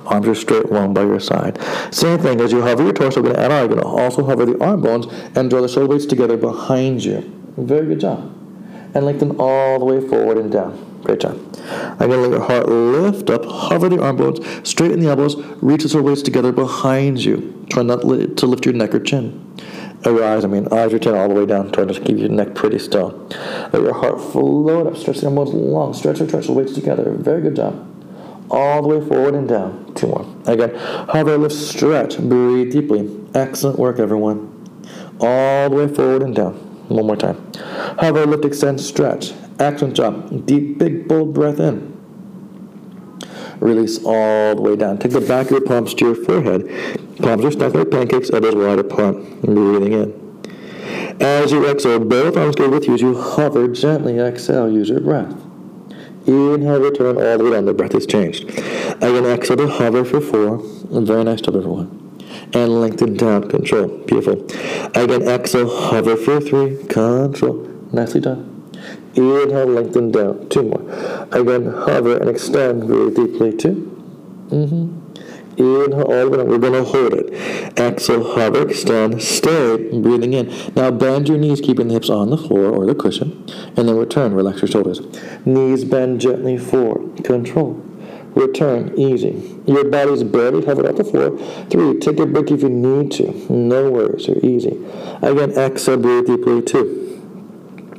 Arms 0.07 0.27
are 0.27 0.35
straight 0.35 0.64
along 0.64 0.94
by 0.94 1.03
your 1.03 1.20
side. 1.20 1.59
Same 1.94 2.18
thing 2.18 2.40
as 2.40 2.51
you 2.51 2.62
hover 2.62 2.83
your 2.83 2.92
torso, 2.92 3.24
add 3.35 3.53
on. 3.53 3.59
You're 3.59 3.68
going 3.68 3.81
to 3.81 3.87
also 3.87 4.24
hover 4.24 4.44
the 4.44 4.62
arm 4.62 4.81
bones 4.83 5.07
and 5.37 5.51
draw 5.51 5.61
the 5.61 5.68
shoulder 5.68 5.88
blades 5.88 6.07
together 6.07 6.37
behind 6.37 7.05
you. 7.05 7.20
Very 7.57 7.87
good 7.87 8.01
job. 8.01 8.35
And 8.94 9.05
lengthen 9.05 9.37
all 9.38 9.79
the 9.79 9.85
way 9.85 10.01
forward 10.09 10.38
and 10.38 10.51
down. 10.51 10.85
Great 11.05 11.20
job. 11.20 11.38
I'm 12.01 12.09
going 12.09 12.11
to 12.11 12.29
let 12.29 12.31
your 12.31 12.40
heart 12.40 12.68
lift 12.68 13.31
up, 13.31 13.44
hover 13.44 13.88
the 13.88 14.03
arm 14.03 14.16
bones, 14.16 14.40
straighten 14.68 15.01
the 15.01 15.09
elbows, 15.09 15.37
reach 15.62 15.83
the 15.83 15.88
shoulder 15.88 16.05
blades 16.05 16.22
together 16.22 16.51
behind 16.51 17.22
you. 17.24 17.66
Try 17.70 17.83
not 17.83 18.01
to 18.01 18.46
lift 18.46 18.64
your 18.64 18.74
neck 18.74 18.94
or 18.94 19.01
chin. 19.01 19.44
Your 20.09 20.25
eyes, 20.25 20.44
I 20.44 20.49
mean, 20.49 20.66
eyes 20.73 20.92
or 20.92 20.99
chin 20.99 21.14
all 21.14 21.29
the 21.29 21.35
way 21.35 21.44
down. 21.44 21.71
Try 21.71 21.85
to 21.85 22.01
keep 22.01 22.18
your 22.18 22.31
neck 22.31 22.55
pretty 22.55 22.79
still. 22.79 23.29
Let 23.73 23.83
your 23.83 23.92
heart 23.92 24.21
float 24.21 24.87
up, 24.87 24.97
stretch 24.97 25.23
arm 25.23 25.35
bones 25.35 25.51
long, 25.51 25.92
stretch 25.92 26.21
or 26.21 26.29
stretch 26.29 26.49
weights 26.49 26.73
together. 26.73 27.11
Very 27.12 27.42
good 27.42 27.57
job. 27.57 27.85
All 28.51 28.81
the 28.81 28.88
way 28.88 29.07
forward 29.07 29.35
and 29.35 29.47
down. 29.47 29.92
Two 29.94 30.07
more. 30.07 30.27
Again, 30.47 30.75
hover, 30.75 31.37
lift, 31.37 31.55
stretch, 31.55 32.18
breathe 32.18 32.73
deeply. 32.73 33.14
Excellent 33.35 33.79
work, 33.79 33.99
everyone. 33.99 34.55
All 35.21 35.68
the 35.68 35.77
way 35.77 35.88
forward 35.88 36.23
and 36.23 36.35
down. 36.35 36.55
One 36.88 37.07
more 37.07 37.16
time. 37.16 37.53
Hover, 37.99 38.25
lift, 38.25 38.47
extend, 38.47 38.81
stretch. 38.81 39.35
Excellent 39.59 39.94
job. 39.94 40.47
Deep, 40.47 40.79
big, 40.79 41.07
bold 41.07 41.35
breath 41.35 41.61
in. 41.61 41.94
Release 43.61 44.03
all 44.05 44.55
the 44.55 44.62
way 44.62 44.77
down. 44.77 44.99
Take 44.99 45.12
the 45.12 45.21
back 45.21 45.47
of 45.47 45.51
your 45.53 45.61
palms 45.61 45.92
to 45.94 46.07
your 46.07 46.14
forehead. 46.14 46.99
Palms 47.22 47.44
are 47.44 47.50
stacked 47.50 47.74
like 47.74 47.90
pancakes, 47.90 48.31
elbows 48.31 48.54
wide 48.54 48.78
apart. 48.78 49.16
Breathing 49.42 49.92
in. 49.92 50.28
As 51.20 51.50
you 51.50 51.66
exhale, 51.66 51.98
both 51.98 52.37
arms 52.37 52.54
go 52.54 52.68
with 52.68 52.87
you 52.87 52.94
as 52.94 53.00
you 53.00 53.20
hover 53.20 53.66
gently. 53.68 54.18
Exhale, 54.18 54.70
use 54.70 54.88
your 54.88 55.00
breath. 55.00 55.35
Inhale, 56.26 56.81
return 56.81 57.16
all 57.16 57.38
the 57.38 57.44
way 57.44 57.50
down. 57.50 57.64
The 57.64 57.74
breath 57.74 57.94
is 57.94 58.07
changed. 58.07 58.48
Again, 58.48 59.24
exhale 59.24 59.57
to 59.57 59.68
hover 59.68 60.04
for 60.04 60.20
four. 60.20 60.59
Very 61.02 61.24
nice 61.24 61.40
job, 61.40 61.57
everyone. 61.57 62.22
And 62.54 62.81
lengthen 62.81 63.16
down. 63.16 63.48
Control. 63.48 63.88
Beautiful. 64.04 64.44
Again, 64.94 65.22
exhale, 65.22 65.68
hover 65.68 66.16
for 66.16 66.40
three. 66.40 66.76
Control. 66.87 67.66
Nicely 67.92 68.20
done. 68.20 68.70
Inhale, 69.14 69.66
lengthen 69.66 70.12
down. 70.12 70.48
Two 70.50 70.62
more. 70.62 70.83
Again, 71.33 71.66
hover 71.66 72.16
and 72.18 72.28
extend 72.31 72.85
very 72.85 73.11
deeply. 73.11 73.57
Two. 73.57 73.94
Mm-hmm. 74.50 75.08
Inhale 75.59 76.03
all 76.03 76.25
the 76.25 76.31
way 76.31 76.37
down. 76.38 76.49
We're 76.49 76.59
going 76.59 76.73
to 76.73 76.85
hold 76.85 77.14
it. 77.14 77.79
Exhale, 77.79 78.35
hover, 78.35 78.68
extend, 78.68 79.23
stay, 79.23 79.90
breathing 80.01 80.33
in. 80.33 80.73
Now 80.75 80.90
bend 80.90 81.29
your 81.29 81.38
knees, 81.38 81.61
keeping 81.61 81.88
the 81.88 81.94
hips 81.94 82.11
on 82.11 82.31
the 82.31 82.38
floor 82.38 82.71
or 82.71 82.87
the 82.87 82.94
cushion. 82.94 83.44
And 83.77 83.88
then 83.88 83.97
return. 83.97 84.35
Relax 84.35 84.62
your 84.62 84.68
shoulders. 84.68 85.01
Knees 85.44 85.85
bend 85.85 86.21
gently 86.21 86.59
forward. 86.59 87.25
Control. 87.25 87.85
Return. 88.35 88.97
Easy. 88.99 89.61
Your 89.66 89.85
body's 89.85 90.23
barely 90.23 90.62
covered 90.62 90.87
off 90.87 90.97
the 90.97 91.05
floor. 91.05 91.37
Three. 91.68 91.99
Take 91.99 92.21
a 92.21 92.27
break 92.27 92.51
if 92.51 92.62
you 92.62 92.68
need 92.68 93.11
to. 93.12 93.33
No 93.53 93.90
worries. 93.90 94.29
You're 94.29 94.38
easy. 94.44 94.79
Again, 95.23 95.53
exhale, 95.53 95.97
breathe 95.97 96.27
deeply. 96.27 96.62
Two. 96.62 97.05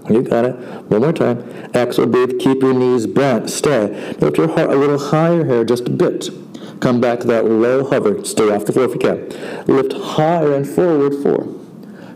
You 0.10 0.24
got 0.24 0.46
it. 0.46 0.56
One 0.90 1.02
more 1.02 1.14
time. 1.14 1.40
Exhale, 1.76 2.08
breathe. 2.08 2.40
Keep 2.40 2.62
your 2.62 2.74
knees 2.74 3.06
bent. 3.06 3.50
Stay. 3.50 4.14
Lift 4.14 4.38
your 4.38 4.48
heart 4.48 4.70
a 4.70 4.76
little 4.76 4.98
higher 4.98 5.46
here, 5.46 5.66
just 5.66 5.88
a 5.88 5.92
bit. 5.92 6.30
Come 6.80 7.02
back 7.02 7.20
to 7.22 7.28
that 7.28 7.46
low 7.46 7.90
hover. 7.90 8.24
Stay 8.24 8.50
off 8.50 8.66
the 8.66 8.74
floor 8.74 8.86
if 8.86 8.94
you 8.94 9.00
can. 9.00 9.66
Lift 9.66 9.94
higher 9.94 10.54
and 10.54 10.68
forward. 10.68 11.14
Four. 11.22 11.56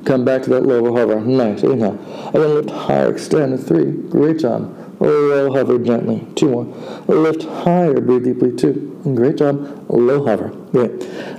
Come 0.05 0.25
back 0.25 0.43
to 0.43 0.49
that 0.51 0.63
lower 0.63 0.91
hover. 0.97 1.19
Nice. 1.21 1.63
Inhale. 1.63 1.99
Again, 2.29 2.53
lift 2.55 2.69
higher. 2.69 3.11
Extend. 3.11 3.65
Three. 3.65 3.91
Great 4.09 4.39
job. 4.39 4.79
Low 4.99 5.53
hover 5.53 5.79
gently. 5.79 6.25
Two 6.35 6.49
more. 6.49 6.65
Lift 7.07 7.43
higher. 7.43 7.99
Breathe 7.99 8.23
deeply. 8.23 8.55
Two. 8.55 8.99
Great 9.15 9.37
job. 9.37 9.85
Low 9.89 10.25
hover. 10.25 10.49
Great. 10.71 10.91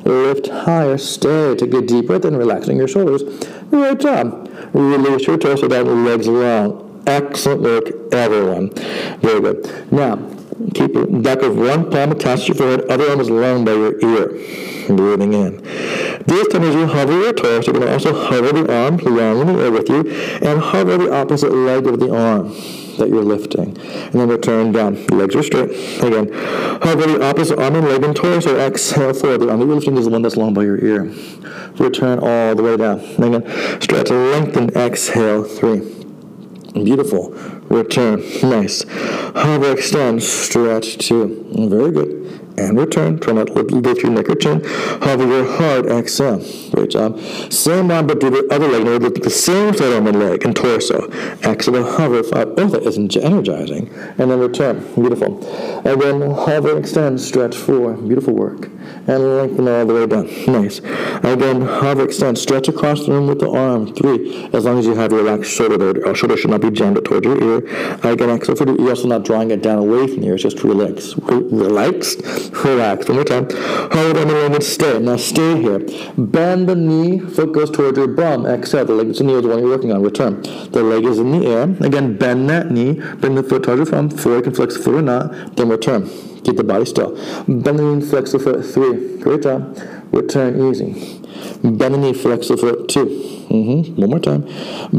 Lift 0.04 0.48
higher. 0.48 0.98
Stay. 0.98 1.54
Take 1.56 1.72
a 1.74 1.80
deep 1.80 2.06
breath 2.06 2.24
and 2.24 2.36
relaxing 2.36 2.76
your 2.76 2.88
shoulders. 2.88 3.22
Great 3.70 4.00
job. 4.00 4.50
Release 4.72 5.26
your 5.26 5.38
torso 5.38 5.68
down, 5.68 6.04
legs 6.04 6.26
long. 6.26 7.02
Excellent 7.06 7.62
work, 7.62 8.12
everyone. 8.12 8.70
Very 9.20 9.40
good. 9.40 9.92
Now, 9.92 10.16
keep 10.74 10.94
your 10.94 11.06
back 11.06 11.42
of 11.42 11.56
one 11.56 11.90
palm 11.90 12.12
attached 12.12 12.46
to 12.46 12.48
your 12.48 12.56
forehead, 12.56 12.90
other 12.90 13.10
arm 13.10 13.20
is 13.20 13.30
long 13.30 13.64
by 13.64 13.72
your 13.72 13.98
ear. 14.00 14.28
Breathing 14.88 15.32
in. 15.32 15.62
This 16.26 16.48
time 16.48 16.62
as 16.62 16.74
you 16.74 16.86
hover 16.86 17.12
your 17.12 17.32
torso, 17.32 17.72
you're 17.72 17.80
going 17.80 17.86
to 17.86 17.92
also 17.92 18.12
hover 18.12 18.52
the 18.52 18.72
arm 18.72 18.96
long 18.98 19.40
in 19.40 19.46
the 19.46 19.64
air 19.64 19.70
with 19.70 19.88
you 19.88 20.10
and 20.46 20.60
hover 20.60 20.98
the 20.98 21.12
opposite 21.12 21.52
leg 21.52 21.86
of 21.86 22.00
the 22.00 22.14
arm 22.14 22.48
that 22.98 23.08
you're 23.08 23.24
lifting. 23.24 23.76
And 23.78 24.12
then 24.12 24.28
return 24.28 24.72
down. 24.72 25.06
Legs 25.06 25.34
are 25.34 25.42
straight. 25.42 25.70
Again, 26.02 26.32
hover 26.82 27.06
the 27.06 27.24
opposite 27.24 27.58
arm 27.58 27.76
and 27.76 27.88
leg 27.88 28.04
and 28.04 28.14
torso. 28.14 28.58
Exhale 28.58 29.14
forward. 29.14 29.38
The 29.38 29.50
arm 29.50 29.60
that 29.60 29.66
you're 29.66 29.74
lifting 29.74 29.96
is 29.96 30.04
the 30.04 30.10
one 30.10 30.22
that's 30.22 30.36
long 30.36 30.54
by 30.54 30.62
your 30.62 30.82
ear. 30.84 31.04
Return 31.78 32.18
all 32.20 32.54
the 32.54 32.62
way 32.62 32.76
down. 32.76 33.00
And 33.00 33.34
Again, 33.34 33.80
stretch, 33.80 34.10
lengthen. 34.10 34.70
Exhale. 34.76 35.44
Three. 35.44 36.04
Beautiful. 36.74 37.32
Return. 37.68 38.22
Nice. 38.42 38.84
Hover, 38.88 39.72
extend, 39.72 40.22
stretch. 40.22 40.98
Two. 40.98 41.46
Very 41.68 41.90
good 41.90 42.43
and 42.56 42.78
return. 42.78 43.18
To 43.20 43.32
lift 43.32 44.02
your 44.02 44.12
neck 44.12 44.28
or 44.28 44.34
chin. 44.34 44.62
Hover 44.64 45.26
your 45.26 45.44
heart. 45.44 45.86
Exhale. 45.86 46.38
Great 46.70 46.90
job. 46.90 47.18
Same 47.50 47.90
arm, 47.90 48.06
but 48.06 48.20
do 48.20 48.30
the 48.30 48.46
other 48.50 48.68
leg. 48.68 49.02
Lift 49.02 49.22
the 49.22 49.30
same 49.30 49.74
side 49.74 49.92
on 49.92 50.04
the 50.04 50.12
leg 50.12 50.44
and 50.44 50.54
torso. 50.54 51.10
Exhale. 51.42 51.84
Hover. 51.84 52.22
Five. 52.22 52.54
Oh, 52.56 52.66
that 52.68 52.82
is 52.82 52.98
energizing. 52.98 53.88
And 54.18 54.30
then 54.30 54.38
return. 54.38 54.80
Beautiful. 54.94 55.38
Again, 55.86 56.30
hover, 56.30 56.78
extend, 56.78 57.20
stretch. 57.20 57.56
Four. 57.56 57.94
Beautiful 57.94 58.34
work. 58.34 58.68
And 59.06 59.36
lengthen 59.36 59.68
all 59.68 59.86
the 59.86 59.94
way 59.94 60.06
down. 60.06 60.26
Nice. 60.46 60.78
Again, 60.78 61.62
hover, 61.62 62.04
extend, 62.04 62.38
stretch 62.38 62.68
across 62.68 63.06
the 63.06 63.12
room 63.12 63.26
with 63.26 63.40
the 63.40 63.50
arm. 63.50 63.94
Three. 63.94 64.48
As 64.52 64.64
long 64.64 64.78
as 64.78 64.86
you 64.86 64.94
have 64.94 65.12
your 65.12 65.22
relaxed 65.22 65.50
shoulder 65.50 65.76
there. 65.76 66.06
Our 66.06 66.14
shoulder 66.14 66.36
should 66.36 66.50
not 66.50 66.60
be 66.60 66.70
jammed 66.70 67.02
towards 67.04 67.24
your 67.24 67.42
ear. 67.42 67.58
Again, 68.02 68.30
exhale 68.30 68.56
for 68.56 68.64
the 68.64 68.80
ear. 68.80 68.90
Also 68.90 69.08
not 69.08 69.24
drawing 69.24 69.50
it 69.50 69.62
down 69.62 69.78
away 69.78 70.06
from 70.06 70.20
the 70.20 70.28
ear. 70.28 70.34
It's 70.34 70.42
just 70.42 70.62
relax. 70.62 71.16
Relax 71.16 72.16
Relax. 72.50 73.08
One 73.08 73.16
more 73.16 73.24
time. 73.24 73.48
Hold 73.50 74.18
on 74.18 74.28
the 74.28 74.36
a 74.38 74.42
moment. 74.44 74.62
Stay. 74.62 74.98
Now 74.98 75.16
stay 75.16 75.60
here. 75.60 75.80
Bend 76.16 76.68
the 76.68 76.74
knee. 76.74 77.20
Foot 77.20 77.52
goes 77.52 77.70
towards 77.70 77.98
your 77.98 78.08
bum. 78.08 78.46
Exhale. 78.46 78.84
The 78.84 78.92
leg 78.92 79.08
that's 79.08 79.20
in 79.20 79.26
the 79.26 79.34
air 79.34 79.40
the 79.40 79.48
one 79.48 79.58
you're 79.60 79.68
working 79.68 79.92
on. 79.92 80.02
Return. 80.02 80.42
The 80.42 80.82
leg 80.82 81.04
is 81.04 81.18
in 81.18 81.32
the 81.32 81.46
air. 81.46 81.62
Again, 81.80 82.16
bend 82.16 82.50
that 82.50 82.70
knee. 82.70 82.94
Bring 83.16 83.34
the 83.34 83.42
foot 83.42 83.62
towards 83.64 83.78
your 83.78 83.86
thumb. 83.86 84.10
Four. 84.10 84.36
You 84.36 84.42
can 84.42 84.54
flex 84.54 84.76
the 84.76 84.82
foot 84.82 84.94
or 84.94 85.02
not. 85.02 85.56
Then 85.56 85.68
return. 85.68 86.08
Keep 86.44 86.56
the 86.56 86.64
body 86.64 86.84
still. 86.84 87.14
Bend 87.46 87.78
the 87.78 87.82
knee. 87.82 88.04
Flex 88.04 88.32
the 88.32 88.38
foot. 88.38 88.64
Three. 88.64 89.18
Great 89.18 89.42
job. 89.42 89.76
Return 90.14 90.70
easy. 90.70 91.20
Bend 91.62 91.94
the 91.94 91.98
knee. 91.98 92.12
Flex 92.14 92.48
the 92.48 92.56
foot. 92.56 92.88
Two. 92.88 93.34
Mm-hmm. 93.54 94.00
One 94.00 94.10
more 94.10 94.18
time. 94.18 94.42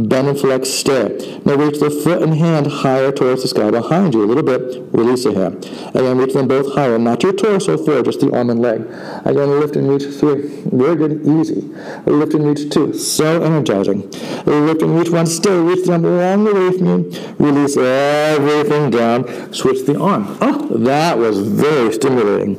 Bend 0.08 0.30
and 0.30 0.40
flex, 0.40 0.70
stay. 0.70 1.42
Now 1.46 1.56
reach 1.56 1.80
the 1.80 1.90
foot 1.90 2.22
and 2.22 2.34
hand 2.34 2.68
higher 2.68 3.12
towards 3.12 3.42
the 3.42 3.48
sky 3.48 3.70
behind 3.70 4.14
you 4.14 4.24
a 4.24 4.28
little 4.28 4.44
bit. 4.44 4.82
Release 4.94 5.26
it 5.26 5.34
here. 5.36 5.48
Again, 5.94 6.18
reach 6.18 6.34
them 6.34 6.48
both 6.48 6.74
higher. 6.74 6.98
Not 6.98 7.24
your 7.24 7.34
torso 7.34 7.78
forward, 7.78 8.06
just 8.06 8.22
the 8.22 8.34
arm 8.36 8.50
and 8.50 8.62
leg. 8.62 8.82
Again, 9.26 9.60
lift 9.60 9.76
and 9.76 9.90
reach 9.90 10.04
three. 10.04 10.62
Very 10.72 10.96
good. 10.96 11.26
Easy. 11.28 11.62
Lift 12.06 12.34
and 12.34 12.46
reach 12.48 12.72
two. 12.72 12.94
So 12.94 13.42
energizing. 13.42 14.10
Lift 14.46 14.82
and 14.82 14.98
reach 14.98 15.10
one. 15.10 15.28
Stay. 15.28 15.58
Reach 15.58 15.86
the 15.86 15.94
arm 15.94 16.04
long 16.04 16.48
away 16.48 16.78
from 16.78 16.88
you. 16.88 17.36
Release 17.40 17.76
everything 17.78 18.90
down. 18.90 19.54
Switch 19.54 19.86
the 19.86 20.00
arm. 20.00 20.38
Oh, 20.40 20.78
that 20.78 21.18
was 21.18 21.40
very 21.40 21.92
stimulating. 21.92 22.56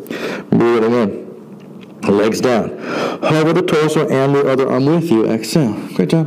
Breathing 0.51 0.93
in. 0.93 1.26
Legs 2.09 2.41
down. 2.41 2.79
Hover 3.23 3.53
the 3.53 3.63
torso 3.63 4.09
and 4.09 4.35
the 4.35 4.49
other 4.49 4.71
arm 4.71 4.87
with 4.87 5.11
you. 5.11 5.27
Exhale. 5.27 5.75
Great 5.95 6.11
job. 6.11 6.27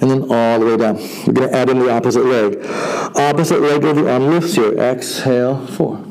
And 0.00 0.10
then 0.10 0.22
all 0.30 0.60
the 0.60 0.66
way 0.66 0.76
down. 0.76 0.96
We're 1.26 1.32
going 1.32 1.48
to 1.48 1.54
add 1.54 1.70
in 1.70 1.78
the 1.78 1.90
opposite 1.90 2.24
leg. 2.24 2.58
Opposite 3.16 3.60
leg 3.60 3.84
of 3.84 3.96
the 3.96 4.10
arm 4.10 4.28
lifts 4.28 4.54
here. 4.54 4.72
Exhale. 4.78 5.66
Four. 5.66 6.04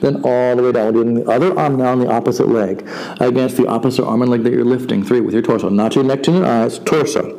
Then 0.00 0.22
all 0.24 0.56
the 0.56 0.62
way 0.62 0.72
down. 0.72 0.94
We're 0.94 1.04
doing 1.04 1.14
the 1.14 1.30
other 1.30 1.58
arm 1.58 1.76
now 1.76 1.92
on 1.92 2.00
the 2.00 2.08
opposite 2.08 2.48
leg. 2.48 2.88
Against 3.20 3.56
the 3.56 3.66
opposite 3.66 4.04
arm 4.04 4.22
and 4.22 4.30
leg 4.30 4.42
that 4.44 4.52
you're 4.52 4.64
lifting. 4.64 5.04
Three 5.04 5.20
with 5.20 5.34
your 5.34 5.42
torso. 5.42 5.68
Not 5.68 5.94
your 5.94 6.04
neck 6.04 6.22
to 6.24 6.32
your 6.32 6.46
eyes. 6.46 6.78
Torso. 6.78 7.36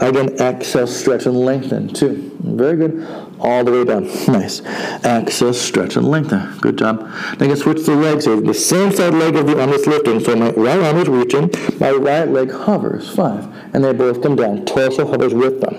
Again, 0.00 0.36
exhale, 0.40 0.86
stretch 0.86 1.26
and 1.26 1.36
lengthen. 1.36 1.88
Two. 1.88 2.36
Very 2.40 2.76
good 2.76 3.29
all 3.40 3.64
the 3.64 3.72
way 3.72 3.84
down. 3.84 4.04
Nice. 4.30 4.60
Exhale, 5.04 5.52
stretch 5.52 5.96
and 5.96 6.08
lengthen. 6.08 6.38
Ah, 6.40 6.56
good 6.60 6.78
job. 6.78 7.00
Now 7.38 7.46
you 7.46 7.56
switch 7.56 7.84
the 7.84 7.96
legs 7.96 8.26
here. 8.26 8.40
The 8.40 8.54
same 8.54 8.92
side 8.92 9.14
leg 9.14 9.34
of 9.34 9.46
the 9.46 9.60
arm 9.60 9.70
is 9.70 9.86
lifting. 9.86 10.20
So 10.20 10.36
my 10.36 10.50
right 10.52 10.80
arm 10.80 10.98
is 10.98 11.08
reaching. 11.08 11.50
My 11.80 11.90
right 11.90 12.28
leg 12.28 12.50
hovers. 12.52 13.10
Five. 13.14 13.48
And 13.74 13.84
they 13.84 13.92
both 13.92 14.22
come 14.22 14.36
down. 14.36 14.64
Torso 14.66 15.06
hovers 15.06 15.34
with 15.34 15.60
them. 15.60 15.74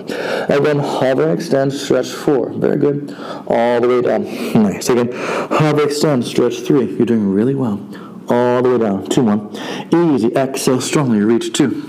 Again, 0.50 0.78
hover, 0.80 1.32
extend, 1.32 1.72
stretch. 1.72 2.10
Four. 2.10 2.50
Very 2.50 2.76
good. 2.76 3.16
All 3.46 3.80
the 3.80 3.88
way 3.88 4.02
down. 4.02 4.24
Nice. 4.62 4.88
Again, 4.90 5.10
hover, 5.12 5.84
extend, 5.84 6.24
stretch. 6.24 6.60
Three. 6.60 6.94
You're 6.96 7.06
doing 7.06 7.32
really 7.32 7.54
well. 7.54 7.80
All 8.28 8.62
the 8.62 8.70
way 8.70 8.78
down. 8.78 9.06
Two 9.06 9.22
more. 9.22 9.50
Easy. 9.92 10.28
Exhale 10.34 10.80
strongly. 10.80 11.20
Reach 11.20 11.52
two. 11.52 11.88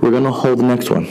We're 0.00 0.10
going 0.10 0.24
to 0.24 0.32
hold 0.32 0.58
the 0.58 0.64
next 0.64 0.90
one. 0.90 1.06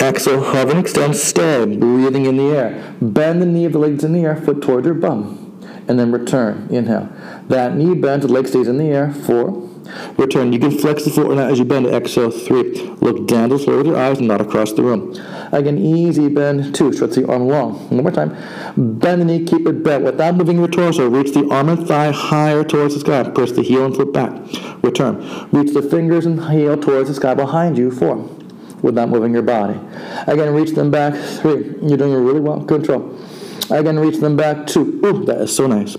Exhale, 0.00 0.42
hover 0.42 0.78
extend, 0.78 1.16
stay, 1.16 1.64
breathing 1.64 2.26
in 2.26 2.36
the 2.36 2.56
air. 2.56 2.94
Bend 3.00 3.42
the 3.42 3.46
knee 3.46 3.64
of 3.64 3.72
the 3.72 3.78
legs 3.78 4.04
in 4.04 4.12
the 4.12 4.20
air, 4.20 4.36
foot 4.36 4.62
toward 4.62 4.84
your 4.84 4.94
bum. 4.94 5.44
And 5.88 5.98
then 5.98 6.12
return. 6.12 6.68
Inhale. 6.70 7.08
That 7.48 7.74
knee 7.74 7.94
bends, 7.94 8.26
the 8.26 8.32
leg 8.32 8.46
stays 8.46 8.68
in 8.68 8.76
the 8.78 8.84
air. 8.84 9.10
Four. 9.10 9.68
Return. 10.18 10.52
You 10.52 10.58
can 10.58 10.70
flex 10.70 11.04
the 11.04 11.10
foot 11.10 11.34
not 11.34 11.50
as 11.50 11.58
you 11.58 11.64
bend. 11.64 11.86
Exhale. 11.86 12.30
Three. 12.30 12.74
Look 13.00 13.26
down 13.26 13.48
to 13.48 13.56
the 13.56 13.64
floor 13.64 13.78
with 13.78 13.86
your 13.86 13.96
eyes, 13.96 14.20
not 14.20 14.40
across 14.40 14.72
the 14.72 14.82
room. 14.82 15.14
Again, 15.50 15.78
easy 15.78 16.28
bend. 16.28 16.74
Two. 16.74 16.92
Stretch 16.92 17.12
the 17.12 17.26
arm 17.26 17.48
long. 17.48 17.88
One 17.88 18.02
more 18.02 18.12
time. 18.12 18.36
Bend 18.76 19.22
the 19.22 19.24
knee. 19.24 19.44
Keep 19.46 19.66
it 19.66 19.82
bent 19.82 20.04
without 20.04 20.34
moving 20.34 20.58
your 20.58 20.68
torso. 20.68 21.08
Reach 21.08 21.32
the 21.32 21.48
arm 21.50 21.70
and 21.70 21.88
thigh 21.88 22.10
higher 22.10 22.64
towards 22.64 22.92
the 22.92 23.00
sky. 23.00 23.22
Push 23.30 23.52
the 23.52 23.62
heel 23.62 23.86
and 23.86 23.96
foot 23.96 24.12
back. 24.12 24.32
Return. 24.82 25.16
Reach 25.52 25.72
the 25.72 25.80
fingers 25.80 26.26
and 26.26 26.50
heel 26.50 26.76
towards 26.76 27.08
the 27.08 27.14
sky 27.14 27.32
behind 27.32 27.78
you. 27.78 27.90
Four. 27.90 28.28
Without 28.82 29.08
moving 29.08 29.32
your 29.32 29.42
body. 29.42 29.78
Again, 30.26 30.54
reach 30.54 30.70
them 30.70 30.90
back. 30.90 31.14
Three. 31.40 31.74
You're 31.82 31.98
doing 31.98 32.12
really 32.24 32.40
well. 32.40 32.64
Control. 32.64 33.18
Again, 33.70 33.98
reach 33.98 34.18
them 34.18 34.36
back. 34.36 34.66
Two. 34.66 35.00
Ooh, 35.04 35.24
that 35.24 35.40
is 35.42 35.54
so 35.54 35.66
nice. 35.66 35.96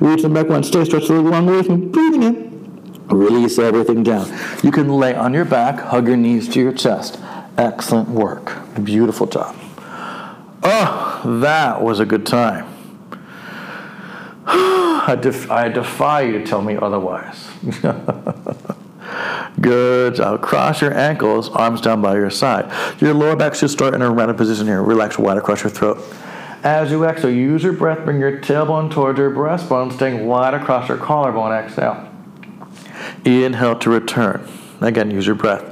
Reach 0.00 0.22
them 0.22 0.34
back 0.34 0.48
one. 0.48 0.62
Stay 0.64 0.84
stretched 0.84 1.08
a 1.08 1.12
little 1.14 1.30
longer 1.30 1.56
with 1.56 1.68
me. 1.68 1.76
Breathing 1.76 2.22
in. 2.22 2.46
Release 3.08 3.58
everything 3.58 4.02
down. 4.02 4.26
You 4.64 4.72
can 4.72 4.88
lay 4.88 5.14
on 5.14 5.32
your 5.32 5.44
back, 5.44 5.78
hug 5.78 6.08
your 6.08 6.16
knees 6.16 6.48
to 6.50 6.60
your 6.60 6.72
chest. 6.72 7.20
Excellent 7.56 8.08
work. 8.08 8.52
Beautiful 8.82 9.26
job. 9.26 9.54
Oh, 10.62 11.22
that 11.40 11.80
was 11.80 12.00
a 12.00 12.04
good 12.04 12.26
time. 12.26 12.66
I, 14.46 15.16
def- 15.20 15.50
I 15.50 15.68
defy 15.68 16.22
you 16.22 16.32
to 16.32 16.44
tell 16.44 16.62
me 16.62 16.76
otherwise. 16.76 17.48
Good 19.60 20.16
job. 20.16 20.42
Cross 20.42 20.82
your 20.82 20.94
ankles, 20.94 21.48
arms 21.50 21.80
down 21.80 22.02
by 22.02 22.16
your 22.16 22.30
side. 22.30 22.70
Your 23.00 23.14
lower 23.14 23.36
back 23.36 23.54
should 23.54 23.70
start 23.70 23.94
in 23.94 24.02
a 24.02 24.10
rounded 24.10 24.36
position 24.36 24.66
here. 24.66 24.82
Relax 24.82 25.18
wide 25.18 25.38
across 25.38 25.62
your 25.62 25.70
throat. 25.70 25.98
As 26.62 26.90
you 26.90 27.04
exhale, 27.04 27.30
use 27.30 27.62
your 27.62 27.72
breath, 27.72 28.04
bring 28.04 28.18
your 28.18 28.40
tailbone 28.40 28.90
towards 28.90 29.18
your 29.18 29.30
breastbone, 29.30 29.92
staying 29.92 30.26
wide 30.26 30.52
across 30.52 30.88
your 30.88 30.98
collarbone. 30.98 31.52
Exhale. 31.52 32.08
Inhale 33.24 33.78
to 33.78 33.90
return. 33.90 34.46
Again, 34.80 35.10
use 35.10 35.26
your 35.26 35.36
breath. 35.36 35.62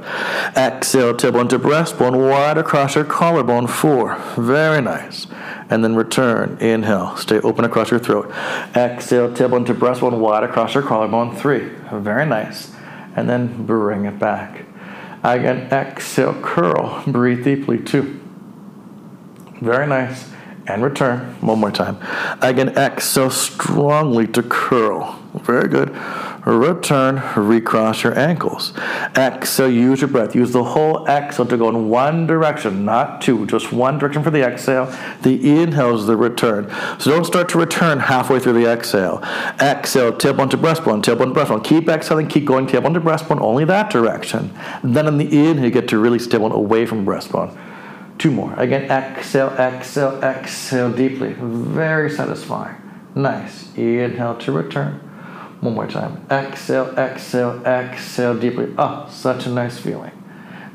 Exhale, 0.57 1.13
tailbone 1.13 1.49
to 1.49 1.59
breastbone, 1.59 2.29
wide 2.29 2.57
across 2.57 2.95
your 2.95 3.03
collarbone. 3.03 3.67
Four. 3.67 4.17
Very 4.35 4.81
nice. 4.81 5.27
And 5.69 5.83
then 5.83 5.95
return. 5.95 6.57
Inhale. 6.59 7.15
Stay 7.17 7.39
open 7.41 7.65
across 7.65 7.91
your 7.91 7.99
throat. 7.99 8.31
Exhale, 8.75 9.29
tailbone 9.29 9.65
to 9.67 9.75
breastbone, 9.75 10.19
wide 10.19 10.43
across 10.43 10.73
your 10.73 10.83
collarbone. 10.83 11.35
Three. 11.35 11.69
Very 11.91 12.25
nice. 12.25 12.74
And 13.15 13.29
then 13.29 13.65
bring 13.65 14.05
it 14.05 14.19
back. 14.19 14.65
Again, 15.23 15.71
exhale, 15.71 16.39
curl. 16.41 17.03
Breathe 17.07 17.43
deeply. 17.43 17.79
Two. 17.79 18.19
Very 19.61 19.87
nice. 19.87 20.31
And 20.67 20.83
return. 20.83 21.35
One 21.41 21.59
more 21.59 21.71
time. 21.71 21.97
Again, 22.41 22.69
exhale 22.69 23.29
strongly 23.29 24.27
to 24.27 24.43
curl. 24.43 25.19
Very 25.33 25.67
good 25.67 25.95
return, 26.45 27.21
recross 27.35 28.03
your 28.03 28.17
ankles. 28.17 28.73
Exhale, 29.15 29.69
use 29.69 30.01
your 30.01 30.07
breath. 30.07 30.35
Use 30.35 30.51
the 30.51 30.63
whole 30.63 31.07
exhale 31.07 31.45
to 31.47 31.57
go 31.57 31.69
in 31.69 31.89
one 31.89 32.27
direction, 32.27 32.85
not 32.85 33.21
two, 33.21 33.45
just 33.47 33.71
one 33.71 33.97
direction 33.97 34.23
for 34.23 34.29
the 34.29 34.43
exhale. 34.43 34.85
The 35.23 35.61
inhale 35.61 35.97
is 35.97 36.05
the 36.05 36.15
return. 36.15 36.69
So 36.99 37.11
don't 37.11 37.25
start 37.25 37.49
to 37.49 37.57
return 37.57 37.99
halfway 37.99 38.39
through 38.39 38.53
the 38.53 38.67
exhale. 38.67 39.21
Exhale, 39.59 40.13
tailbone 40.13 40.49
to 40.51 40.57
breastbone, 40.57 41.01
tailbone 41.01 41.33
to 41.33 41.39
breastbone. 41.39 41.63
Keep 41.63 41.89
exhaling, 41.89 42.27
keep 42.27 42.45
going, 42.45 42.67
tailbone 42.67 42.93
to 42.93 43.01
breastbone, 43.01 43.41
only 43.41 43.65
that 43.65 43.89
direction. 43.89 44.53
Then 44.83 45.07
in 45.07 45.17
the 45.17 45.25
inhale, 45.25 45.65
you 45.65 45.71
get 45.71 45.87
to 45.89 45.97
release 45.97 46.27
tailbone 46.27 46.53
away 46.53 46.85
from 46.85 47.05
breastbone. 47.05 47.57
Two 48.17 48.31
more. 48.31 48.53
Again, 48.53 48.89
exhale, 48.89 49.49
exhale, 49.49 50.23
exhale 50.23 50.91
deeply. 50.91 51.33
Very 51.33 52.09
satisfying. 52.09 52.75
Nice. 53.13 53.75
Inhale 53.75 54.37
to 54.37 54.51
return. 54.51 55.01
One 55.61 55.73
more 55.73 55.87
time. 55.87 56.25
Exhale, 56.29 56.93
exhale, 56.97 57.63
exhale 57.65 58.37
deeply. 58.37 58.73
Oh, 58.77 59.07
such 59.09 59.45
a 59.45 59.49
nice 59.49 59.77
feeling. 59.77 60.11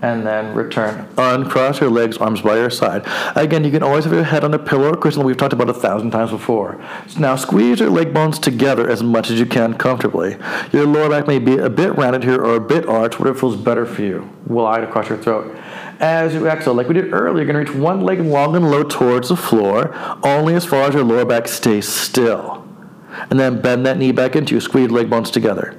And 0.03 0.26
then 0.26 0.55
return. 0.55 1.07
Uncross 1.18 1.78
your 1.78 1.91
legs, 1.91 2.16
arms 2.16 2.41
by 2.41 2.57
your 2.57 2.70
side. 2.70 3.03
Again, 3.37 3.64
you 3.64 3.70
can 3.70 3.83
always 3.83 4.05
have 4.05 4.14
your 4.14 4.24
head 4.24 4.45
on 4.45 4.55
a 4.55 4.59
pillow 4.59 4.95
or. 4.95 5.26
We've 5.26 5.37
talked 5.37 5.53
about 5.53 5.68
a 5.68 5.74
thousand 5.74 6.11
times 6.11 6.31
before. 6.31 6.83
So 7.07 7.20
now 7.20 7.37
squeeze 7.37 7.81
your 7.81 7.91
leg 7.91 8.14
bones 8.14 8.39
together 8.39 8.89
as 8.89 9.03
much 9.03 9.31
as 9.31 9.39
you 9.39 9.45
can 9.45 9.74
comfortably. 9.74 10.39
Your 10.72 10.87
lower 10.87 11.11
back 11.11 11.26
may 11.26 11.39
be 11.39 11.59
a 11.59 11.68
bit 11.68 11.99
rounded 11.99 12.24
here 12.24 12.43
or 12.43 12.55
a 12.55 12.61
bit 12.61 12.87
arched, 12.87 13.20
whatever 13.20 13.39
feels 13.39 13.57
better 13.57 13.85
for 13.85 14.01
you. 14.01 14.31
Wide 14.47 14.85
across 14.85 15.11
your 15.11 15.18
throat. 15.18 15.55
As 16.01 16.33
you 16.33 16.49
exhale, 16.49 16.72
like 16.72 16.89
we 16.89 16.95
did 16.95 17.12
earlier, 17.12 17.45
you're 17.45 17.53
going 17.53 17.66
to 17.66 17.70
reach 17.72 17.78
one 17.78 18.01
leg 18.01 18.20
long 18.20 18.57
and 18.57 18.70
low 18.70 18.83
towards 18.83 19.28
the 19.28 19.37
floor, 19.37 19.95
only 20.24 20.55
as 20.55 20.64
far 20.64 20.85
as 20.85 20.95
your 20.95 21.05
lower 21.05 21.26
back 21.26 21.47
stays 21.47 21.87
still. 21.87 22.60
And 23.31 23.39
then 23.39 23.61
bend 23.61 23.87
that 23.87 23.99
knee 23.99 24.13
back 24.13 24.37
into 24.37 24.55
you, 24.55 24.61
squeeze 24.61 24.91
leg 24.91 25.11
bones 25.11 25.31
together. 25.31 25.79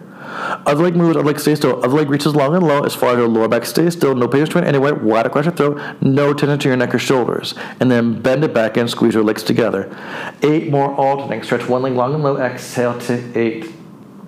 Other 0.65 0.83
leg 0.83 0.95
moves, 0.95 1.17
other 1.17 1.25
leg 1.25 1.39
stays 1.39 1.57
still. 1.57 1.77
Other 1.83 1.95
leg 1.95 2.09
reaches 2.09 2.35
long 2.35 2.55
and 2.55 2.65
low 2.65 2.83
as 2.83 2.95
far 2.95 3.11
as 3.11 3.17
your 3.17 3.27
lower 3.27 3.47
back 3.47 3.65
stays 3.65 3.93
still. 3.93 4.15
No 4.15 4.27
pain 4.27 4.41
restraint 4.41 4.67
anywhere. 4.67 4.95
Wide 4.95 5.25
across 5.25 5.45
your 5.45 5.53
throat. 5.53 5.81
No 6.01 6.33
tension 6.33 6.59
to 6.59 6.67
your 6.69 6.77
neck 6.77 6.95
or 6.95 6.99
shoulders. 6.99 7.53
And 7.79 7.91
then 7.91 8.21
bend 8.21 8.43
it 8.43 8.53
back 8.53 8.77
and 8.77 8.89
squeeze 8.89 9.13
your 9.13 9.23
legs 9.23 9.43
together. 9.43 9.95
Eight 10.41 10.69
more 10.69 10.93
alternating. 10.95 11.43
Stretch 11.43 11.67
one 11.67 11.81
leg 11.81 11.93
long 11.93 12.13
and 12.13 12.23
low. 12.23 12.37
Exhale 12.37 12.99
to 13.01 13.39
eight. 13.39 13.73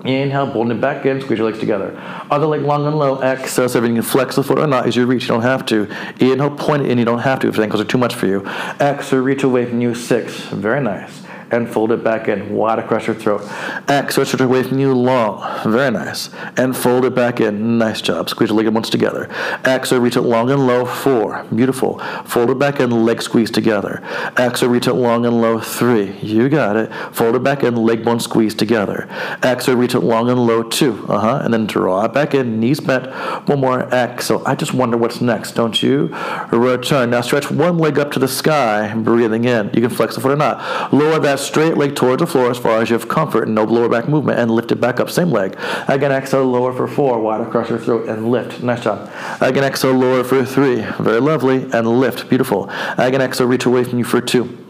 Inhale, 0.03 0.47
bolding 0.47 0.77
it 0.77 0.81
back 0.81 1.05
in, 1.05 1.21
squeeze 1.21 1.39
your 1.39 1.49
legs 1.49 1.59
together. 1.59 1.97
Other 2.29 2.45
leg 2.45 2.61
long 2.61 2.85
and 2.85 2.99
low, 2.99 3.21
exhale, 3.21 3.69
so 3.69 3.81
if 3.81 3.87
you 3.87 3.93
can 3.93 4.01
flex 4.01 4.35
the 4.35 4.43
foot 4.43 4.59
or 4.59 4.67
not 4.67 4.85
as 4.85 4.97
you 4.97 5.05
reach, 5.05 5.21
you 5.21 5.27
don't 5.29 5.43
have 5.43 5.65
to. 5.67 5.83
Inhale, 6.19 6.51
point 6.51 6.83
it 6.83 6.91
in, 6.91 6.97
you 6.97 7.05
don't 7.05 7.19
have 7.19 7.39
to 7.39 7.47
if 7.47 7.55
the 7.55 7.63
ankles 7.63 7.81
are 7.81 7.85
too 7.85 7.97
much 7.97 8.13
for 8.13 8.27
you. 8.27 8.45
Exhale, 8.81 9.21
reach 9.21 9.43
away 9.43 9.65
from 9.65 9.79
you, 9.79 9.95
six. 9.95 10.33
Very 10.47 10.81
nice 10.81 11.23
and 11.51 11.69
fold 11.69 11.91
it 11.91 12.03
back 12.03 12.27
in, 12.27 12.53
wide 12.53 12.79
across 12.79 13.07
your 13.07 13.15
throat. 13.15 13.41
Exhale, 13.89 14.25
stretch 14.25 14.41
away 14.41 14.63
from 14.63 14.79
you 14.79 14.93
long, 14.93 15.71
very 15.71 15.91
nice, 15.91 16.29
and 16.57 16.75
fold 16.75 17.05
it 17.05 17.15
back 17.15 17.39
in. 17.39 17.77
Nice 17.77 18.01
job. 18.01 18.29
Squeeze 18.29 18.49
your 18.49 18.57
ligaments 18.57 18.89
together. 18.89 19.29
Exhale, 19.65 19.99
reach 19.99 20.15
it 20.15 20.21
long 20.21 20.49
and 20.49 20.65
low. 20.65 20.85
Four, 20.85 21.45
beautiful. 21.55 21.99
Fold 22.25 22.49
it 22.49 22.59
back 22.59 22.79
in, 22.79 23.05
leg 23.05 23.21
squeeze 23.21 23.51
together. 23.51 24.01
Exhale, 24.37 24.69
reach 24.69 24.87
it 24.87 24.93
long 24.93 25.25
and 25.25 25.41
low. 25.41 25.59
Three, 25.59 26.17
you 26.19 26.49
got 26.49 26.75
it. 26.75 26.91
Fold 27.11 27.35
it 27.35 27.43
back 27.43 27.63
in, 27.63 27.75
leg 27.75 28.03
bone 28.03 28.19
squeeze 28.19 28.55
together. 28.55 29.07
Exhale, 29.43 29.75
reach 29.75 29.95
it 29.95 30.01
long 30.01 30.29
and 30.29 30.45
low. 30.45 30.63
Two, 30.63 31.05
uh 31.09 31.19
huh, 31.19 31.41
and 31.43 31.53
then 31.53 31.67
draw 31.67 32.05
it 32.05 32.13
back 32.13 32.33
in, 32.33 32.59
knees 32.59 32.79
bent. 32.79 33.07
One 33.47 33.59
more. 33.59 33.81
Exhale. 33.93 34.43
I 34.45 34.55
just 34.55 34.73
wonder 34.73 34.97
what's 34.97 35.21
next, 35.21 35.53
don't 35.53 35.81
you? 35.81 36.07
Return. 36.51 37.09
Now 37.09 37.21
stretch 37.21 37.51
one 37.51 37.77
leg 37.77 37.99
up 37.99 38.11
to 38.11 38.19
the 38.19 38.27
sky, 38.27 38.93
breathing 38.95 39.45
in. 39.45 39.69
You 39.73 39.81
can 39.81 39.89
flex 39.89 40.15
the 40.15 40.21
foot 40.21 40.31
or 40.31 40.35
not. 40.35 40.93
Lower 40.93 41.19
that 41.19 41.39
straight 41.43 41.77
leg 41.77 41.95
towards 41.95 42.21
the 42.21 42.27
floor 42.27 42.49
as 42.49 42.57
far 42.57 42.81
as 42.81 42.89
you 42.89 42.97
have 42.97 43.07
comfort 43.07 43.43
and 43.43 43.55
no 43.55 43.63
lower 43.63 43.89
back 43.89 44.07
movement 44.07 44.39
and 44.39 44.49
lift 44.51 44.71
it 44.71 44.81
back 44.81 44.99
up. 44.99 45.09
Same 45.09 45.29
leg. 45.29 45.57
Again, 45.87 46.11
exhale, 46.11 46.45
lower 46.45 46.73
for 46.73 46.87
four, 46.87 47.19
wide 47.19 47.41
across 47.41 47.69
your 47.69 47.79
throat 47.79 48.07
and 48.07 48.29
lift. 48.29 48.63
Nice 48.63 48.83
job. 48.83 49.11
Again, 49.41 49.63
exhale, 49.63 49.93
lower 49.93 50.23
for 50.23 50.45
three. 50.45 50.85
Very 50.99 51.19
lovely. 51.19 51.69
And 51.71 51.87
lift. 51.99 52.29
Beautiful. 52.29 52.69
Again, 52.97 53.21
exhale, 53.21 53.47
reach 53.47 53.65
away 53.65 53.83
from 53.83 53.99
you 53.99 54.05
for 54.05 54.21
two. 54.21 54.62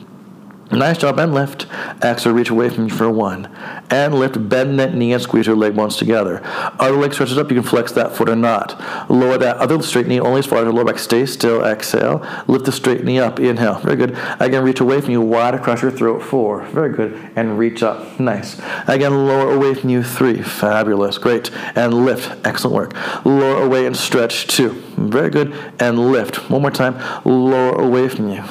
Nice 0.74 0.98
job 0.98 1.20
and 1.20 1.36
lift. 1.36 1.68
Exhale, 2.02 2.34
reach 2.34 2.50
away 2.50 2.68
from 2.68 2.88
you 2.88 2.90
for 2.90 3.08
one. 3.08 3.48
And 3.92 4.16
lift, 4.16 4.50
bend 4.50 4.80
that 4.80 4.96
knee 4.96 5.14
and 5.14 5.22
squeeze 5.22 5.46
your 5.46 5.56
leg 5.56 5.76
bones 5.76 5.98
together. 5.98 6.42
Other 6.80 6.96
leg 6.96 7.14
stretches 7.14 7.38
up, 7.38 7.52
you 7.52 7.62
can 7.62 7.70
flex 7.70 7.92
that 7.92 8.16
foot 8.16 8.28
or 8.28 8.36
not. 8.36 8.80
Lower 9.08 9.38
that 9.38 9.58
other 9.58 9.80
straight 9.84 10.08
knee 10.08 10.20
only 10.20 10.40
as 10.40 10.48
far 10.48 10.60
as 10.60 10.64
your 10.64 10.74
lower 10.74 10.86
back. 10.86 10.98
Stay 10.98 11.28
still, 11.28 11.64
exhale. 11.64 12.26
Lift 12.48 12.66
the 12.66 12.72
straight 12.72 13.04
knee 13.04 13.20
up, 13.20 13.40
inhale. 13.40 13.76
Very 13.80 13.98
good. 13.98 14.18
Again, 14.40 14.64
reach 14.64 14.80
away 14.80 15.00
from 15.00 15.12
you, 15.12 15.22
wide 15.22 15.54
across 15.54 15.84
your 15.84 15.92
throat, 15.92 16.24
four. 16.24 16.64
Very 16.68 16.92
good. 16.92 17.14
And 17.36 17.60
reach 17.60 17.84
up, 17.84 18.20
nice. 18.20 18.60
Again, 18.88 19.28
lower 19.28 19.54
away 19.54 19.76
from 19.76 19.92
you, 19.92 20.02
three. 20.02 20.42
Fabulous, 20.42 21.20
great. 21.20 21.52
And 21.76 22.06
lift, 22.06 22.36
excellent 22.44 22.76
work. 22.76 23.26
Lower 23.26 23.62
away 23.62 23.86
and 23.86 23.96
stretch, 23.96 24.48
two. 24.48 24.70
Very 24.98 25.30
good. 25.30 25.54
And 25.80 26.12
lift. 26.12 26.50
One 26.50 26.64
more 26.64 26.72
time, 26.72 26.96
lower 27.26 27.80
away 27.80 28.10
from 28.10 28.30
you. 28.30 28.44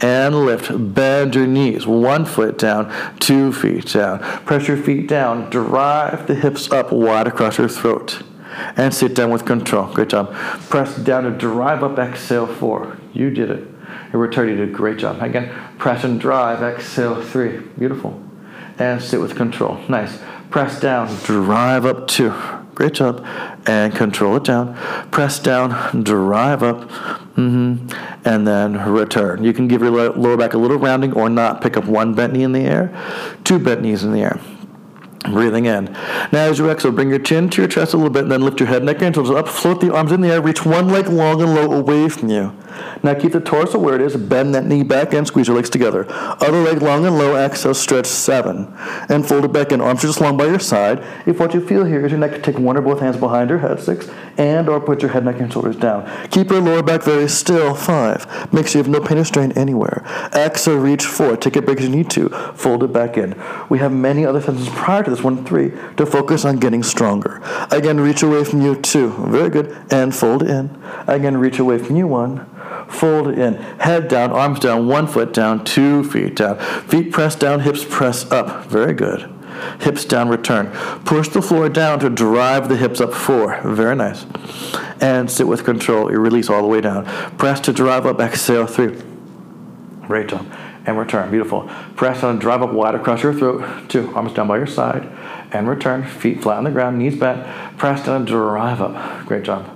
And 0.00 0.44
lift, 0.44 0.94
bend 0.94 1.34
your 1.34 1.46
knees, 1.46 1.86
one 1.86 2.24
foot 2.24 2.58
down, 2.58 2.92
two 3.18 3.52
feet 3.52 3.92
down. 3.92 4.20
Press 4.44 4.68
your 4.68 4.76
feet 4.76 5.08
down, 5.08 5.50
drive 5.50 6.26
the 6.26 6.34
hips 6.34 6.70
up 6.70 6.92
wide 6.92 7.26
across 7.26 7.58
your 7.58 7.68
throat. 7.68 8.22
And 8.76 8.92
sit 8.94 9.14
down 9.14 9.30
with 9.30 9.44
control. 9.44 9.86
Great 9.92 10.08
job. 10.08 10.32
Press 10.32 10.96
down 10.96 11.24
to 11.24 11.30
drive 11.30 11.84
up, 11.84 11.98
exhale, 11.98 12.46
four. 12.46 12.96
You 13.12 13.30
did 13.30 13.50
it. 13.50 13.68
Your 14.12 14.22
return, 14.22 14.48
you 14.48 14.56
did 14.56 14.70
a 14.70 14.72
great 14.72 14.98
job. 14.98 15.22
Again, 15.22 15.54
press 15.78 16.02
and 16.02 16.20
drive, 16.20 16.62
exhale, 16.62 17.22
three. 17.22 17.58
Beautiful. 17.78 18.20
And 18.78 19.02
sit 19.02 19.20
with 19.20 19.36
control. 19.36 19.78
Nice. 19.88 20.18
Press 20.50 20.80
down, 20.80 21.14
drive 21.24 21.84
up, 21.84 22.08
two. 22.08 22.32
Great 22.78 22.94
job. 22.94 23.26
And 23.66 23.92
control 23.92 24.36
it 24.36 24.44
down. 24.44 24.76
Press 25.10 25.40
down, 25.40 26.04
drive 26.04 26.62
up. 26.62 26.82
Mm-hmm. 27.34 27.88
And 28.24 28.46
then 28.46 28.74
return. 28.88 29.42
You 29.42 29.52
can 29.52 29.66
give 29.66 29.80
your 29.80 29.90
lower 29.90 30.36
back 30.36 30.54
a 30.54 30.58
little 30.58 30.78
rounding 30.78 31.12
or 31.12 31.28
not. 31.28 31.60
Pick 31.60 31.76
up 31.76 31.86
one 31.86 32.14
bent 32.14 32.34
knee 32.34 32.44
in 32.44 32.52
the 32.52 32.60
air, 32.60 32.96
two 33.42 33.58
bent 33.58 33.82
knees 33.82 34.04
in 34.04 34.12
the 34.12 34.20
air. 34.20 34.40
Breathing 35.32 35.66
in. 35.66 35.84
Now, 36.32 36.44
as 36.44 36.58
you 36.58 36.68
exhale, 36.70 36.92
bring 36.92 37.10
your 37.10 37.18
chin 37.18 37.48
to 37.50 37.62
your 37.62 37.68
chest 37.68 37.94
a 37.94 37.96
little 37.96 38.10
bit, 38.10 38.22
and 38.22 38.32
then 38.32 38.42
lift 38.42 38.60
your 38.60 38.68
head, 38.68 38.84
neck, 38.84 39.02
and 39.02 39.14
shoulders 39.14 39.34
up. 39.34 39.48
Float 39.48 39.80
the 39.80 39.92
arms 39.92 40.12
in 40.12 40.20
the 40.20 40.28
air. 40.28 40.40
Reach 40.40 40.64
one 40.64 40.88
leg 40.88 41.08
long 41.08 41.42
and 41.42 41.54
low 41.54 41.72
away 41.72 42.08
from 42.08 42.28
you. 42.28 42.54
Now, 43.02 43.14
keep 43.14 43.32
the 43.32 43.40
torso 43.40 43.78
where 43.78 43.94
it 43.94 44.00
is. 44.00 44.16
Bend 44.16 44.54
that 44.54 44.66
knee 44.66 44.82
back 44.82 45.12
and 45.12 45.26
squeeze 45.26 45.48
your 45.48 45.56
legs 45.56 45.70
together. 45.70 46.06
Other 46.08 46.60
leg 46.60 46.82
long 46.82 47.06
and 47.06 47.18
low. 47.18 47.36
Exhale, 47.36 47.74
stretch 47.74 48.06
seven. 48.06 48.72
And 49.08 49.26
fold 49.26 49.44
it 49.44 49.52
back 49.52 49.72
in. 49.72 49.80
Arms 49.80 50.02
just 50.02 50.20
long 50.20 50.36
by 50.36 50.46
your 50.46 50.58
side. 50.58 51.04
If 51.26 51.40
what 51.40 51.54
you 51.54 51.66
feel 51.66 51.84
here 51.84 52.04
is 52.04 52.12
your 52.12 52.20
neck, 52.20 52.42
take 52.42 52.58
one 52.58 52.76
or 52.76 52.82
both 52.82 53.00
hands 53.00 53.16
behind 53.16 53.50
your 53.50 53.58
head. 53.58 53.80
Six. 53.80 54.08
And 54.36 54.68
or 54.68 54.80
put 54.80 55.02
your 55.02 55.10
head, 55.10 55.24
neck, 55.24 55.40
and 55.40 55.52
shoulders 55.52 55.76
down. 55.76 56.08
Keep 56.30 56.50
your 56.50 56.60
lower 56.60 56.82
back 56.82 57.02
very 57.02 57.28
still. 57.28 57.74
Five. 57.74 58.52
Make 58.52 58.68
sure 58.68 58.80
you 58.80 58.84
have 58.84 58.92
no 58.92 59.06
pain 59.06 59.18
or 59.18 59.24
strain 59.24 59.52
anywhere. 59.52 60.04
Exhale, 60.34 60.76
reach 60.76 61.04
four. 61.04 61.36
Take 61.36 61.56
a 61.56 61.62
break 61.62 61.78
as 61.78 61.84
you 61.84 61.90
need 61.90 62.10
to. 62.10 62.28
Fold 62.54 62.84
it 62.84 62.92
back 62.92 63.16
in. 63.16 63.40
We 63.68 63.78
have 63.78 63.92
many 63.92 64.24
other 64.24 64.40
sentences 64.40 64.72
prior 64.74 65.02
to 65.02 65.10
this 65.10 65.17
one, 65.22 65.44
three, 65.44 65.70
to 65.96 66.06
focus 66.06 66.44
on 66.44 66.56
getting 66.56 66.82
stronger. 66.82 67.40
Again, 67.70 68.00
reach 68.00 68.22
away 68.22 68.44
from 68.44 68.60
you, 68.60 68.74
two. 68.74 69.10
Very 69.28 69.50
good. 69.50 69.76
And 69.90 70.14
fold 70.14 70.42
in. 70.42 70.82
Again, 71.06 71.36
reach 71.36 71.58
away 71.58 71.78
from 71.78 71.96
you, 71.96 72.06
one. 72.06 72.46
Fold 72.88 73.28
in. 73.28 73.54
Head 73.80 74.08
down, 74.08 74.32
arms 74.32 74.60
down, 74.60 74.86
one 74.86 75.06
foot 75.06 75.32
down, 75.32 75.64
two 75.64 76.04
feet 76.04 76.36
down. 76.36 76.58
Feet 76.58 77.12
press 77.12 77.34
down, 77.34 77.60
hips 77.60 77.84
press 77.88 78.30
up. 78.30 78.66
Very 78.66 78.94
good. 78.94 79.34
Hips 79.80 80.04
down, 80.04 80.28
return. 80.28 80.70
Push 81.04 81.28
the 81.30 81.42
floor 81.42 81.68
down 81.68 81.98
to 82.00 82.10
drive 82.10 82.68
the 82.68 82.76
hips 82.76 83.00
up, 83.00 83.12
four. 83.12 83.60
Very 83.62 83.96
nice. 83.96 84.24
And 85.00 85.30
sit 85.30 85.46
with 85.46 85.64
control. 85.64 86.10
You 86.10 86.18
release 86.18 86.48
all 86.48 86.62
the 86.62 86.68
way 86.68 86.80
down. 86.80 87.04
Press 87.36 87.60
to 87.60 87.72
drive 87.72 88.06
up, 88.06 88.20
exhale, 88.20 88.66
three. 88.66 89.00
Great 90.06 90.28
job. 90.28 90.46
And 90.88 90.96
return. 90.96 91.30
Beautiful. 91.30 91.68
Press 91.96 92.22
on, 92.22 92.38
drive 92.38 92.62
up 92.62 92.72
wide 92.72 92.94
across 92.94 93.22
your 93.22 93.34
throat. 93.34 93.90
Two. 93.90 94.10
Arms 94.14 94.32
down 94.32 94.48
by 94.48 94.56
your 94.56 94.66
side. 94.66 95.06
And 95.52 95.68
return. 95.68 96.02
Feet 96.02 96.42
flat 96.42 96.56
on 96.56 96.64
the 96.64 96.70
ground, 96.70 96.98
knees 96.98 97.14
bent. 97.14 97.46
Press 97.76 98.06
down, 98.06 98.24
drive 98.24 98.80
up. 98.80 99.26
Great 99.26 99.42
job. 99.42 99.68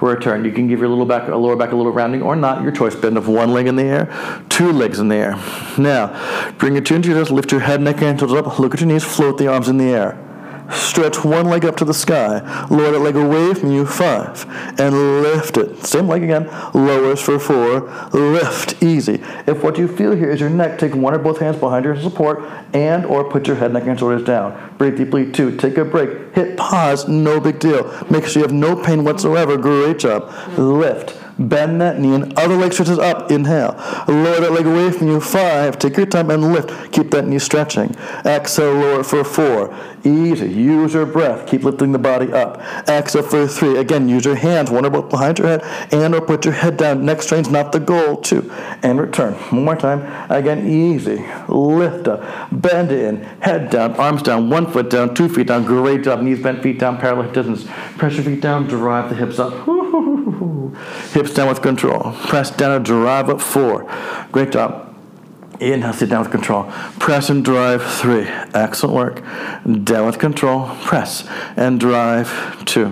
Return. 0.00 0.46
You 0.46 0.52
can 0.52 0.66
give 0.66 0.78
your 0.78 0.88
little 0.88 1.04
back, 1.04 1.28
a 1.28 1.36
lower 1.36 1.54
back 1.54 1.72
a 1.72 1.76
little 1.76 1.92
rounding 1.92 2.22
or 2.22 2.34
not. 2.34 2.62
Your 2.62 2.72
choice. 2.72 2.96
Bend 2.96 3.18
of 3.18 3.28
one 3.28 3.52
leg 3.52 3.66
in 3.66 3.76
the 3.76 3.82
air, 3.82 4.42
two 4.48 4.72
legs 4.72 4.98
in 4.98 5.08
the 5.08 5.16
air. 5.16 5.36
Now, 5.76 6.54
bring 6.56 6.72
your 6.72 6.82
chin 6.82 7.02
to 7.02 7.10
your 7.10 7.18
chest. 7.18 7.30
Lift 7.30 7.52
your 7.52 7.60
head, 7.60 7.82
neck, 7.82 8.00
and 8.00 8.18
shoulders 8.18 8.38
up. 8.38 8.58
Look 8.58 8.72
at 8.72 8.80
your 8.80 8.88
knees. 8.88 9.04
Float 9.04 9.36
the 9.36 9.48
arms 9.48 9.68
in 9.68 9.76
the 9.76 9.90
air. 9.92 10.27
Stretch 10.70 11.24
one 11.24 11.46
leg 11.46 11.64
up 11.64 11.76
to 11.78 11.84
the 11.84 11.94
sky. 11.94 12.66
Lower 12.68 12.90
that 12.90 12.98
leg 12.98 13.16
away 13.16 13.54
from 13.54 13.72
you, 13.72 13.86
five. 13.86 14.44
And 14.78 15.22
lift 15.22 15.56
it. 15.56 15.84
Same 15.84 16.08
leg 16.08 16.22
again. 16.22 16.46
Lowers 16.74 17.20
for 17.20 17.38
four. 17.38 17.80
Lift. 18.12 18.82
Easy. 18.82 19.22
If 19.46 19.62
what 19.62 19.78
you 19.78 19.88
feel 19.88 20.12
here 20.12 20.30
is 20.30 20.40
your 20.40 20.50
neck, 20.50 20.78
take 20.78 20.94
one 20.94 21.14
or 21.14 21.18
both 21.18 21.38
hands 21.38 21.56
behind 21.56 21.84
your 21.84 22.00
support 22.00 22.42
and 22.74 23.04
or 23.06 23.28
put 23.30 23.46
your 23.46 23.56
head, 23.56 23.72
neck, 23.72 23.84
and 23.86 23.98
shoulders 23.98 24.24
down. 24.24 24.74
Breathe 24.78 24.96
deeply. 24.96 25.32
Two. 25.32 25.56
Take 25.56 25.76
a 25.78 25.84
break. 25.84 26.34
Hit 26.34 26.56
pause. 26.56 27.08
No 27.08 27.40
big 27.40 27.58
deal. 27.58 27.84
Make 28.10 28.26
sure 28.26 28.42
you 28.42 28.46
have 28.46 28.52
no 28.52 28.76
pain 28.76 29.04
whatsoever. 29.04 29.56
Great 29.56 29.98
job. 29.98 30.32
Lift. 30.58 31.17
Bend 31.38 31.80
that 31.80 32.00
knee 32.00 32.14
and 32.14 32.36
other 32.36 32.56
leg 32.56 32.72
stretches 32.72 32.98
up. 32.98 33.30
Inhale. 33.30 33.74
Lower 34.08 34.40
that 34.40 34.52
leg 34.52 34.66
away 34.66 34.90
from 34.90 35.08
you. 35.08 35.20
Five. 35.20 35.78
Take 35.78 35.96
your 35.96 36.06
time 36.06 36.30
and 36.30 36.52
lift. 36.52 36.92
Keep 36.92 37.12
that 37.12 37.26
knee 37.26 37.38
stretching. 37.38 37.94
Exhale, 38.24 38.74
lower 38.74 39.04
for 39.04 39.22
four. 39.22 39.74
Easy. 40.04 40.48
Use 40.48 40.94
your 40.94 41.06
breath. 41.06 41.46
Keep 41.46 41.64
lifting 41.64 41.92
the 41.92 41.98
body 41.98 42.32
up. 42.32 42.60
Exhale 42.88 43.22
for 43.22 43.46
three. 43.46 43.76
Again, 43.78 44.08
use 44.08 44.24
your 44.24 44.34
hands, 44.34 44.70
one 44.70 44.84
or 44.84 44.90
both 44.90 45.10
behind 45.10 45.38
your 45.38 45.46
head, 45.48 45.62
and 45.92 46.14
or 46.14 46.20
put 46.20 46.44
your 46.44 46.54
head 46.54 46.76
down. 46.76 47.04
Neck 47.04 47.22
strain's 47.22 47.50
not 47.50 47.70
the 47.72 47.80
goal. 47.80 48.16
Two. 48.16 48.50
And 48.82 49.00
return. 49.00 49.34
One 49.34 49.64
more 49.64 49.76
time. 49.76 50.00
Again, 50.30 50.66
easy. 50.66 51.24
Lift 51.48 52.08
up. 52.08 52.22
Bend 52.50 52.90
in. 52.90 53.22
Head 53.40 53.70
down. 53.70 53.94
Arms 53.94 54.22
down. 54.22 54.50
One 54.50 54.70
foot 54.70 54.90
down. 54.90 55.14
Two 55.14 55.28
feet 55.28 55.46
down. 55.46 55.64
Great 55.64 56.02
job. 56.02 56.22
Knees 56.22 56.42
bent, 56.42 56.62
feet 56.62 56.80
down, 56.80 56.98
parallel 56.98 57.30
distance. 57.30 57.64
Press 57.96 58.14
your 58.14 58.24
feet 58.24 58.40
down. 58.40 58.66
Drive 58.66 59.08
the 59.08 59.14
hips 59.14 59.38
up. 59.38 59.77
Hips 61.12 61.34
down 61.34 61.48
with 61.48 61.62
control. 61.62 62.12
Press 62.26 62.50
down 62.50 62.72
and 62.72 62.84
drive 62.84 63.28
up. 63.28 63.40
Four. 63.40 63.90
Great 64.32 64.52
job. 64.52 64.84
Inhale, 65.60 65.92
sit 65.92 66.08
down 66.08 66.22
with 66.22 66.30
control. 66.30 66.64
Press 66.98 67.30
and 67.30 67.44
drive. 67.44 67.82
Three. 67.82 68.26
Excellent 68.54 68.94
work. 68.94 69.22
Down 69.84 70.06
with 70.06 70.18
control. 70.18 70.68
Press 70.84 71.26
and 71.56 71.80
drive. 71.80 72.64
Two. 72.64 72.86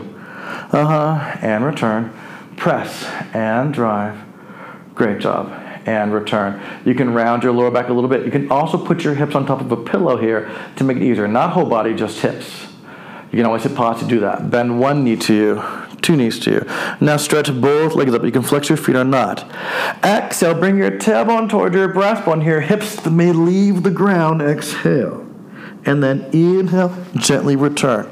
Uh 0.73 0.85
huh. 0.87 1.39
And 1.43 1.65
return. 1.65 2.13
Press 2.57 3.05
and 3.33 3.73
drive. 3.73 4.19
Great 4.95 5.21
job. 5.21 5.53
And 5.87 6.13
return. 6.13 6.61
You 6.85 6.97
can 6.97 7.15
round 7.15 7.45
your 7.45 7.53
lower 7.53 7.71
back 7.71 7.89
a 7.89 7.93
little 7.93 8.11
bit. 8.11 8.25
You 8.25 8.33
can 8.33 8.51
also 8.51 8.77
put 8.77 9.05
your 9.05 9.15
hips 9.15 9.37
on 9.37 9.47
top 9.47 9.61
of 9.61 9.71
a 9.71 9.77
pillow 9.77 10.17
here 10.17 10.51
to 10.75 10.83
make 10.83 10.97
it 10.97 11.05
easier. 11.05 11.29
Not 11.29 11.51
whole 11.51 11.67
body, 11.67 11.95
just 11.95 12.19
hips. 12.19 12.67
You 13.31 13.39
can 13.39 13.47
always 13.47 13.63
hit 13.63 13.77
pause 13.77 14.01
to 14.01 14.07
do 14.07 14.21
that. 14.21 14.51
Bend 14.51 14.81
one 14.81 15.05
knee 15.05 15.17
to 15.17 15.35
you, 15.35 15.63
two 16.07 16.17
knees 16.17 16.39
to 16.39 16.51
you. 16.53 16.67
Now 17.01 17.17
stretch 17.17 17.53
both 17.61 17.95
legs 17.97 18.15
up. 18.15 18.23
You 18.23 18.31
can 18.31 18.43
flex 18.43 18.69
your 18.69 18.79
feet 18.79 18.95
or 18.95 19.05
not. 19.05 19.45
Exhale, 20.05 20.55
bring 20.55 20.79
your 20.79 20.93
tailbone 20.93 21.51
toward 21.51 21.75
your 21.75 21.93
breastbone 21.93 22.43
here. 22.43 22.61
Hips 22.61 23.05
may 23.07 23.33
leave 23.33 23.83
the 23.83 23.91
ground. 23.91 24.41
Exhale. 24.41 25.27
And 25.85 26.03
then 26.03 26.25
inhale, 26.33 26.97
gently 27.17 27.57
return. 27.57 28.09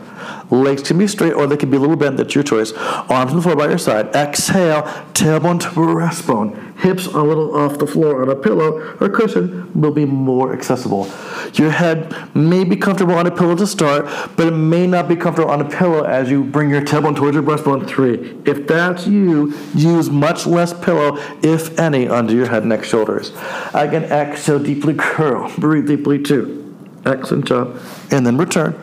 Legs 0.62 0.82
can 0.82 0.98
be 0.98 1.06
straight 1.06 1.32
or 1.32 1.46
they 1.46 1.56
can 1.56 1.70
be 1.70 1.76
a 1.76 1.80
little 1.80 1.96
bent. 1.96 2.16
That's 2.16 2.34
your 2.34 2.44
choice. 2.44 2.72
Arms 2.72 3.30
on 3.30 3.36
the 3.36 3.42
floor 3.42 3.56
by 3.56 3.68
your 3.68 3.78
side. 3.78 4.14
Exhale, 4.14 4.82
tailbone 5.12 5.60
to 5.60 5.68
breastbone. 5.68 6.78
Hips 6.78 7.06
a 7.06 7.22
little 7.22 7.56
off 7.56 7.78
the 7.78 7.86
floor 7.86 8.22
on 8.22 8.28
a 8.28 8.36
pillow 8.36 8.96
or 9.00 9.08
cushion 9.08 9.70
will 9.80 9.92
be 9.92 10.04
more 10.04 10.52
accessible. 10.52 11.10
Your 11.54 11.70
head 11.70 12.14
may 12.34 12.64
be 12.64 12.76
comfortable 12.76 13.14
on 13.14 13.26
a 13.26 13.30
pillow 13.30 13.56
to 13.56 13.66
start, 13.66 14.04
but 14.36 14.48
it 14.48 14.56
may 14.56 14.86
not 14.86 15.08
be 15.08 15.16
comfortable 15.16 15.50
on 15.50 15.60
a 15.60 15.68
pillow 15.68 16.04
as 16.04 16.30
you 16.30 16.44
bring 16.44 16.70
your 16.70 16.82
tailbone 16.82 17.16
towards 17.16 17.34
your 17.34 17.42
breastbone. 17.42 17.86
Three. 17.86 18.36
If 18.44 18.66
that's 18.66 19.06
you, 19.06 19.54
use 19.74 20.10
much 20.10 20.46
less 20.46 20.72
pillow, 20.72 21.18
if 21.42 21.78
any, 21.78 22.08
under 22.08 22.34
your 22.34 22.48
head, 22.48 22.64
neck, 22.64 22.84
shoulders. 22.84 23.32
Again, 23.72 24.04
exhale, 24.04 24.58
deeply 24.58 24.94
curl. 24.94 25.52
Breathe 25.56 25.86
deeply 25.86 26.22
too. 26.22 26.60
Excellent 27.04 27.46
job. 27.46 27.78
And 28.10 28.26
then 28.26 28.36
return. 28.36 28.74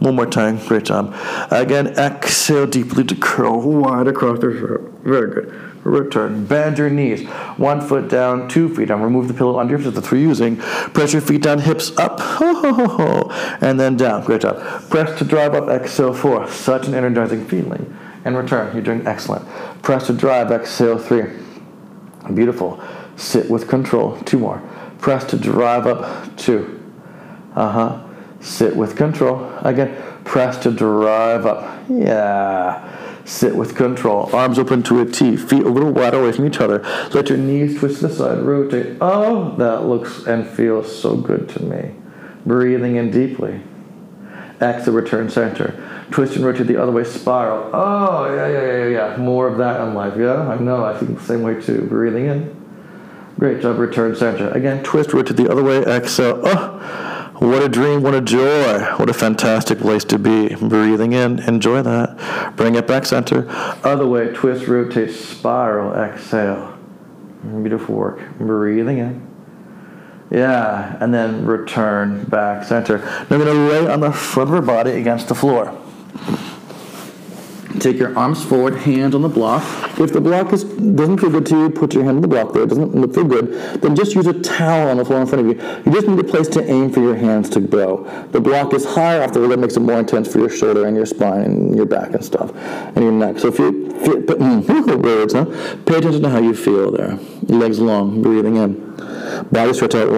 One 0.00 0.16
more 0.16 0.26
time. 0.26 0.58
Great 0.66 0.84
job. 0.84 1.14
Again, 1.50 1.88
exhale 1.88 2.66
deeply 2.66 3.04
to 3.04 3.14
curl 3.14 3.60
wide 3.60 4.08
across 4.08 4.40
the 4.40 4.50
throat. 4.50 4.80
Very 5.02 5.30
good. 5.30 5.70
Return. 5.84 6.46
Bend 6.46 6.78
your 6.78 6.88
knees. 6.88 7.26
One 7.58 7.82
foot 7.82 8.08
down, 8.08 8.48
two 8.48 8.74
feet 8.74 8.88
down. 8.88 9.02
Remove 9.02 9.28
the 9.28 9.34
pillow 9.34 9.58
under 9.58 9.72
your 9.72 9.78
hips. 9.78 9.94
That's 9.94 10.06
what 10.06 10.12
we're 10.12 10.26
using. 10.26 10.56
Press 10.56 11.12
your 11.12 11.22
feet 11.22 11.42
down, 11.42 11.58
hips 11.58 11.96
up. 11.98 12.18
Ho, 12.18 12.54
ho, 12.54 12.72
ho, 12.72 12.86
ho. 12.86 13.56
And 13.60 13.78
then 13.78 13.96
down. 13.96 14.24
Great 14.24 14.40
job. 14.40 14.58
Press 14.88 15.18
to 15.18 15.24
drive 15.24 15.54
up. 15.54 15.68
Exhale 15.68 16.14
four. 16.14 16.50
Such 16.50 16.86
an 16.86 16.94
energizing 16.94 17.46
feeling. 17.46 17.96
And 18.24 18.36
return. 18.36 18.74
You're 18.74 18.82
doing 18.82 19.06
excellent. 19.06 19.46
Press 19.82 20.06
to 20.06 20.14
drive. 20.14 20.50
Exhale 20.50 20.98
three. 20.98 21.26
Beautiful. 22.34 22.82
Sit 23.16 23.50
with 23.50 23.68
control. 23.68 24.16
Two 24.22 24.38
more. 24.38 24.62
Press 24.98 25.24
to 25.24 25.38
drive 25.38 25.86
up. 25.86 26.36
Two. 26.38 26.82
Uh 27.54 27.70
huh. 27.70 28.06
Sit 28.40 28.74
with 28.74 28.96
control. 28.96 29.50
Again, 29.58 29.96
press 30.24 30.56
to 30.58 30.70
drive 30.70 31.46
up. 31.46 31.84
Yeah. 31.88 32.96
Sit 33.24 33.54
with 33.54 33.76
control. 33.76 34.34
Arms 34.34 34.58
open 34.58 34.82
to 34.84 35.00
a 35.00 35.04
T. 35.04 35.36
Feet 35.36 35.62
a 35.62 35.68
little 35.68 35.92
wide 35.92 36.14
away 36.14 36.32
from 36.32 36.46
each 36.46 36.60
other. 36.60 36.82
Let 37.12 37.28
your 37.28 37.38
knees 37.38 37.78
twist 37.78 38.00
to 38.00 38.08
the 38.08 38.14
side. 38.14 38.38
Rotate. 38.38 38.96
Oh, 39.00 39.54
that 39.56 39.84
looks 39.84 40.26
and 40.26 40.46
feels 40.48 41.00
so 41.00 41.16
good 41.16 41.48
to 41.50 41.62
me. 41.62 41.94
Breathing 42.46 42.96
in 42.96 43.10
deeply. 43.10 43.60
Exhale, 44.60 44.94
return 44.94 45.28
center. 45.30 46.06
Twist 46.10 46.36
and 46.36 46.44
rotate 46.44 46.66
the 46.66 46.80
other 46.80 46.92
way, 46.92 47.04
spiral. 47.04 47.70
Oh, 47.72 48.34
yeah, 48.34 48.48
yeah, 48.48 48.66
yeah, 48.66 48.86
yeah. 48.88 49.16
More 49.16 49.48
of 49.48 49.58
that 49.58 49.80
in 49.82 49.94
life. 49.94 50.14
Yeah, 50.18 50.48
I 50.48 50.58
know. 50.58 50.84
I 50.84 50.96
think 50.98 51.18
the 51.18 51.24
same 51.24 51.42
way 51.42 51.60
too. 51.60 51.82
Breathing 51.82 52.26
in. 52.26 52.56
Great 53.38 53.60
job, 53.62 53.78
return 53.78 54.16
center. 54.16 54.50
Again, 54.50 54.82
twist, 54.82 55.12
rotate 55.12 55.36
the 55.36 55.50
other 55.50 55.62
way. 55.62 55.82
Exhale. 55.82 56.40
Oh. 56.42 57.09
What 57.40 57.62
a 57.62 57.70
dream, 57.70 58.02
what 58.02 58.14
a 58.14 58.20
joy, 58.20 58.80
what 58.96 59.08
a 59.08 59.14
fantastic 59.14 59.78
place 59.78 60.04
to 60.04 60.18
be. 60.18 60.54
Breathing 60.56 61.14
in, 61.14 61.38
enjoy 61.38 61.80
that. 61.80 62.54
Bring 62.54 62.74
it 62.74 62.86
back 62.86 63.06
center. 63.06 63.46
Other 63.82 64.06
way, 64.06 64.30
twist, 64.34 64.66
rotate, 64.66 65.10
spiral, 65.10 65.94
exhale. 65.94 66.76
Beautiful 67.42 67.94
work. 67.94 68.20
Breathing 68.38 68.98
in. 68.98 69.26
Yeah, 70.30 70.98
and 71.00 71.14
then 71.14 71.46
return 71.46 72.24
back 72.24 72.62
center. 72.64 72.98
Now 72.98 73.26
I'm 73.30 73.38
going 73.38 73.46
to 73.46 73.52
lay 73.54 73.90
on 73.90 74.00
the 74.00 74.12
front 74.12 74.50
of 74.50 74.56
our 74.56 74.62
body 74.62 74.92
against 74.92 75.28
the 75.28 75.34
floor. 75.34 75.74
Take 77.80 77.98
your 77.98 78.16
arms 78.16 78.44
forward, 78.44 78.76
hands 78.76 79.14
on 79.14 79.22
the 79.22 79.28
block. 79.28 79.62
If 79.98 80.12
the 80.12 80.20
block 80.20 80.52
is, 80.52 80.64
doesn't 80.64 81.18
feel 81.18 81.30
good 81.30 81.46
to 81.46 81.58
you, 81.58 81.70
put 81.70 81.94
your 81.94 82.04
hand 82.04 82.16
on 82.16 82.22
the 82.22 82.28
block 82.28 82.52
there. 82.52 82.62
It 82.62 82.68
doesn't 82.68 82.94
look 82.94 83.14
feel 83.14 83.24
good, 83.24 83.80
then 83.80 83.96
just 83.96 84.14
use 84.14 84.26
a 84.26 84.38
towel 84.40 84.90
on 84.90 84.98
the 84.98 85.04
floor 85.04 85.20
in 85.20 85.26
front 85.26 85.48
of 85.48 85.56
you. 85.56 85.62
You 85.86 85.92
just 85.92 86.06
need 86.06 86.18
a 86.18 86.24
place 86.24 86.46
to 86.48 86.64
aim 86.70 86.92
for 86.92 87.00
your 87.00 87.16
hands 87.16 87.48
to 87.50 87.60
go. 87.60 88.04
The 88.32 88.40
block 88.40 88.74
is 88.74 88.84
higher 88.84 89.22
off 89.22 89.32
the 89.32 89.40
that 89.48 89.58
makes 89.58 89.76
it 89.76 89.80
more 89.80 89.98
intense 89.98 90.30
for 90.30 90.38
your 90.38 90.50
shoulder 90.50 90.86
and 90.86 90.94
your 90.94 91.06
spine 91.06 91.40
and 91.40 91.74
your 91.74 91.86
back 91.86 92.12
and 92.12 92.24
stuff, 92.24 92.54
and 92.54 92.98
your 92.98 93.12
neck. 93.12 93.38
So 93.38 93.48
if 93.48 93.58
you, 93.58 93.90
feel, 94.04 94.20
hmm, 94.20 95.00
words, 95.02 95.32
huh? 95.32 95.46
Pay 95.86 95.96
attention 95.96 96.22
to 96.22 96.28
how 96.28 96.38
you 96.38 96.54
feel 96.54 96.90
there. 96.90 97.18
Legs 97.42 97.80
long, 97.80 98.22
breathing 98.22 98.56
in. 98.56 98.89
Body 99.50 99.72
stretch 99.72 99.94
out. 99.94 100.10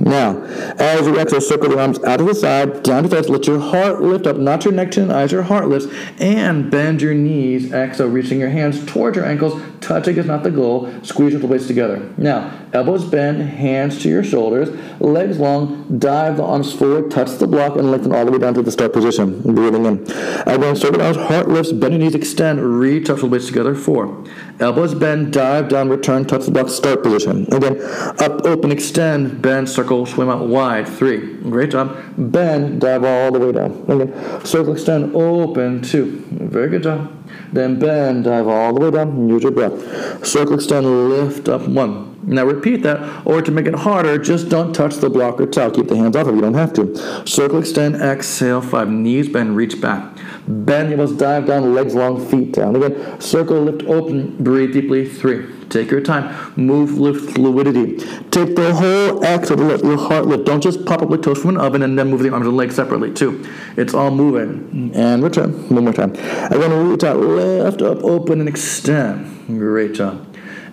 Now, 0.00 0.42
as 0.78 1.06
you 1.06 1.18
exhale, 1.18 1.40
circle 1.40 1.70
the 1.70 1.80
arms 1.80 2.02
out 2.04 2.18
to 2.18 2.24
the 2.24 2.34
side, 2.34 2.82
down 2.82 3.04
to 3.04 3.08
the 3.08 3.16
touch. 3.16 3.28
Let 3.28 3.46
your 3.46 3.60
heart 3.60 4.02
lift 4.02 4.26
up, 4.26 4.36
not 4.36 4.64
your 4.64 4.74
neck, 4.74 4.92
chin, 4.92 5.10
eyes, 5.10 5.32
your 5.32 5.42
heart 5.42 5.68
lifts, 5.68 5.88
and 6.20 6.70
bend 6.70 7.00
your 7.00 7.14
knees. 7.14 7.72
Exhale, 7.72 8.08
reaching 8.08 8.38
your 8.38 8.50
hands 8.50 8.84
towards 8.84 9.16
your 9.16 9.24
ankles. 9.24 9.60
Touching 9.80 10.16
is 10.16 10.26
not 10.26 10.42
the 10.42 10.50
goal. 10.50 10.92
Squeeze 11.02 11.32
your 11.32 11.40
blades 11.40 11.66
together. 11.66 12.12
Now, 12.18 12.52
elbows 12.72 13.04
bend, 13.04 13.40
hands 13.40 14.02
to 14.02 14.08
your 14.08 14.24
shoulders, 14.24 14.68
legs 15.00 15.38
long. 15.38 15.98
Dive 15.98 16.36
the 16.36 16.44
arms 16.44 16.72
forward, 16.72 17.10
touch 17.10 17.38
the 17.38 17.46
block, 17.46 17.76
and 17.76 17.90
lengthen 17.90 18.12
all 18.12 18.24
the 18.24 18.32
way 18.32 18.38
down 18.38 18.54
to 18.54 18.62
the 18.62 18.72
start 18.72 18.92
position. 18.92 19.40
Breathing 19.42 19.86
in. 19.86 20.02
Again, 20.46 20.76
circle 20.76 20.98
the 20.98 21.06
arms, 21.06 21.16
heart 21.16 21.48
lifts, 21.48 21.72
bend 21.72 21.94
your 21.94 22.00
knees, 22.00 22.14
extend, 22.14 22.60
reach, 22.80 23.06
the 23.06 23.14
blades 23.14 23.46
together. 23.46 23.74
Four. 23.74 24.24
Elbows 24.58 24.94
bend, 24.94 25.34
dive 25.34 25.68
down, 25.68 25.90
return, 25.90 26.24
touch 26.24 26.46
the 26.46 26.50
block, 26.50 26.70
start 26.70 27.02
position. 27.02 27.46
Again, 27.52 27.78
up, 28.18 28.46
open, 28.46 28.72
extend, 28.72 29.42
bend, 29.42 29.68
circle, 29.68 30.06
swim 30.06 30.30
out 30.30 30.46
wide. 30.48 30.88
Three. 30.88 31.34
Great 31.42 31.72
job. 31.72 31.94
Bend, 32.16 32.80
dive 32.80 33.04
all 33.04 33.30
the 33.32 33.38
way 33.38 33.52
down. 33.52 33.84
Again, 33.88 34.44
circle, 34.46 34.72
extend, 34.72 35.14
open. 35.14 35.82
Two. 35.82 36.24
Very 36.30 36.70
good 36.70 36.84
job. 36.84 37.12
Then 37.52 37.78
bend, 37.78 38.24
dive 38.24 38.48
all 38.48 38.74
the 38.74 38.80
way 38.80 38.90
down, 38.90 39.28
use 39.28 39.42
your 39.42 39.52
breath. 39.52 40.26
Circle, 40.26 40.54
extend, 40.54 40.86
lift 41.08 41.48
up. 41.48 41.66
One. 41.68 42.14
Now 42.26 42.44
repeat 42.44 42.82
that, 42.82 43.24
or 43.24 43.40
to 43.40 43.52
make 43.52 43.66
it 43.66 43.74
harder, 43.74 44.18
just 44.18 44.48
don't 44.48 44.72
touch 44.72 44.96
the 44.96 45.08
block 45.08 45.40
or 45.40 45.46
towel. 45.46 45.70
Keep 45.70 45.86
the 45.88 45.96
hands 45.96 46.16
off 46.16 46.26
if 46.26 46.34
you 46.34 46.40
don't 46.40 46.54
have 46.54 46.72
to. 46.72 47.26
Circle, 47.26 47.60
extend, 47.60 47.96
exhale, 47.96 48.60
five. 48.60 48.88
Knees 48.88 49.28
bend, 49.28 49.56
reach 49.56 49.80
back. 49.80 50.18
Bend, 50.48 50.90
you 50.90 50.96
must 50.96 51.18
dive 51.18 51.46
down, 51.46 51.72
legs 51.72 51.94
long, 51.94 52.24
feet 52.26 52.52
down. 52.52 52.74
Again, 52.74 53.20
circle, 53.20 53.62
lift, 53.62 53.84
open, 53.84 54.36
breathe 54.42 54.72
deeply. 54.72 55.08
Three. 55.08 55.55
Take 55.68 55.90
your 55.90 56.00
time. 56.00 56.52
Move 56.56 56.98
with 56.98 57.34
fluidity. 57.34 57.98
Take 58.30 58.56
the 58.56 58.74
whole 58.74 59.24
act 59.24 59.50
of 59.50 59.58
your 59.58 59.98
heart 59.98 60.26
lift. 60.26 60.44
Don't 60.44 60.60
just 60.60 60.84
pop 60.84 61.02
up 61.02 61.10
like 61.10 61.22
toast 61.22 61.42
from 61.42 61.50
an 61.50 61.56
oven 61.58 61.82
and 61.82 61.98
then 61.98 62.10
move 62.10 62.22
the 62.22 62.32
arms 62.32 62.46
and 62.46 62.56
legs 62.56 62.76
separately, 62.76 63.12
too. 63.12 63.44
It's 63.76 63.94
all 63.94 64.10
moving. 64.10 64.92
And 64.94 65.22
return. 65.22 65.52
One 65.68 65.84
more 65.84 65.92
time. 65.92 66.12
Again, 66.12 66.90
reach 66.90 67.04
out, 67.04 67.18
lift 67.18 67.82
up, 67.82 67.98
open, 68.04 68.40
and 68.40 68.48
extend. 68.48 69.46
Great 69.46 69.94
job 69.94 70.26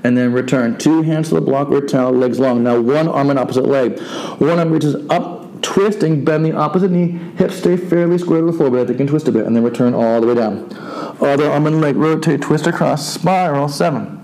and 0.03 0.17
then 0.17 0.33
return. 0.33 0.77
Two 0.77 1.01
hands 1.01 1.29
to 1.29 1.35
the 1.35 1.41
block 1.41 1.69
or 1.69 1.81
towel, 1.81 2.11
legs 2.11 2.39
long. 2.39 2.63
Now 2.63 2.79
one 2.79 3.07
arm 3.07 3.29
and 3.29 3.39
opposite 3.39 3.65
leg. 3.65 3.99
One 4.39 4.59
arm 4.59 4.71
reaches 4.71 4.95
up, 5.09 5.61
twisting, 5.61 6.23
bend 6.25 6.45
the 6.45 6.51
opposite 6.51 6.91
knee, 6.91 7.19
hips 7.37 7.55
stay 7.55 7.77
fairly 7.77 8.17
square 8.17 8.41
to 8.41 8.47
the 8.47 8.53
floor, 8.53 8.69
but 8.69 8.87
they 8.87 8.93
can 8.93 9.07
twist 9.07 9.27
a 9.27 9.31
bit, 9.31 9.45
and 9.45 9.55
then 9.55 9.63
return 9.63 9.93
all 9.93 10.21
the 10.21 10.27
way 10.27 10.35
down. 10.35 10.67
Other 11.21 11.49
arm 11.49 11.65
and 11.67 11.81
leg, 11.81 11.95
rotate, 11.95 12.41
twist 12.41 12.67
across, 12.67 13.07
spiral, 13.07 13.69
seven. 13.69 14.22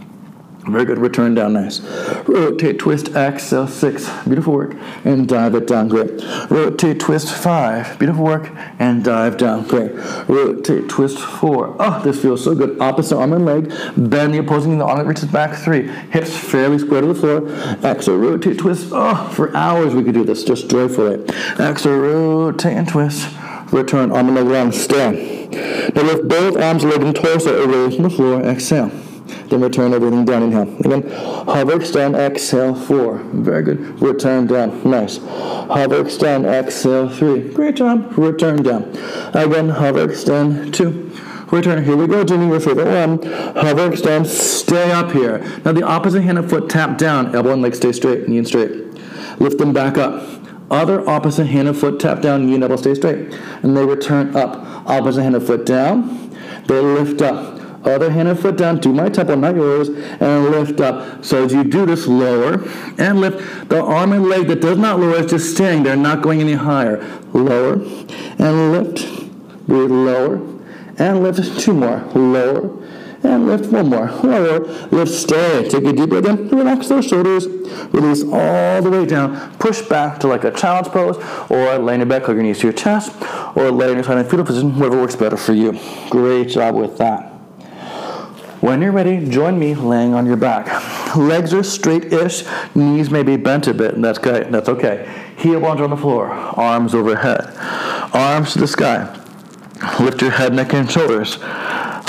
Very 0.72 0.86
good. 0.86 0.98
Return 0.98 1.36
down. 1.36 1.54
Nice. 1.54 1.80
Rotate, 2.28 2.80
twist, 2.80 3.10
exhale. 3.10 3.68
Six. 3.68 4.10
Beautiful 4.24 4.54
work. 4.54 4.76
And 5.04 5.28
dive 5.28 5.56
it 5.56 5.68
down. 5.68 5.88
Great. 5.88 6.22
Rotate, 6.50 7.00
twist. 7.00 7.34
Five. 7.34 7.98
Beautiful 8.00 8.24
work. 8.24 8.50
And 8.80 9.04
dive 9.04 9.38
down. 9.38 9.68
Great. 9.68 9.92
Rotate, 10.28 10.90
twist. 10.90 11.20
Four. 11.20 11.76
Oh, 11.80 12.02
this 12.04 12.22
feels 12.22 12.44
so 12.44 12.56
good. 12.56 12.80
Opposite 12.80 13.18
arm 13.18 13.34
and 13.34 13.46
leg. 13.46 13.74
Bend 13.98 14.34
the 14.34 14.40
opposing 14.40 14.72
knee. 14.74 14.78
The 14.80 14.86
arm 14.86 15.08
reaches 15.08 15.26
back. 15.26 15.56
Three. 15.58 15.88
Hips 15.88 16.36
fairly 16.36 16.80
square 16.80 17.02
to 17.02 17.08
the 17.08 17.16
floor. 17.16 17.50
Exhale. 17.84 18.18
Rotate, 18.18 18.58
twist. 18.58 18.90
Oh, 18.92 19.30
for 19.34 19.56
hours 19.56 19.94
we 19.94 20.04
could 20.04 20.14
do 20.14 20.24
this 20.24 20.44
just 20.44 20.70
joyfully. 20.70 21.24
Exhale. 21.60 21.98
Rotate 21.98 22.78
and 22.78 22.88
twist. 22.88 23.28
Return. 23.72 24.12
Arm 24.12 24.28
and 24.28 24.36
leg 24.36 24.48
around. 24.48 24.74
Stay. 24.74 25.48
Now 25.96 26.04
lift 26.04 26.28
both 26.28 26.58
arms, 26.58 26.84
leg, 26.84 27.02
and 27.02 27.16
torso 27.16 27.64
away 27.64 27.96
from 27.96 28.04
the 28.04 28.10
floor. 28.10 28.42
Exhale. 28.42 28.92
Then 29.50 29.62
return 29.62 29.94
everything 29.94 30.26
down. 30.26 30.44
Inhale. 30.44 30.78
Again, 30.80 31.10
hover, 31.10 31.76
extend, 31.76 32.16
exhale, 32.16 32.76
four. 32.76 33.18
Very 33.34 33.64
good. 33.64 34.02
Return 34.02 34.48
down. 34.48 34.90
Nice. 34.90 35.18
Hover, 35.18 36.02
extend, 36.02 36.46
exhale, 36.46 37.10
three. 37.10 37.50
Great 37.54 37.76
job. 37.76 38.18
Return 38.18 38.64
down. 38.64 38.84
Again, 39.34 39.70
hover, 39.70 40.10
extend, 40.10 40.74
two. 40.74 41.12
Return. 41.52 41.84
Here 41.84 41.96
we 41.96 42.08
go, 42.08 42.24
Jimmy. 42.24 42.48
Your 42.48 42.60
favorite 42.60 42.86
one. 42.86 43.24
Hover, 43.56 43.92
extend, 43.92 44.28
stay 44.28 44.92
up 44.92 45.12
here. 45.12 45.40
Now 45.66 45.72
the 45.72 45.84
opposite 45.84 46.22
hand 46.22 46.38
and 46.38 46.50
foot 46.50 46.70
tap 46.70 46.98
down. 46.98 47.36
Elbow 47.36 47.54
and 47.54 47.62
leg 47.62 47.76
stay 47.76 47.92
straight. 47.92 48.28
Knee 48.28 48.38
and 48.38 48.48
straight. 48.48 48.72
Lift 49.40 49.58
them 49.58 49.74
back 49.74 49.98
up. 49.98 50.28
Other 50.70 51.08
opposite 51.10 51.48
hand 51.48 51.68
and 51.68 51.76
foot 51.76 52.00
tap 52.00 52.22
down. 52.22 52.46
Knee 52.46 52.56
and 52.56 52.64
elbow 52.64 52.76
stay 52.76 52.94
straight. 52.94 53.34
And 53.64 53.76
they 53.76 53.84
return 53.84 54.36
up. 54.36 54.58
Opposite 54.88 55.24
hand 55.24 55.36
and 55.36 55.46
foot 55.46 55.66
down. 55.66 56.30
They 56.68 56.80
lift 56.80 57.22
up 57.24 57.59
other 57.84 58.10
hand 58.12 58.28
and 58.28 58.40
foot 58.40 58.58
down, 58.58 58.80
do 58.80 58.94
my 58.94 59.10
temple, 59.10 59.38
not 59.38 59.56
yours, 59.56 59.90
and 59.90 60.46
lift 60.46 60.80
up. 60.80 61.24
So 61.24 61.46
as 61.46 61.54
you 61.54 61.64
do 61.64 61.86
this, 61.86 62.08
lower 62.08 62.64
and 62.98 63.22
lift. 63.22 63.70
The 63.70 63.82
arm 63.82 64.14
and 64.14 64.28
leg 64.28 64.48
that 64.48 64.62
does 64.62 64.78
not 64.78 65.00
lower 65.00 65.16
is 65.16 65.32
just 65.32 65.54
staying 65.54 65.84
there, 65.84 65.96
not 65.96 66.22
going 66.22 66.42
any 66.42 66.54
higher. 66.54 66.98
Lower 67.34 67.74
and 67.74 68.72
lift. 68.72 69.68
Breathe 69.68 69.92
lower 69.92 70.36
and 70.98 71.24
lift. 71.24 71.60
Two 71.60 71.74
more. 71.74 72.00
Lower 72.14 72.80
and 73.24 73.48
lift 73.48 73.72
one 73.72 73.90
more. 73.90 74.10
Lower, 74.24 74.60
lift, 74.92 75.12
stay. 75.12 75.68
Take 75.68 75.84
a 75.84 75.94
deep 75.94 76.10
breath 76.10 76.26
in. 76.26 76.50
Relax 76.50 76.88
those 76.88 77.06
shoulders. 77.06 77.48
Release 77.94 78.24
all 78.24 78.82
the 78.82 78.90
way 78.90 79.06
down. 79.06 79.56
Push 79.58 79.82
back 79.84 80.20
to 80.20 80.28
like 80.28 80.44
a 80.44 80.52
child's 80.52 80.90
pose, 80.90 81.18
or 81.50 81.78
laying 81.78 82.00
your 82.00 82.08
back, 82.08 82.24
hug 82.24 82.36
your 82.36 82.44
knees 82.44 82.60
to 82.60 82.68
your 82.68 82.74
chest, 82.74 83.12
or 83.56 83.72
laying 83.72 83.96
your 83.96 84.04
side 84.04 84.18
in 84.18 84.26
fetal 84.26 84.46
position, 84.46 84.78
whatever 84.78 85.02
works 85.02 85.16
better 85.16 85.38
for 85.38 85.54
you. 85.54 85.78
Great 86.10 86.50
job 86.50 86.76
with 86.76 86.98
that. 86.98 87.29
When 88.62 88.82
you're 88.82 88.91
ready, 88.91 89.26
join 89.30 89.57
me 89.57 89.74
laying 89.74 90.14
on 90.14 90.26
your 90.26 90.36
back. 90.36 91.16
Legs 91.16 91.53
are 91.53 91.64
straight-ish, 91.64 92.43
knees 92.76 93.10
may 93.10 93.24
be 93.24 93.38
bent 93.38 93.68
a 93.68 93.74
bit, 93.74 93.93
and 93.93 94.03
that's 94.03 94.20
good. 94.20 94.51
That's 94.51 94.68
okay. 94.68 95.10
Heel 95.38 95.62
bones 95.62 95.80
on 95.80 95.91
the 95.91 95.97
floor, 95.97 96.28
arms 96.28 96.93
overhead, 96.93 97.53
arms 98.14 98.53
to 98.53 98.60
the 98.60 98.68
sky. 98.68 99.16
Lift 100.01 100.22
your 100.22 100.32
head, 100.32 100.53
neck, 100.53 100.74
and 100.74 100.91
shoulders. 100.91 101.39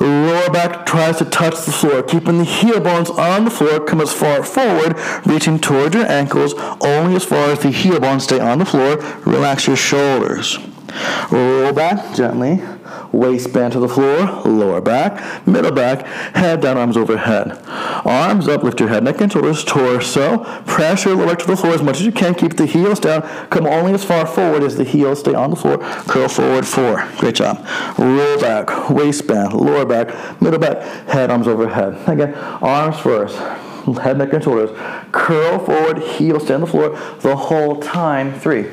Lower 0.00 0.50
back 0.50 0.86
tries 0.86 1.18
to 1.18 1.24
touch 1.24 1.66
the 1.66 1.72
floor, 1.72 2.02
keeping 2.02 2.38
the 2.38 2.44
heel 2.44 2.80
bones 2.80 3.10
on 3.10 3.44
the 3.44 3.50
floor. 3.50 3.78
Come 3.84 4.00
as 4.00 4.12
far 4.12 4.42
forward, 4.42 4.98
reaching 5.26 5.60
towards 5.60 5.94
your 5.94 6.06
ankles, 6.06 6.54
only 6.80 7.14
as 7.14 7.24
far 7.24 7.50
as 7.50 7.60
the 7.60 7.70
heel 7.70 8.00
bones 8.00 8.24
stay 8.24 8.40
on 8.40 8.58
the 8.58 8.64
floor. 8.64 8.96
Relax 9.24 9.68
your 9.68 9.76
shoulders. 9.76 10.58
Roll 11.30 11.72
back 11.72 12.16
gently 12.16 12.60
waistband 13.12 13.72
to 13.72 13.80
the 13.80 13.88
floor, 13.88 14.42
lower 14.44 14.80
back, 14.80 15.46
middle 15.46 15.72
back, 15.72 16.06
head 16.34 16.60
down, 16.60 16.76
arms 16.76 16.96
overhead. 16.96 17.58
Arms 18.04 18.48
up, 18.48 18.62
lift 18.62 18.80
your 18.80 18.88
head, 18.88 19.04
neck, 19.04 19.20
and 19.20 19.32
shoulders, 19.32 19.64
torso. 19.64 20.38
Pressure 20.64 21.14
lower 21.14 21.34
to 21.34 21.46
the 21.46 21.56
floor 21.56 21.74
as 21.74 21.82
much 21.82 21.96
as 21.96 22.06
you 22.06 22.12
can. 22.12 22.34
Keep 22.34 22.56
the 22.56 22.66
heels 22.66 23.00
down. 23.00 23.22
Come 23.50 23.66
only 23.66 23.92
as 23.92 24.04
far 24.04 24.26
forward 24.26 24.62
as 24.62 24.76
the 24.76 24.84
heels 24.84 25.20
stay 25.20 25.34
on 25.34 25.50
the 25.50 25.56
floor. 25.56 25.78
Curl 25.78 26.28
forward, 26.28 26.66
four. 26.66 27.06
Great 27.18 27.34
job. 27.34 27.64
Roll 27.98 28.40
back, 28.40 28.90
waistband, 28.90 29.52
lower 29.52 29.84
back, 29.84 30.40
middle 30.40 30.58
back, 30.58 30.82
head, 31.08 31.30
arms 31.30 31.46
overhead. 31.46 31.96
Again, 32.08 32.34
arms 32.34 32.98
first 32.98 33.36
head, 33.98 34.18
neck, 34.18 34.32
and 34.32 34.42
shoulders. 34.42 34.70
Curl 35.12 35.58
forward, 35.58 35.98
heel, 35.98 36.40
stay 36.40 36.54
on 36.54 36.60
the 36.60 36.66
floor 36.66 36.90
the 37.20 37.36
whole 37.36 37.80
time. 37.80 38.38
Three. 38.38 38.70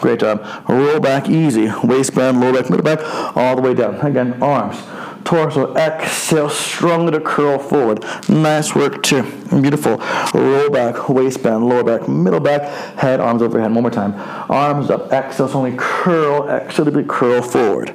Great 0.00 0.20
job. 0.20 0.44
Roll 0.68 1.00
back 1.00 1.28
easy. 1.28 1.70
Waistband, 1.82 2.40
lower 2.40 2.52
back, 2.52 2.70
middle 2.70 2.84
back, 2.84 3.00
all 3.36 3.56
the 3.56 3.62
way 3.62 3.74
down. 3.74 3.96
Again, 3.96 4.40
arms, 4.42 4.76
torso, 5.24 5.74
exhale, 5.74 6.50
strongly 6.50 7.12
to 7.12 7.20
curl 7.20 7.58
forward. 7.58 8.04
Nice 8.28 8.74
work, 8.74 9.02
too. 9.02 9.22
Beautiful. 9.50 9.96
Roll 10.34 10.70
back, 10.70 11.08
waistband, 11.08 11.68
lower 11.68 11.84
back, 11.84 12.08
middle 12.08 12.40
back, 12.40 12.62
head, 12.98 13.20
arms 13.20 13.42
overhead. 13.42 13.72
One 13.72 13.82
more 13.82 13.90
time. 13.90 14.14
Arms 14.50 14.90
up, 14.90 15.12
exhale, 15.12 15.50
only 15.56 15.74
curl, 15.76 16.48
exhale 16.48 16.84
to 16.84 17.04
curl 17.04 17.42
forward. 17.42 17.94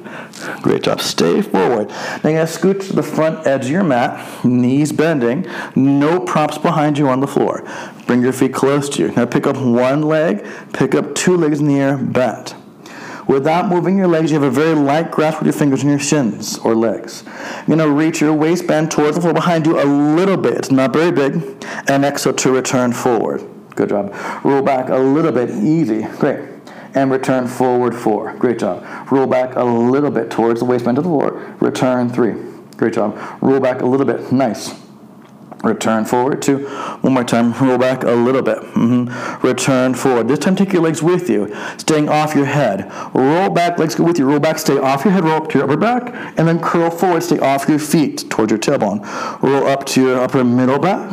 Great 0.62 0.82
job. 0.82 1.00
Stay 1.00 1.42
forward. 1.42 1.88
Now 1.88 2.20
you're 2.24 2.32
going 2.32 2.46
to 2.46 2.52
scoot 2.52 2.80
to 2.82 2.92
the 2.92 3.02
front 3.02 3.46
edge 3.46 3.66
of 3.66 3.70
your 3.70 3.84
mat, 3.84 4.44
knees 4.44 4.92
bending, 4.92 5.46
no 5.76 6.20
props 6.20 6.58
behind 6.58 6.98
you 6.98 7.08
on 7.08 7.20
the 7.20 7.26
floor. 7.26 7.64
Bring 8.06 8.22
your 8.22 8.32
feet 8.32 8.52
close 8.52 8.88
to 8.90 9.02
you. 9.02 9.12
Now 9.12 9.26
pick 9.26 9.46
up 9.46 9.56
one 9.56 10.02
leg, 10.02 10.46
pick 10.72 10.94
up 10.94 11.14
two 11.14 11.36
legs 11.36 11.60
in 11.60 11.68
the 11.68 11.78
air, 11.78 11.96
bent. 11.96 12.54
Without 13.26 13.68
moving 13.68 13.96
your 13.96 14.06
legs, 14.06 14.30
you 14.30 14.40
have 14.40 14.46
a 14.46 14.54
very 14.54 14.74
light 14.74 15.10
grasp 15.10 15.38
with 15.38 15.46
your 15.46 15.54
fingers 15.54 15.82
on 15.82 15.90
your 15.90 15.98
shins 15.98 16.58
or 16.58 16.74
legs. 16.74 17.24
You're 17.66 17.76
going 17.76 17.78
to 17.78 17.90
reach 17.90 18.20
your 18.20 18.34
waistband 18.34 18.90
towards 18.90 19.16
the 19.16 19.22
floor 19.22 19.32
behind 19.32 19.66
you 19.66 19.80
a 19.80 19.84
little 19.84 20.36
bit, 20.36 20.70
not 20.70 20.92
very 20.92 21.10
big. 21.10 21.64
And 21.88 22.04
exhale 22.04 22.34
to 22.34 22.50
return 22.52 22.92
forward. 22.92 23.42
Good 23.74 23.88
job. 23.88 24.14
Roll 24.44 24.62
back 24.62 24.88
a 24.88 24.96
little 24.96 25.32
bit. 25.32 25.50
Easy. 25.50 26.02
Great. 26.18 26.50
And 26.94 27.10
return 27.10 27.48
forward 27.48 27.94
four. 27.94 28.34
Great 28.34 28.58
job. 28.58 28.84
Roll 29.10 29.26
back 29.26 29.56
a 29.56 29.64
little 29.64 30.10
bit 30.10 30.30
towards 30.30 30.60
the 30.60 30.66
waistband 30.66 30.96
to 30.96 31.02
the 31.02 31.08
floor. 31.08 31.56
Return 31.60 32.08
three. 32.08 32.34
Great 32.76 32.94
job. 32.94 33.18
Roll 33.40 33.58
back 33.58 33.80
a 33.80 33.86
little 33.86 34.06
bit. 34.06 34.30
Nice. 34.30 34.83
Return 35.64 36.04
forward 36.04 36.42
two. 36.42 36.66
One 37.00 37.14
more 37.14 37.24
time. 37.24 37.52
Roll 37.54 37.78
back 37.78 38.04
a 38.04 38.12
little 38.12 38.42
bit. 38.42 38.58
Mm-hmm. 38.58 39.46
Return 39.46 39.94
forward. 39.94 40.28
This 40.28 40.38
time, 40.38 40.56
take 40.56 40.72
your 40.72 40.82
legs 40.82 41.02
with 41.02 41.28
you, 41.30 41.54
staying 41.78 42.08
off 42.08 42.34
your 42.34 42.46
head. 42.46 42.90
Roll 43.14 43.50
back, 43.50 43.78
legs 43.78 43.94
go 43.94 44.04
with 44.04 44.18
you. 44.18 44.28
Roll 44.28 44.40
back, 44.40 44.58
stay 44.58 44.78
off 44.78 45.04
your 45.04 45.12
head. 45.12 45.24
Roll 45.24 45.36
up 45.36 45.48
to 45.50 45.58
your 45.58 45.64
upper 45.64 45.76
back, 45.76 46.14
and 46.38 46.46
then 46.46 46.60
curl 46.60 46.90
forward. 46.90 47.22
Stay 47.22 47.38
off 47.38 47.68
your 47.68 47.78
feet 47.78 48.30
towards 48.30 48.50
your 48.50 48.58
tailbone. 48.58 49.02
Roll 49.42 49.66
up 49.66 49.86
to 49.86 50.02
your 50.02 50.20
upper 50.20 50.44
middle 50.44 50.78
back 50.78 51.10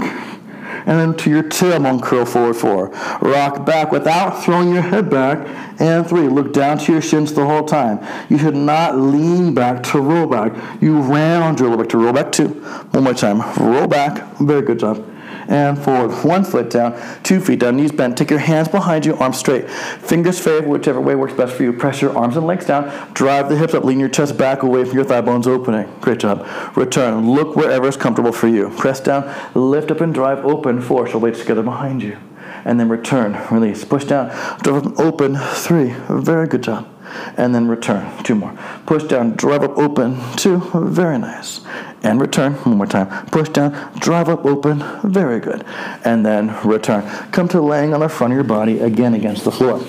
and 0.86 1.00
then 1.00 1.16
to 1.18 1.30
your 1.30 1.44
tailbone 1.44 2.02
curl 2.02 2.26
forward 2.26 2.56
four. 2.56 2.90
Rock 3.22 3.66
back 3.66 3.92
without 3.92 4.44
throwing 4.44 4.74
your 4.74 4.82
head 4.82 5.10
back, 5.10 5.48
and 5.80 6.08
three. 6.08 6.28
Look 6.28 6.54
down 6.54 6.78
to 6.80 6.92
your 6.92 7.02
shins 7.02 7.34
the 7.34 7.46
whole 7.46 7.66
time. 7.66 8.00
You 8.30 8.38
should 8.38 8.56
not 8.56 8.98
lean 8.98 9.54
back 9.54 9.84
to 9.84 10.00
roll 10.00 10.28
back. 10.28 10.54
You 10.82 11.00
round 11.00 11.60
your 11.60 11.70
lower 11.70 11.78
back 11.78 11.90
to 11.90 11.98
roll 11.98 12.14
back 12.14 12.32
two. 12.32 12.48
One 12.48 13.04
more 13.04 13.14
time. 13.14 13.42
Roll 13.58 13.88
back. 13.88 14.38
Very 14.38 14.62
good 14.62 14.80
job 14.80 15.06
and 15.52 15.78
forward. 15.78 16.12
One 16.24 16.46
foot 16.46 16.70
down, 16.70 17.00
two 17.24 17.42
feet 17.42 17.60
down, 17.60 17.76
knees 17.76 17.92
bent. 17.92 18.18
Take 18.18 18.30
your 18.30 18.40
hands 18.40 18.70
behind 18.70 19.06
you, 19.06 19.16
arms 19.18 19.38
straight. 19.38 19.70
Fingers 19.70 20.40
favor, 20.40 20.68
whichever 20.68 21.02
way 21.02 21.14
works 21.14 21.34
best 21.34 21.54
for 21.54 21.64
you. 21.64 21.74
Press 21.74 22.02
your 22.02 22.18
arms 22.18 22.38
and 22.38 22.48
legs 22.48 22.66
down. 22.66 23.14
Drive 23.14 23.50
the 23.50 23.58
hips 23.58 23.74
up. 23.74 23.84
Lean 23.84 24.00
your 24.00 24.10
chest 24.10 24.38
back 24.38 24.64
away 24.64 24.86
from 24.86 24.96
your 24.96 25.04
thigh 25.04 25.22
bones 25.22 25.48
opening. 25.48 25.94
Great 26.00 26.20
job. 26.20 26.48
Return. 26.78 27.30
Look 27.30 27.58
wherever 27.58 27.88
is 27.88 27.98
comfortable 27.98 28.32
for 28.32 28.48
you. 28.48 28.70
Press 28.70 29.02
down, 29.02 29.32
lift 29.54 29.92
up 29.92 30.00
and 30.00 30.14
drive 30.14 30.44
open. 30.46 30.82
Four. 30.82 31.06
Shoulder 31.06 31.20
blades 31.20 31.40
together 31.40 31.64
behind 31.64 32.02
you. 32.02 32.18
And 32.64 32.80
then 32.80 32.88
return. 32.88 33.38
Release. 33.52 33.84
Push 33.84 34.06
down. 34.06 34.30
Drive 34.60 34.98
open. 35.00 35.36
Three. 35.36 35.94
Very 36.10 36.48
good 36.48 36.64
job 36.64 36.91
and 37.38 37.54
then 37.54 37.68
return. 37.68 38.24
Two 38.24 38.36
more. 38.36 38.58
Push 38.86 39.04
down, 39.04 39.32
drive 39.32 39.64
up, 39.64 39.78
open. 39.78 40.20
Two. 40.36 40.62
Very 40.74 41.18
nice. 41.18 41.62
And 42.04 42.20
return. 42.20 42.54
One 42.54 42.78
more 42.78 42.88
time. 42.88 43.26
Push 43.28 43.50
down, 43.50 43.72
drive 44.00 44.30
up, 44.30 44.46
open. 44.46 44.84
Very 45.04 45.40
good. 45.40 45.66
And 46.04 46.26
then 46.26 46.56
return. 46.64 47.04
Come 47.32 47.48
to 47.50 47.62
laying 47.62 47.94
on 47.94 48.00
the 48.00 48.10
front 48.10 48.34
of 48.34 48.36
your 48.36 48.44
body 48.44 48.80
again 48.80 49.14
against 49.14 49.44
the 49.44 49.52
floor. 49.52 49.80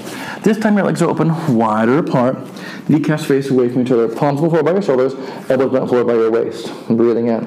This 0.42 0.58
time 0.58 0.76
your 0.76 0.86
legs 0.86 1.00
are 1.02 1.08
open, 1.08 1.56
wider 1.56 1.98
apart. 1.98 2.36
Kneecaps 2.88 3.24
face 3.24 3.50
away 3.50 3.68
from 3.68 3.82
each 3.82 3.90
other. 3.90 4.08
Palms 4.08 4.40
floor 4.40 4.62
by 4.62 4.72
your 4.72 4.82
shoulders. 4.82 5.14
Elbows 5.48 5.72
bent 5.72 5.88
forward 5.88 6.06
by 6.06 6.14
your 6.14 6.30
waist. 6.30 6.72
Breathing 6.88 7.28
in. 7.28 7.42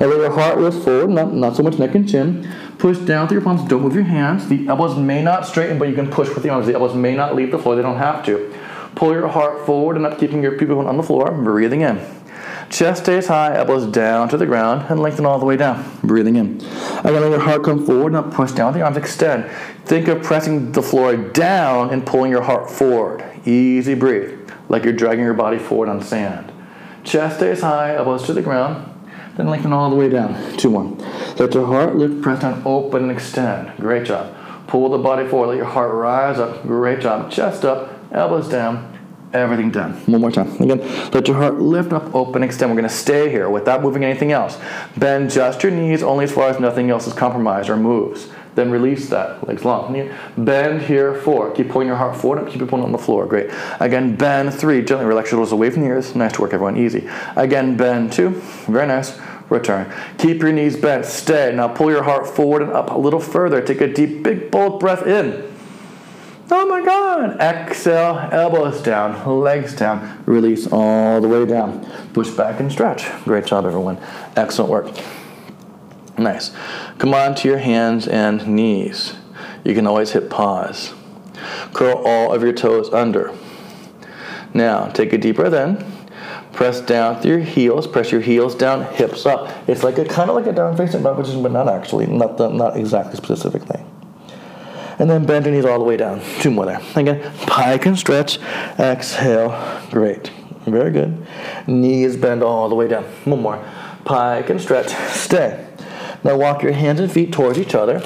Now 0.00 0.06
let 0.06 0.18
your 0.18 0.32
heart 0.32 0.58
lift 0.58 0.82
forward, 0.82 1.10
not, 1.10 1.32
not 1.32 1.56
so 1.56 1.62
much 1.62 1.78
neck 1.78 1.94
and 1.94 2.08
chin. 2.08 2.52
Push 2.78 2.98
down 2.98 3.28
through 3.28 3.36
your 3.36 3.44
palms. 3.44 3.68
Don't 3.68 3.82
move 3.82 3.94
your 3.94 4.04
hands. 4.04 4.48
The 4.48 4.66
elbows 4.66 4.98
may 4.98 5.22
not 5.22 5.46
straighten, 5.46 5.78
but 5.78 5.88
you 5.88 5.94
can 5.94 6.10
push 6.10 6.28
with 6.28 6.42
the 6.42 6.50
arms. 6.50 6.66
The 6.66 6.74
elbows 6.74 6.94
may 6.94 7.14
not 7.14 7.34
leave 7.36 7.50
the 7.50 7.58
floor. 7.58 7.76
They 7.76 7.82
don't 7.82 7.98
have 7.98 8.24
to. 8.26 8.52
Pull 8.94 9.12
your 9.12 9.28
heart 9.28 9.66
forward 9.66 9.96
and 9.96 10.06
up, 10.06 10.18
keeping 10.18 10.42
your 10.42 10.52
pubic 10.52 10.76
bone 10.76 10.86
on 10.86 10.96
the 10.96 11.02
floor. 11.02 11.30
Breathing 11.30 11.82
in. 11.82 12.00
Chest 12.70 13.02
stays 13.04 13.26
high, 13.26 13.54
elbows 13.54 13.86
down 13.86 14.28
to 14.30 14.36
the 14.36 14.46
ground, 14.46 14.86
and 14.88 15.00
lengthen 15.00 15.26
all 15.26 15.38
the 15.38 15.44
way 15.44 15.56
down. 15.56 15.98
Breathing 16.02 16.36
in. 16.36 16.56
Again, 16.56 17.20
let 17.20 17.30
your 17.30 17.40
heart 17.40 17.62
come 17.62 17.84
forward 17.84 18.14
and 18.14 18.16
up, 18.16 18.32
push 18.32 18.52
down 18.52 18.72
the 18.72 18.82
arms, 18.82 18.96
extend. 18.96 19.50
Think 19.84 20.08
of 20.08 20.22
pressing 20.22 20.72
the 20.72 20.82
floor 20.82 21.16
down 21.16 21.90
and 21.90 22.06
pulling 22.06 22.30
your 22.30 22.42
heart 22.42 22.70
forward. 22.70 23.24
Easy 23.46 23.94
breathe, 23.94 24.50
like 24.68 24.84
you're 24.84 24.92
dragging 24.92 25.24
your 25.24 25.34
body 25.34 25.58
forward 25.58 25.88
on 25.88 26.02
sand. 26.02 26.52
Chest 27.04 27.36
stays 27.36 27.60
high, 27.60 27.94
elbows 27.94 28.24
to 28.24 28.32
the 28.32 28.42
ground, 28.42 28.90
then 29.36 29.48
lengthen 29.48 29.72
all 29.72 29.90
the 29.90 29.96
way 29.96 30.08
down. 30.08 30.56
Two 30.56 30.70
more. 30.70 30.84
Let 31.38 31.54
your 31.54 31.66
heart 31.66 31.96
lift. 31.96 32.22
Press 32.22 32.40
down, 32.40 32.62
open, 32.64 33.02
and 33.02 33.12
extend. 33.12 33.76
Great 33.78 34.06
job. 34.06 34.34
Pull 34.66 34.88
the 34.90 34.98
body 34.98 35.28
forward. 35.28 35.48
Let 35.48 35.56
your 35.58 35.66
heart 35.66 35.92
rise 35.92 36.38
up. 36.38 36.62
Great 36.62 37.00
job. 37.00 37.30
Chest 37.30 37.64
up, 37.64 37.93
elbows 38.14 38.48
down, 38.48 38.90
everything 39.32 39.70
done. 39.70 39.94
One 40.06 40.20
more 40.20 40.30
time. 40.30 40.50
Again, 40.60 40.80
let 41.10 41.26
your 41.26 41.36
heart 41.36 41.60
lift 41.60 41.92
up. 41.92 42.14
Open, 42.14 42.42
extend. 42.42 42.70
We're 42.70 42.80
going 42.80 42.88
to 42.88 42.94
stay 42.94 43.30
here 43.30 43.50
without 43.50 43.82
moving 43.82 44.04
anything 44.04 44.32
else. 44.32 44.58
Bend 44.96 45.30
just 45.30 45.62
your 45.62 45.72
knees 45.72 46.02
only 46.02 46.24
as 46.24 46.32
far 46.32 46.48
as 46.48 46.60
nothing 46.60 46.90
else 46.90 47.06
is 47.06 47.12
compromised 47.12 47.68
or 47.68 47.76
moves. 47.76 48.28
Then 48.54 48.70
release 48.70 49.08
that, 49.10 49.46
legs 49.48 49.64
long. 49.64 50.10
Bend 50.38 50.82
here, 50.82 51.16
four. 51.16 51.50
Keep 51.50 51.70
pulling 51.70 51.88
your 51.88 51.96
heart 51.96 52.16
forward, 52.16 52.46
keep 52.48 52.60
your 52.60 52.68
pulling 52.68 52.84
on 52.84 52.92
the 52.92 52.98
floor. 52.98 53.26
Great. 53.26 53.50
Again, 53.80 54.14
bend 54.14 54.54
three. 54.54 54.80
Gently 54.84 55.06
relax 55.06 55.32
your 55.32 55.38
shoulders 55.38 55.50
away 55.50 55.70
from 55.70 55.82
the 55.82 55.88
ears. 55.88 56.14
Nice 56.14 56.32
to 56.34 56.40
work, 56.40 56.54
everyone. 56.54 56.76
Easy. 56.76 57.08
Again, 57.34 57.76
bend 57.76 58.12
two. 58.12 58.30
Very 58.68 58.86
nice. 58.86 59.18
Return. 59.50 59.92
Keep 60.18 60.40
your 60.40 60.52
knees 60.52 60.76
bent. 60.76 61.04
Stay. 61.04 61.52
Now 61.54 61.68
pull 61.68 61.90
your 61.90 62.04
heart 62.04 62.28
forward 62.28 62.62
and 62.62 62.70
up 62.70 62.90
a 62.90 62.96
little 62.96 63.20
further. 63.20 63.60
Take 63.60 63.80
a 63.80 63.92
deep, 63.92 64.22
big, 64.22 64.50
bold 64.50 64.78
breath 64.78 65.04
in. 65.04 65.53
Oh 66.50 66.66
my 66.68 66.84
God. 66.84 67.40
Exhale, 67.40 68.28
elbows 68.30 68.82
down, 68.82 69.40
legs 69.40 69.74
down. 69.74 70.22
Release 70.26 70.66
all 70.70 71.20
the 71.20 71.28
way 71.28 71.46
down. 71.46 71.84
Push 72.12 72.30
back 72.30 72.60
and 72.60 72.70
stretch. 72.70 73.10
Great 73.24 73.46
job, 73.46 73.64
everyone. 73.64 73.98
Excellent 74.36 74.70
work. 74.70 74.90
Nice. 76.18 76.52
Come 76.98 77.14
on 77.14 77.34
to 77.36 77.48
your 77.48 77.58
hands 77.58 78.06
and 78.06 78.46
knees. 78.46 79.14
You 79.64 79.74
can 79.74 79.86
always 79.86 80.12
hit 80.12 80.30
pause. 80.30 80.92
Curl 81.72 82.02
all 82.04 82.32
of 82.32 82.42
your 82.42 82.52
toes 82.52 82.92
under. 82.92 83.32
Now, 84.52 84.88
take 84.88 85.12
a 85.12 85.18
deep 85.18 85.36
breath 85.36 85.54
in. 85.54 85.84
Press 86.52 86.80
down 86.80 87.20
through 87.20 87.38
your 87.38 87.40
heels. 87.40 87.86
Press 87.86 88.12
your 88.12 88.20
heels 88.20 88.54
down, 88.54 88.84
hips 88.94 89.26
up. 89.26 89.50
It's 89.68 89.82
like 89.82 89.98
a 89.98 90.04
kind 90.04 90.30
of 90.30 90.36
like 90.36 90.46
a 90.46 90.52
down 90.52 90.76
facing 90.76 91.02
dog 91.02 91.16
position, 91.16 91.42
but 91.42 91.50
not 91.50 91.68
actually, 91.68 92.06
not 92.06 92.36
the, 92.36 92.48
not 92.48 92.76
exactly 92.76 93.16
specifically. 93.16 93.83
And 94.98 95.10
then 95.10 95.26
bend 95.26 95.44
your 95.44 95.54
knees 95.54 95.64
all 95.64 95.78
the 95.78 95.84
way 95.84 95.96
down. 95.96 96.20
Two 96.40 96.50
more 96.50 96.66
there. 96.66 96.80
Again, 96.94 97.32
pike 97.46 97.86
and 97.86 97.98
stretch. 97.98 98.38
Exhale. 98.78 99.82
Great. 99.90 100.28
Very 100.66 100.90
good. 100.90 101.26
Knees 101.66 102.16
bend 102.16 102.42
all 102.42 102.68
the 102.68 102.74
way 102.74 102.88
down. 102.88 103.04
One 103.24 103.42
more. 103.42 103.64
Pike 104.04 104.50
and 104.50 104.60
stretch. 104.60 104.88
Stay. 105.12 105.66
Now 106.22 106.36
walk 106.38 106.62
your 106.62 106.72
hands 106.72 107.00
and 107.00 107.10
feet 107.10 107.32
towards 107.32 107.58
each 107.58 107.74
other. 107.74 108.02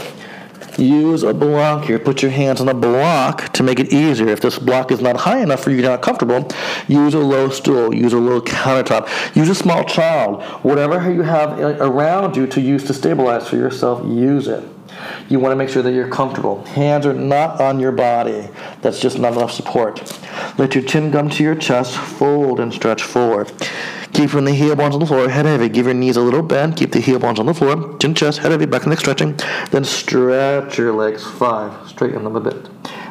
Use 0.79 1.25
a 1.25 1.35
block 1.35 1.87
here. 1.87 1.99
Put 1.99 2.23
your 2.23 2.31
hands 2.31 2.61
on 2.61 2.69
a 2.69 2.75
block 2.75 3.53
to 3.55 3.65
make 3.65 3.81
it 3.81 3.93
easier. 3.93 4.29
If 4.29 4.41
this 4.41 4.59
block 4.61 4.93
is 4.93 5.01
not 5.01 5.17
high 5.17 5.41
enough 5.41 5.61
for 5.65 5.71
you, 5.71 5.79
you're 5.79 5.91
not 5.91 6.03
comfortable, 6.03 6.49
use 6.87 7.15
a 7.15 7.19
low 7.19 7.49
stool, 7.49 7.93
use 7.93 8.13
a 8.13 8.19
low 8.19 8.41
countertop, 8.41 9.09
use 9.35 9.49
a 9.49 9.57
small 9.57 9.83
child. 9.85 10.43
Whatever 10.63 11.13
you 11.13 11.23
have 11.23 11.59
around 11.59 12.37
you 12.37 12.47
to 12.47 12.61
use 12.61 12.85
to 12.85 12.95
stabilize 12.95 13.49
for 13.49 13.57
yourself, 13.57 14.07
use 14.07 14.47
it. 14.47 14.63
You 15.29 15.41
want 15.41 15.53
to 15.53 15.57
make 15.57 15.69
sure 15.69 15.83
that 15.83 15.93
you're 15.93 16.09
comfortable. 16.09 16.65
Hands 16.65 17.05
are 17.07 17.15
not 17.15 17.61
on 17.61 17.81
your 17.81 17.93
body. 17.93 18.49
That's 18.83 19.01
just 19.01 19.19
not 19.19 19.35
enough 19.35 19.53
support. 19.53 20.01
Let 20.59 20.75
your 20.75 20.85
chin 20.85 21.13
come 21.13 21.29
to 21.31 21.43
your 21.43 21.55
chest, 21.55 21.97
fold 21.97 22.61
and 22.61 22.73
stretch 22.73 23.03
forward. 23.03 23.53
Keep 24.13 24.31
from 24.31 24.47
the 24.47 24.53
heel 24.53 24.75
bones 24.75 24.95
on 24.95 25.01
the 25.01 25.07
floor, 25.07 25.29
head 25.29 25.47
heavy. 25.47 25.69
Give 25.69 25.87
your 25.87 25.95
knees 25.95 26.17
a 26.17 26.21
little 26.21 26.43
bend. 26.43 26.77
Keep 26.77 26.93
the 26.93 27.01
heel 27.01 27.19
bones 27.19 27.39
on 27.39 27.47
the 27.47 27.55
floor. 27.55 27.97
Chin, 27.99 28.15
chest, 28.15 28.39
head 28.39 28.51
heavy. 28.51 28.67
Back 28.67 28.85
in 28.85 28.91
the 28.91 28.97
stretching. 28.97 29.39
Then 29.71 29.85
stretch 29.85 30.79
your 30.79 30.93
legs. 30.93 31.25
Five. 31.25 31.89
Straighten 31.89 32.25
them 32.25 32.35
a 32.35 32.41
bit. 32.41 32.69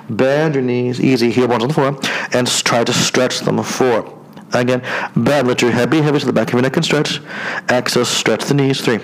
Bend 0.10 0.56
your 0.56 0.64
knees. 0.64 1.00
Easy. 1.00 1.32
Heel 1.32 1.48
bones 1.48 1.64
on 1.64 1.70
the 1.70 1.74
floor. 1.74 2.00
And 2.34 2.48
try 2.48 2.84
to 2.84 2.92
stretch 2.92 3.40
them. 3.42 3.62
Four. 3.64 4.14
Again. 4.54 4.82
Bend. 5.16 5.48
Let 5.48 5.62
your 5.62 5.72
head 5.72 5.90
be 5.90 6.02
heavy 6.02 6.20
so 6.20 6.26
the 6.26 6.34
back 6.34 6.48
of 6.48 6.54
your 6.54 6.62
neck 6.62 6.74
can 6.74 6.84
stretch. 6.84 7.22
Exhale. 7.70 8.04
Stretch 8.04 8.46
the 8.46 8.54
knees. 8.56 8.82
Three. 8.82 9.00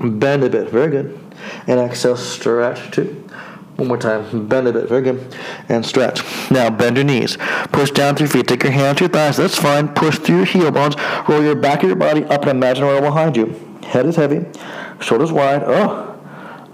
Bend 0.00 0.44
a 0.44 0.48
bit. 0.48 0.70
Very 0.70 0.90
good. 0.90 1.27
And 1.66 1.80
exhale. 1.80 2.16
Stretch. 2.16 2.90
Two. 2.90 3.24
One 3.76 3.88
more 3.88 3.98
time. 3.98 4.48
Bend 4.48 4.66
a 4.66 4.72
bit. 4.72 4.88
Very 4.88 5.02
good. 5.02 5.36
And 5.68 5.86
stretch. 5.86 6.22
Now 6.50 6.68
bend 6.70 6.96
your 6.96 7.04
knees. 7.04 7.36
Push 7.72 7.92
down 7.92 8.16
through 8.16 8.26
your 8.26 8.32
feet. 8.32 8.48
Take 8.48 8.64
your 8.64 8.72
hands 8.72 8.98
to 8.98 9.04
your 9.04 9.10
thighs. 9.10 9.36
That's 9.36 9.56
fine. 9.56 9.88
Push 9.94 10.18
through 10.18 10.38
your 10.38 10.44
heel 10.46 10.70
bones. 10.70 10.96
Roll 11.28 11.42
your 11.42 11.54
back 11.54 11.82
of 11.82 11.88
your 11.88 11.96
body 11.96 12.24
up 12.24 12.42
and 12.42 12.50
imagine 12.50 12.84
a 12.84 13.00
behind 13.00 13.36
you. 13.36 13.78
Head 13.84 14.06
is 14.06 14.16
heavy. 14.16 14.46
Shoulders 15.00 15.32
wide. 15.32 15.62
Oh. 15.64 16.08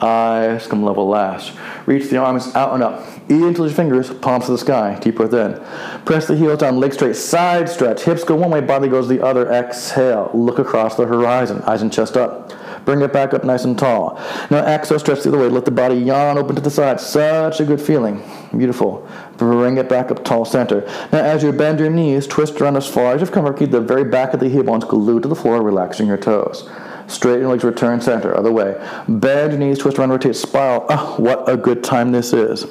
Eyes 0.01 0.67
come 0.67 0.83
level 0.83 1.09
last. 1.09 1.57
Reach 1.87 2.11
the 2.11 2.17
arms 2.17 2.55
out 2.55 2.75
and 2.75 2.83
up. 2.83 3.01
Eat 3.29 3.43
into 3.43 3.65
your 3.65 3.73
fingers, 3.73 4.13
palms 4.13 4.47
to 4.47 4.53
the 4.53 4.59
sky. 4.59 4.99
Deep 5.01 5.17
breath 5.17 5.33
in. 5.33 6.05
Press 6.05 6.27
the 6.27 6.37
heels 6.37 6.59
down, 6.59 6.79
legs 6.79 6.97
straight, 6.97 7.17
side 7.17 7.69
stretch. 7.69 8.03
Hips 8.03 8.25
go 8.25 8.35
one 8.35 8.51
way, 8.51 8.61
body 8.61 8.89
goes 8.89 9.09
the 9.09 9.25
other. 9.25 9.51
Exhale. 9.51 10.31
Look 10.35 10.59
across 10.59 10.97
the 10.97 11.07
horizon. 11.07 11.63
Eyes 11.63 11.81
and 11.81 11.93
chest 11.93 12.17
up. 12.17 12.53
Bring 12.85 13.01
it 13.01 13.13
back 13.13 13.33
up 13.35 13.45
nice 13.45 13.65
and 13.65 13.79
tall. 13.79 14.21
Now 14.51 14.65
exhale, 14.67 14.99
stretch 14.99 15.23
the 15.23 15.31
other 15.31 15.39
way. 15.39 15.49
Let 15.49 15.65
the 15.65 15.71
body 15.71 15.97
yawn 15.97 16.39
open 16.39 16.55
to 16.57 16.61
the 16.61 16.71
side. 16.71 17.01
Such 17.01 17.61
a 17.61 17.65
good 17.65 17.81
feeling. 17.81 18.23
Beautiful. 18.57 19.09
Bring 19.37 19.79
it 19.79 19.89
back 19.89 20.11
up 20.11 20.25
tall 20.25 20.45
center. 20.45 20.83
Now 21.13 21.19
as 21.19 21.43
you 21.43 21.53
bend 21.53 21.81
your 21.81 21.91
knees, 21.91 22.27
twist 22.27 22.61
around 22.61 22.77
as 22.77 22.87
far 22.87 23.15
as 23.15 23.21
you've 23.21 23.33
come. 23.33 23.53
Keep 23.55 23.71
the 23.71 23.81
very 23.81 24.05
back 24.05 24.35
of 24.35 24.41
the 24.41 24.49
heel 24.49 24.63
bones 24.63 24.85
glued 24.85 25.23
to 25.23 25.29
the 25.29 25.35
floor, 25.35 25.63
relaxing 25.63 26.07
your 26.07 26.17
toes. 26.17 26.69
Straighten 27.07 27.43
your 27.43 27.51
legs, 27.51 27.65
return 27.65 28.01
center, 28.01 28.35
other 28.35 28.51
way. 28.51 28.77
Bend 29.07 29.53
your 29.53 29.61
knees, 29.61 29.79
twist 29.79 29.99
around, 29.99 30.11
rotate, 30.11 30.35
spiral. 30.35 30.87
Oh, 30.89 31.17
what 31.19 31.47
a 31.47 31.57
good 31.57 31.85
time 31.85 32.13
this 32.13 32.33
is. 32.33 32.65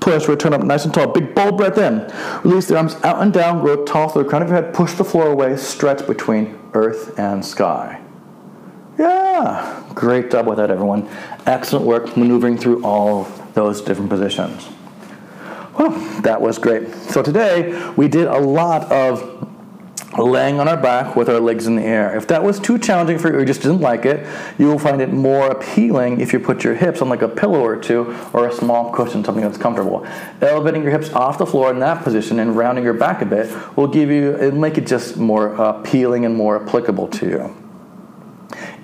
Push, 0.00 0.28
return 0.28 0.52
up 0.52 0.62
nice 0.62 0.84
and 0.84 0.92
tall. 0.92 1.06
Big 1.06 1.34
bold 1.34 1.56
breath 1.56 1.78
in. 1.78 2.06
Release 2.44 2.68
the 2.68 2.76
arms 2.76 2.96
out 3.02 3.22
and 3.22 3.32
down, 3.32 3.60
grow 3.60 3.84
tall 3.84 4.10
through 4.10 4.24
the 4.24 4.28
crown 4.28 4.42
of 4.42 4.48
your 4.48 4.62
head. 4.62 4.74
Push 4.74 4.94
the 4.94 5.04
floor 5.04 5.28
away, 5.28 5.56
stretch 5.56 6.06
between 6.06 6.58
earth 6.74 7.18
and 7.18 7.42
sky. 7.44 8.02
Great 9.94 10.30
job 10.30 10.46
with 10.46 10.58
that, 10.58 10.70
everyone. 10.70 11.08
Excellent 11.46 11.84
work 11.84 12.16
maneuvering 12.16 12.56
through 12.56 12.84
all 12.84 13.24
those 13.54 13.80
different 13.80 14.10
positions. 14.10 14.68
Well, 15.78 15.90
that 16.22 16.40
was 16.40 16.58
great. 16.58 16.92
So 16.94 17.22
today 17.22 17.90
we 17.96 18.08
did 18.08 18.26
a 18.26 18.38
lot 18.38 18.90
of 18.92 19.48
laying 20.18 20.58
on 20.58 20.68
our 20.68 20.76
back 20.76 21.16
with 21.16 21.28
our 21.28 21.40
legs 21.40 21.66
in 21.66 21.76
the 21.76 21.82
air. 21.82 22.16
If 22.16 22.26
that 22.28 22.42
was 22.42 22.58
too 22.58 22.78
challenging 22.78 23.18
for 23.18 23.32
you 23.32 23.38
or 23.38 23.44
just 23.44 23.62
didn't 23.62 23.80
like 23.80 24.04
it, 24.04 24.26
you 24.58 24.66
will 24.66 24.78
find 24.78 25.00
it 25.00 25.12
more 25.12 25.48
appealing 25.50 26.20
if 26.20 26.32
you 26.32 26.40
put 26.40 26.64
your 26.64 26.74
hips 26.74 27.00
on 27.00 27.08
like 27.08 27.22
a 27.22 27.28
pillow 27.28 27.60
or 27.60 27.76
two 27.76 28.16
or 28.32 28.48
a 28.48 28.52
small 28.52 28.92
cushion, 28.92 29.24
something 29.24 29.44
that's 29.44 29.58
comfortable. 29.58 30.06
Elevating 30.40 30.82
your 30.82 30.92
hips 30.92 31.10
off 31.12 31.38
the 31.38 31.46
floor 31.46 31.70
in 31.70 31.78
that 31.78 32.02
position 32.02 32.40
and 32.40 32.56
rounding 32.56 32.84
your 32.84 32.94
back 32.94 33.22
a 33.22 33.26
bit 33.26 33.50
will 33.76 33.88
give 33.88 34.10
you, 34.10 34.36
it'll 34.36 34.58
make 34.58 34.76
it 34.76 34.86
just 34.86 35.16
more 35.16 35.54
appealing 35.54 36.24
and 36.24 36.34
more 36.34 36.62
applicable 36.62 37.08
to 37.08 37.26
you. 37.26 37.59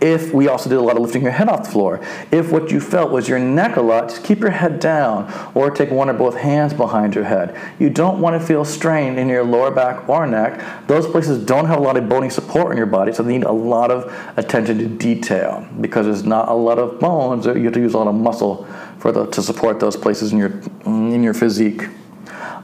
If 0.00 0.32
we 0.32 0.48
also 0.48 0.68
did 0.68 0.78
a 0.78 0.82
lot 0.82 0.96
of 0.96 1.02
lifting 1.02 1.22
your 1.22 1.32
head 1.32 1.48
off 1.48 1.64
the 1.64 1.70
floor, 1.70 2.00
if 2.30 2.50
what 2.50 2.70
you 2.70 2.80
felt 2.80 3.10
was 3.10 3.28
your 3.28 3.38
neck 3.38 3.76
a 3.76 3.80
lot, 3.80 4.08
just 4.08 4.24
keep 4.24 4.40
your 4.40 4.50
head 4.50 4.80
down 4.80 5.32
or 5.54 5.70
take 5.70 5.90
one 5.90 6.08
or 6.08 6.12
both 6.12 6.36
hands 6.36 6.74
behind 6.74 7.14
your 7.14 7.24
head. 7.24 7.58
You 7.78 7.90
don't 7.90 8.20
want 8.20 8.40
to 8.40 8.46
feel 8.46 8.64
strained 8.64 9.18
in 9.18 9.28
your 9.28 9.44
lower 9.44 9.70
back 9.70 10.08
or 10.08 10.26
neck. 10.26 10.86
Those 10.86 11.06
places 11.06 11.44
don't 11.44 11.66
have 11.66 11.78
a 11.78 11.82
lot 11.82 11.96
of 11.96 12.08
bony 12.08 12.30
support 12.30 12.72
in 12.72 12.76
your 12.76 12.86
body, 12.86 13.12
so 13.12 13.22
they 13.22 13.32
need 13.32 13.44
a 13.44 13.52
lot 13.52 13.90
of 13.90 14.12
attention 14.36 14.78
to 14.78 14.86
detail 14.86 15.66
because 15.80 16.06
there's 16.06 16.24
not 16.24 16.48
a 16.48 16.54
lot 16.54 16.78
of 16.78 17.00
bones. 17.00 17.46
You 17.46 17.64
have 17.64 17.72
to 17.74 17.80
use 17.80 17.94
a 17.94 17.98
lot 17.98 18.08
of 18.08 18.14
muscle 18.14 18.66
for 18.98 19.12
the, 19.12 19.26
to 19.26 19.42
support 19.42 19.80
those 19.80 19.96
places 19.96 20.32
in 20.32 20.38
your 20.38 20.60
in 20.84 21.22
your 21.22 21.34
physique. 21.34 21.88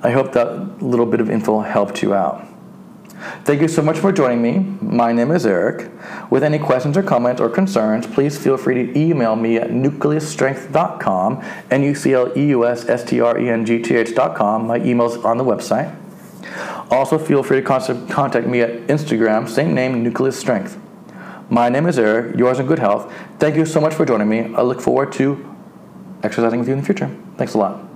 I 0.04 0.10
hope 0.10 0.32
that 0.32 0.82
little 0.82 1.06
bit 1.06 1.20
of 1.20 1.30
info 1.30 1.60
helped 1.60 2.02
you 2.02 2.14
out. 2.14 2.51
Thank 3.44 3.60
you 3.60 3.68
so 3.68 3.82
much 3.82 3.98
for 3.98 4.12
joining 4.12 4.42
me. 4.42 4.58
My 4.80 5.12
name 5.12 5.30
is 5.30 5.46
Eric. 5.46 5.90
With 6.30 6.42
any 6.42 6.58
questions 6.58 6.96
or 6.96 7.02
comments 7.02 7.40
or 7.40 7.48
concerns, 7.48 8.06
please 8.06 8.36
feel 8.36 8.56
free 8.56 8.86
to 8.86 8.98
email 8.98 9.36
me 9.36 9.56
at 9.56 9.70
nucleusstrength.com, 9.70 11.44
N-U-C-L-E-U-S-S-T-R-E-N-G-T-H.com. 11.70 14.66
My 14.66 14.78
email's 14.78 15.16
on 15.18 15.38
the 15.38 15.44
website. 15.44 15.96
Also, 16.90 17.18
feel 17.18 17.42
free 17.42 17.60
to 17.60 17.66
contact 17.66 18.46
me 18.46 18.60
at 18.60 18.70
Instagram, 18.88 19.48
same 19.48 19.74
name, 19.74 20.02
Nucleus 20.02 20.38
Strength. 20.38 20.78
My 21.48 21.68
name 21.68 21.86
is 21.86 21.98
Eric. 21.98 22.36
Yours 22.36 22.58
in 22.58 22.66
good 22.66 22.78
health. 22.78 23.12
Thank 23.38 23.56
you 23.56 23.66
so 23.66 23.80
much 23.80 23.94
for 23.94 24.04
joining 24.04 24.28
me. 24.28 24.54
I 24.54 24.62
look 24.62 24.80
forward 24.80 25.12
to 25.12 25.54
exercising 26.22 26.58
with 26.58 26.68
you 26.68 26.74
in 26.74 26.80
the 26.80 26.86
future. 26.86 27.10
Thanks 27.36 27.54
a 27.54 27.58
lot. 27.58 27.91